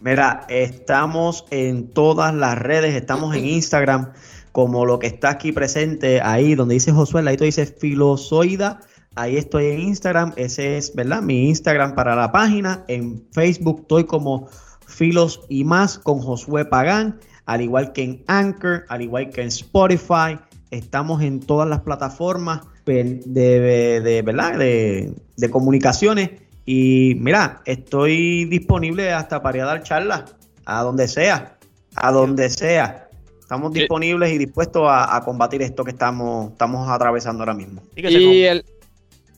Mira, 0.02 0.46
estamos 0.50 1.46
en 1.50 1.92
todas 1.92 2.34
las 2.34 2.58
redes, 2.60 2.94
estamos 2.94 3.36
en 3.36 3.46
Instagram, 3.46 4.14
como 4.52 4.86
lo 4.86 5.00
que 5.00 5.08
está 5.08 5.32
aquí 5.32 5.52
presente 5.52 6.22
ahí, 6.22 6.54
donde 6.54 6.76
dice 6.76 6.92
Josué, 6.92 7.24
ahí 7.28 7.38
dice 7.38 7.66
Filozoida 7.66 8.80
Ahí 9.16 9.38
estoy 9.38 9.68
en 9.68 9.80
Instagram. 9.80 10.34
Ese 10.36 10.78
es, 10.78 10.94
¿verdad? 10.94 11.22
Mi 11.22 11.48
Instagram 11.48 11.96
para 11.96 12.16
la 12.16 12.32
página. 12.34 12.84
En 12.90 13.26
Facebook 13.32 13.80
estoy 13.82 14.04
como 14.04 14.50
Filos 14.86 15.42
y 15.48 15.64
más 15.64 15.98
con 15.98 16.20
Josué 16.20 16.66
Pagán. 16.66 17.20
Al 17.46 17.62
igual 17.62 17.94
que 17.94 18.04
en 18.04 18.24
Anchor, 18.28 18.86
al 18.90 19.02
igual 19.02 19.30
que 19.30 19.42
en 19.42 19.48
Spotify. 19.48 20.40
Estamos 20.72 21.22
en 21.22 21.40
todas 21.40 21.70
las 21.70 21.82
plataformas 21.82 22.62
de, 22.86 23.22
de, 23.26 24.22
¿verdad? 24.24 24.58
de, 24.58 25.14
de 25.38 25.50
comunicaciones. 25.50 26.32
Y 26.66 27.16
mira, 27.20 27.62
estoy 27.66 28.46
disponible 28.46 29.12
hasta 29.14 29.42
para 29.42 29.58
ir 29.58 29.64
a 29.64 29.68
dar 29.68 29.84
charlas, 29.84 30.36
a 30.66 30.82
donde 30.82 31.08
sea, 31.08 31.58
a 31.96 32.12
donde 32.12 32.50
sea. 32.50 33.06
Estamos 33.40 33.74
disponibles 33.74 34.34
y 34.34 34.40
dispuestos 34.40 34.88
a, 34.90 35.22
combatir 35.24 35.62
esto 35.62 35.84
que 35.84 35.92
estamos, 35.92 36.52
estamos 36.54 36.90
atravesando 36.90 37.44
ahora 37.44 37.54
mismo. 37.54 37.84
Y, 37.96 38.44
el, 38.44 38.66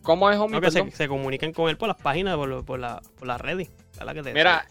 ¿Cómo 0.02 0.32
es, 0.32 0.38
hombre? 0.38 0.62
que 0.62 0.72
se, 0.72 1.08
comuniquen 1.10 1.52
con 1.52 1.70
él 1.70 1.76
por 1.76 1.90
las 1.90 1.98
páginas, 1.98 2.38
por, 2.38 2.64
por, 2.64 2.80
la, 2.80 3.02
por 3.20 3.28
las 3.28 3.42
redes. 3.42 3.70
Mira, 4.34 4.66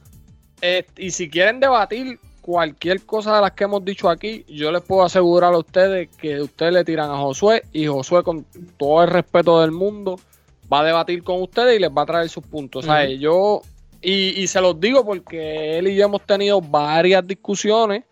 eh, 0.62 0.87
y 0.97 1.11
si 1.11 1.28
quieren 1.28 1.61
debatir 1.61 2.18
cualquier 2.47 3.05
cosa 3.05 3.35
de 3.35 3.43
las 3.43 3.51
que 3.51 3.65
hemos 3.65 3.85
dicho 3.85 4.09
aquí, 4.09 4.45
yo 4.47 4.71
les 4.71 4.81
puedo 4.81 5.03
asegurar 5.03 5.53
a 5.53 5.59
ustedes 5.59 6.09
que 6.17 6.41
ustedes 6.41 6.73
le 6.73 6.85
tiran 6.85 7.11
a 7.11 7.17
Josué 7.17 7.65
y 7.73 7.87
Josué 7.87 8.23
con 8.23 8.47
todo 8.77 9.03
el 9.03 9.11
respeto 9.11 9.61
del 9.61 9.73
mundo 9.73 10.17
va 10.73 10.81
a 10.81 10.85
debatir 10.85 11.25
con 11.25 11.43
ustedes 11.43 11.77
y 11.77 11.81
les 11.81 11.91
va 11.91 12.03
a 12.03 12.07
traer 12.07 12.29
sus 12.29 12.45
puntos. 12.45 12.87
Yo, 13.19 13.63
y, 14.01 14.47
se 14.47 14.61
los 14.61 14.79
digo 14.79 15.05
porque 15.05 15.77
él 15.77 15.89
y 15.89 15.97
yo 15.97 16.05
hemos 16.05 16.23
tenido 16.23 16.61
varias 16.61 17.27
discusiones. 17.27 18.05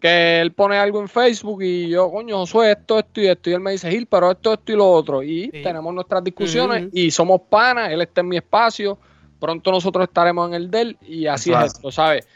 Que 0.00 0.40
él 0.40 0.52
pone 0.52 0.76
algo 0.76 1.00
en 1.00 1.08
Facebook 1.08 1.62
y 1.62 1.88
yo, 1.88 2.10
coño, 2.10 2.38
Josué, 2.38 2.72
esto, 2.72 2.98
esto 2.98 3.22
y 3.22 3.28
esto. 3.28 3.48
Y 3.48 3.52
él 3.54 3.60
me 3.60 3.72
dice, 3.72 3.90
Gil, 3.90 4.06
pero 4.06 4.30
esto, 4.30 4.52
esto 4.52 4.72
y 4.72 4.76
lo 4.76 4.90
otro. 4.90 5.22
Y 5.22 5.48
tenemos 5.62 5.94
nuestras 5.94 6.22
discusiones 6.22 6.88
y 6.92 7.10
somos 7.10 7.40
panas. 7.48 7.90
Él 7.90 8.02
está 8.02 8.20
en 8.20 8.28
mi 8.28 8.36
espacio. 8.36 8.98
Pronto 9.38 9.70
nosotros 9.70 10.06
estaremos 10.06 10.48
en 10.48 10.54
el 10.54 10.70
de 10.70 10.80
él. 10.82 10.98
Y 11.00 11.26
así 11.26 11.52
es 11.52 11.64
esto, 11.64 11.90
¿sabes? 11.90 12.26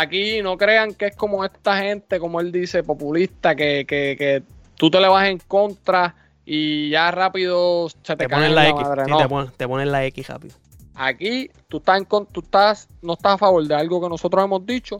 Aquí 0.00 0.42
no 0.42 0.56
crean 0.56 0.94
que 0.94 1.06
es 1.06 1.16
como 1.16 1.44
esta 1.44 1.76
gente, 1.78 2.20
como 2.20 2.40
él 2.40 2.52
dice, 2.52 2.84
populista, 2.84 3.56
que, 3.56 3.84
que, 3.86 4.14
que 4.16 4.42
tú 4.76 4.90
te 4.90 5.00
le 5.00 5.08
vas 5.08 5.28
en 5.28 5.38
contra 5.38 6.14
y 6.46 6.90
ya 6.90 7.10
rápido 7.10 7.88
se 7.88 8.16
te, 8.16 8.28
ponen 8.28 8.54
la, 8.54 8.68
X. 8.68 8.86
te, 9.58 9.68
ponen, 9.68 9.90
la 9.90 10.04
X 10.06 10.28
rápido. 10.28 10.54
Aquí 10.94 11.50
tú 11.68 11.78
estás, 11.78 11.98
en, 11.98 12.06
tú 12.06 12.40
estás, 12.40 12.88
no 13.02 13.14
estás 13.14 13.34
a 13.34 13.38
favor 13.38 13.66
de 13.66 13.74
algo 13.74 14.00
que 14.00 14.08
nosotros 14.08 14.44
hemos 14.44 14.64
dicho, 14.64 14.98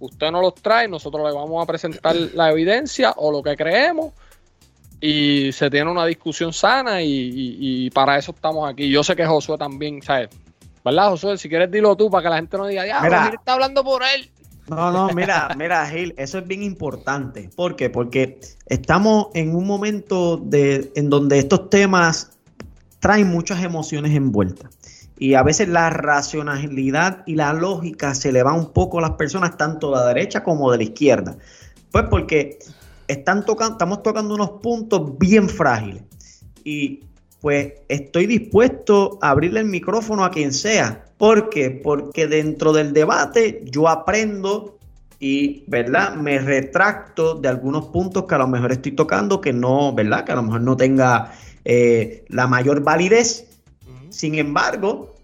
usted 0.00 0.30
no 0.30 0.42
los 0.42 0.54
trae, 0.56 0.88
nosotros 0.88 1.26
le 1.26 1.32
vamos 1.32 1.62
a 1.62 1.66
presentar 1.66 2.14
la 2.34 2.50
evidencia 2.50 3.14
o 3.16 3.30
lo 3.30 3.42
que 3.42 3.56
creemos 3.56 4.12
y 5.00 5.52
se 5.52 5.70
tiene 5.70 5.90
una 5.90 6.06
discusión 6.06 6.52
sana 6.52 7.00
y, 7.02 7.88
para 7.94 8.18
eso 8.18 8.32
estamos 8.32 8.68
aquí. 8.68 8.90
Yo 8.90 9.04
sé 9.04 9.14
que 9.14 9.24
Josué 9.24 9.56
también, 9.56 10.02
¿sabes? 10.02 10.28
¿Verdad, 10.84 11.10
Josué? 11.10 11.38
Si 11.38 11.48
quieres 11.48 11.70
dilo 11.70 11.96
tú 11.96 12.10
para 12.10 12.24
que 12.24 12.28
la 12.30 12.36
gente 12.36 12.58
no 12.58 12.66
diga, 12.66 12.86
ya, 12.86 13.00
Mira, 13.00 13.32
está 13.32 13.54
hablando 13.54 13.82
por 13.84 14.02
él. 14.02 14.28
No, 14.70 14.92
no, 14.92 15.08
mira, 15.14 15.48
mira, 15.58 15.84
Gil, 15.86 16.14
eso 16.16 16.38
es 16.38 16.46
bien 16.46 16.62
importante. 16.62 17.50
¿Por 17.56 17.74
qué? 17.74 17.90
Porque 17.90 18.40
estamos 18.66 19.26
en 19.34 19.56
un 19.56 19.66
momento 19.66 20.36
de, 20.36 20.92
en 20.94 21.10
donde 21.10 21.38
estos 21.40 21.70
temas 21.70 22.38
traen 23.00 23.28
muchas 23.28 23.64
emociones 23.64 24.14
envueltas. 24.14 24.70
Y 25.18 25.34
a 25.34 25.42
veces 25.42 25.68
la 25.68 25.90
racionalidad 25.90 27.24
y 27.26 27.34
la 27.34 27.52
lógica 27.52 28.14
se 28.14 28.30
le 28.30 28.44
va 28.44 28.52
un 28.52 28.72
poco 28.72 28.98
a 28.98 29.02
las 29.02 29.12
personas, 29.12 29.56
tanto 29.56 29.90
de 29.90 29.96
la 29.96 30.06
derecha 30.06 30.44
como 30.44 30.70
de 30.70 30.78
la 30.78 30.84
izquierda. 30.84 31.36
Pues 31.90 32.04
porque 32.08 32.60
están 33.08 33.44
tocando, 33.44 33.72
estamos 33.72 34.04
tocando 34.04 34.34
unos 34.34 34.50
puntos 34.62 35.18
bien 35.18 35.48
frágiles. 35.48 36.04
Y 36.62 37.00
pues 37.40 37.74
estoy 37.88 38.26
dispuesto 38.26 39.18
a 39.22 39.30
abrirle 39.30 39.60
el 39.60 39.66
micrófono 39.66 40.24
a 40.24 40.30
quien 40.30 40.52
sea. 40.52 41.04
¿Por 41.16 41.50
qué? 41.50 41.70
Porque 41.70 42.26
dentro 42.26 42.72
del 42.72 42.92
debate 42.92 43.62
yo 43.64 43.88
aprendo 43.88 44.78
y, 45.18 45.64
¿verdad? 45.66 46.14
Me 46.14 46.38
retracto 46.38 47.34
de 47.34 47.48
algunos 47.48 47.86
puntos 47.86 48.24
que 48.24 48.34
a 48.34 48.38
lo 48.38 48.48
mejor 48.48 48.72
estoy 48.72 48.92
tocando 48.92 49.40
que 49.40 49.52
no, 49.52 49.94
¿verdad? 49.94 50.24
Que 50.24 50.32
a 50.32 50.36
lo 50.36 50.42
mejor 50.42 50.62
no 50.62 50.76
tenga 50.76 51.32
eh, 51.64 52.24
la 52.28 52.46
mayor 52.46 52.82
validez. 52.82 53.46
Sin 54.08 54.34
embargo, 54.36 55.14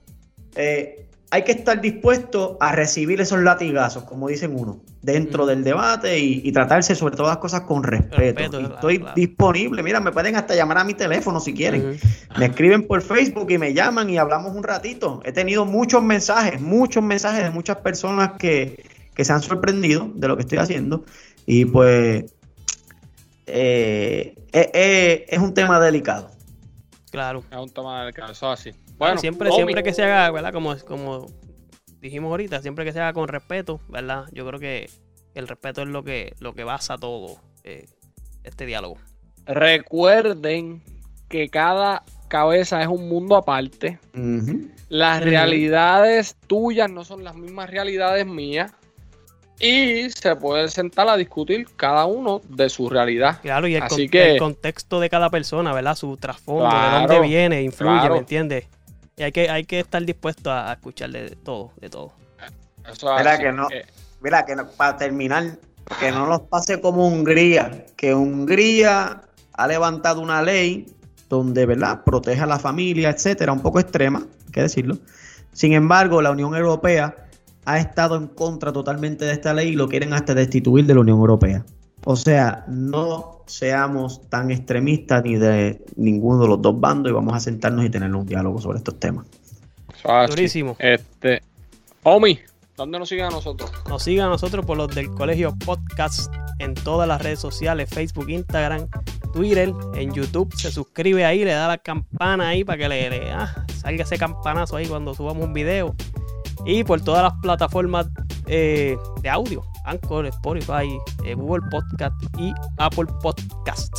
eh, 0.55 1.07
hay 1.31 1.45
que 1.45 1.53
estar 1.53 1.81
dispuesto 1.81 2.57
a 2.61 2.73
recibir 2.73 3.21
esos 3.21 3.41
latigazos, 3.43 4.05
como 4.05 4.29
dicen 4.29 4.55
uno, 4.59 4.81
dentro 5.07 5.47
del 5.47 5.63
debate 5.63 6.19
y, 6.19 6.51
tratarse 6.51 6.97
sobre 6.97 7.15
todas 7.17 7.35
las 7.35 7.39
cosas 7.39 7.61
con 7.61 7.85
respeto. 7.85 8.59
estoy 8.59 9.05
disponible, 9.15 9.83
mira, 9.83 10.01
me 10.01 10.11
pueden 10.11 10.35
hasta 10.35 10.55
llamar 10.55 10.79
a 10.79 10.85
mi 10.85 10.95
teléfono 10.95 11.39
si 11.39 11.55
quieren. 11.55 11.99
Me 12.37 12.47
escriben 12.47 12.87
por 12.87 13.01
Facebook 13.03 13.51
y 13.51 13.59
me 13.59 13.73
llaman 13.73 14.11
y 14.11 14.19
hablamos 14.19 14.55
un 14.55 14.65
ratito. 14.65 15.23
He 15.25 15.31
tenido 15.31 15.65
muchos 15.65 16.03
mensajes, 16.03 16.61
muchos 16.61 17.05
mensajes 17.05 17.45
de 17.45 17.51
muchas 17.51 17.77
personas 17.77 18.33
que, 18.37 18.85
se 19.17 19.33
han 19.33 19.41
sorprendido 19.43 20.11
de 20.13 20.29
lo 20.29 20.37
que 20.37 20.43
estoy 20.43 20.59
haciendo. 20.59 21.05
Y 21.47 21.67
pues 21.67 22.25
eh, 23.47 24.35
eh, 24.53 24.71
eh, 24.75 25.27
es 25.29 25.39
un 25.39 25.55
tema 25.55 25.79
delicado. 25.79 26.31
Claro. 27.13 27.45
Es 27.49 27.59
un 27.59 27.71
tema 27.71 28.01
delicado, 28.01 28.33
eso 28.33 28.51
así. 28.51 28.73
Bueno, 28.99 29.19
siempre, 29.19 29.53
siempre 29.53 29.85
que 29.85 29.93
se 29.93 30.03
haga, 30.03 30.33
¿verdad? 30.33 30.53
Como, 30.53 30.77
como 30.79 31.29
dijimos 32.07 32.31
ahorita, 32.31 32.63
siempre 32.63 32.85
que 32.85 32.93
se 32.93 33.01
haga 33.01 33.13
con 33.13 33.29
respeto, 33.29 33.81
¿verdad? 33.89 34.25
Yo 34.33 34.47
creo 34.47 34.59
que 34.59 34.89
el 35.35 35.47
respeto 35.47 35.83
es 35.83 35.89
lo 35.89 36.03
que, 36.03 36.35
lo 36.41 36.55
que 36.55 36.65
basa 36.65 36.97
todo 36.97 37.39
eh, 37.65 37.87
este 38.43 38.67
diálogo. 38.67 38.97
Recuerden 39.45 40.83
que 41.29 41.49
cada 41.49 42.03
cabeza 42.29 42.81
es 42.81 42.89
un 42.89 43.09
mundo 43.09 43.37
aparte. 43.37 43.99
Las 44.89 45.23
realidades 45.23 46.37
tuyas 46.47 46.91
no 46.91 47.05
son 47.05 47.25
las 47.25 47.37
mismas 47.37 47.71
realidades 47.71 48.27
mías 48.27 48.73
y 49.59 50.11
se 50.11 50.37
puede 50.37 50.69
sentar 50.69 51.09
a 51.09 51.17
discutir 51.17 51.67
cada 51.77 52.07
uno 52.07 52.41
de 52.49 52.69
su 52.69 52.89
realidad. 52.89 53.41
Claro, 53.43 53.67
y 53.69 53.75
el, 53.75 53.83
Así 53.83 54.09
que, 54.09 54.33
el 54.33 54.39
contexto 54.39 55.01
de 55.01 55.09
cada 55.09 55.31
persona, 55.31 55.73
¿verdad? 55.73 55.97
Su 55.97 56.17
trasfondo, 56.17 56.69
de 56.69 56.91
dónde 56.91 57.21
viene, 57.21 57.63
influye, 57.63 58.11
¿me 58.11 58.19
entiendes? 58.19 58.67
Y 59.19 59.23
hay 59.23 59.33
que, 59.33 59.49
hay 59.49 59.65
que 59.65 59.81
estar 59.81 60.05
dispuesto 60.05 60.53
a, 60.53 60.71
escuchar 60.75 61.11
de 61.11 61.31
todo, 61.43 61.73
de 61.81 61.89
todo. 61.89 62.13
mira 63.17 63.39
que 63.39 63.51
no, 63.51 63.67
mira 64.21 64.45
que 64.45 64.55
para 64.77 64.99
terminar, 64.99 65.59
que 65.99 66.11
no 66.11 66.27
nos 66.27 66.43
pase 66.43 66.83
como 66.83 67.09
Hungría, 67.09 67.87
que 67.97 68.15
Hungría 68.15 69.23
ha 69.55 69.67
levantado 69.67 70.21
una 70.21 70.43
ley 70.43 70.95
donde, 71.31 71.65
¿verdad?, 71.65 72.05
protege 72.05 72.43
a 72.43 72.47
la 72.47 72.59
familia, 72.59 73.09
etcétera, 73.09 73.53
un 73.53 73.61
poco 73.61 73.81
extrema, 73.81 74.19
hay 74.19 74.53
que 74.53 74.61
decirlo. 74.61 74.99
Sin 75.55 75.73
embargo, 75.73 76.21
la 76.21 76.31
Unión 76.31 76.55
Europea 76.55 77.17
ha 77.65 77.79
estado 77.79 78.17
en 78.17 78.27
contra 78.27 78.71
totalmente 78.71 79.25
de 79.25 79.33
esta 79.33 79.55
ley 79.55 79.69
y 79.69 79.77
lo 79.77 79.89
quieren 79.89 80.13
hasta 80.13 80.35
destituir 80.35 80.85
de 80.85 80.95
la 80.95 81.01
Unión 81.01 81.19
Europea. 81.19 81.65
O 82.09 82.15
sea, 82.15 82.65
no 82.69 83.43
seamos 83.47 84.31
tan 84.31 84.53
extremistas 84.53 85.25
ni 85.25 85.35
de 85.35 85.85
ninguno 85.97 86.41
de 86.41 86.47
los 86.47 86.63
dos 86.63 86.79
bandos 86.79 87.11
y 87.11 87.13
vamos 87.13 87.35
a 87.35 87.41
sentarnos 87.41 87.85
y 87.85 87.91
tener 87.91 88.15
un 88.15 88.25
diálogo 88.25 88.61
sobre 88.61 88.79
estos 88.79 89.01
temas. 89.01 89.27
Durísimo. 90.29 90.77
Este, 90.79 91.43
Omi, 92.05 92.39
¿dónde 92.77 93.01
nos 93.01 93.09
siguen 93.09 93.25
a 93.25 93.31
nosotros? 93.31 93.73
Nos 93.89 94.05
siguen 94.05 94.23
a 94.23 94.29
nosotros 94.29 94.65
por 94.65 94.77
los 94.77 94.95
del 94.95 95.11
Colegio 95.11 95.53
Podcast 95.65 96.33
en 96.61 96.75
todas 96.75 97.09
las 97.09 97.21
redes 97.21 97.41
sociales, 97.41 97.91
Facebook, 97.91 98.31
Instagram, 98.31 98.87
Twitter, 99.33 99.73
en 99.97 100.13
YouTube. 100.13 100.55
Se 100.55 100.71
suscribe 100.71 101.25
ahí, 101.25 101.45
le 101.45 101.55
da 101.55 101.67
la 101.67 101.79
campana 101.79 102.51
ahí 102.51 102.63
para 102.63 102.79
que 102.79 102.89
le, 102.89 103.33
ah, 103.33 103.67
salga 103.81 104.05
ese 104.05 104.17
campanazo 104.17 104.77
ahí 104.77 104.87
cuando 104.87 105.13
subamos 105.13 105.45
un 105.45 105.53
video 105.53 105.93
y 106.65 106.85
por 106.85 107.01
todas 107.01 107.25
las 107.25 107.33
plataformas 107.43 108.07
eh, 108.47 108.97
de 109.23 109.29
audio, 109.29 109.65
Anchor, 109.87 110.27
Spotify, 110.27 110.99
eh, 111.25 111.35
Google 111.35 111.67
Podcast 111.71 112.15
y 112.39 112.53
Apple 112.79 113.07
Podcast. 113.23 113.93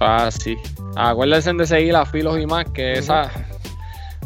Ah, 0.00 0.30
sí. 0.30 0.56
Acuérdense 0.96 1.52
de 1.52 1.66
seguir 1.66 1.96
a 1.96 2.04
Filos 2.04 2.38
y 2.38 2.46
más, 2.46 2.64
que 2.70 2.94
esa, 2.94 3.30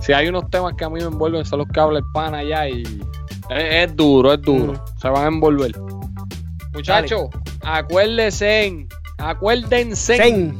si 0.01 0.13
hay 0.13 0.29
unos 0.29 0.49
temas 0.51 0.75
que 0.75 0.85
a 0.85 0.89
mí 0.89 1.01
me 1.01 1.07
envuelven, 1.07 1.45
son 1.45 1.61
los 1.61 1.69
que 1.69 1.81
habla 1.81 1.99
el 1.99 2.05
pan 2.13 2.35
allá 2.35 2.69
y 2.69 2.83
es, 3.51 3.95
duro, 3.95 4.33
es 4.33 4.43
duro. 4.43 4.83
Se 4.97 5.09
van 5.09 5.25
a 5.25 5.29
envolver. 5.29 5.73
Muchachos, 6.73 7.29
acuérdense, 7.63 8.87
acuérdense 9.19 10.55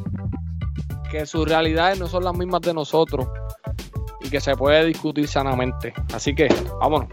que 1.11 1.27
sus 1.27 1.49
realidades 1.49 1.99
no 1.99 2.07
son 2.09 2.25
las 2.25 2.37
mismas 2.37 2.61
de 2.63 2.75
nosotros 2.75 3.27
y 4.21 4.29
que 4.29 4.41
se 4.41 4.57
puede 4.57 4.85
discutir 4.85 5.29
sanamente. 5.29 5.95
Así 6.13 6.35
que, 6.35 6.49
vámonos. 6.81 7.09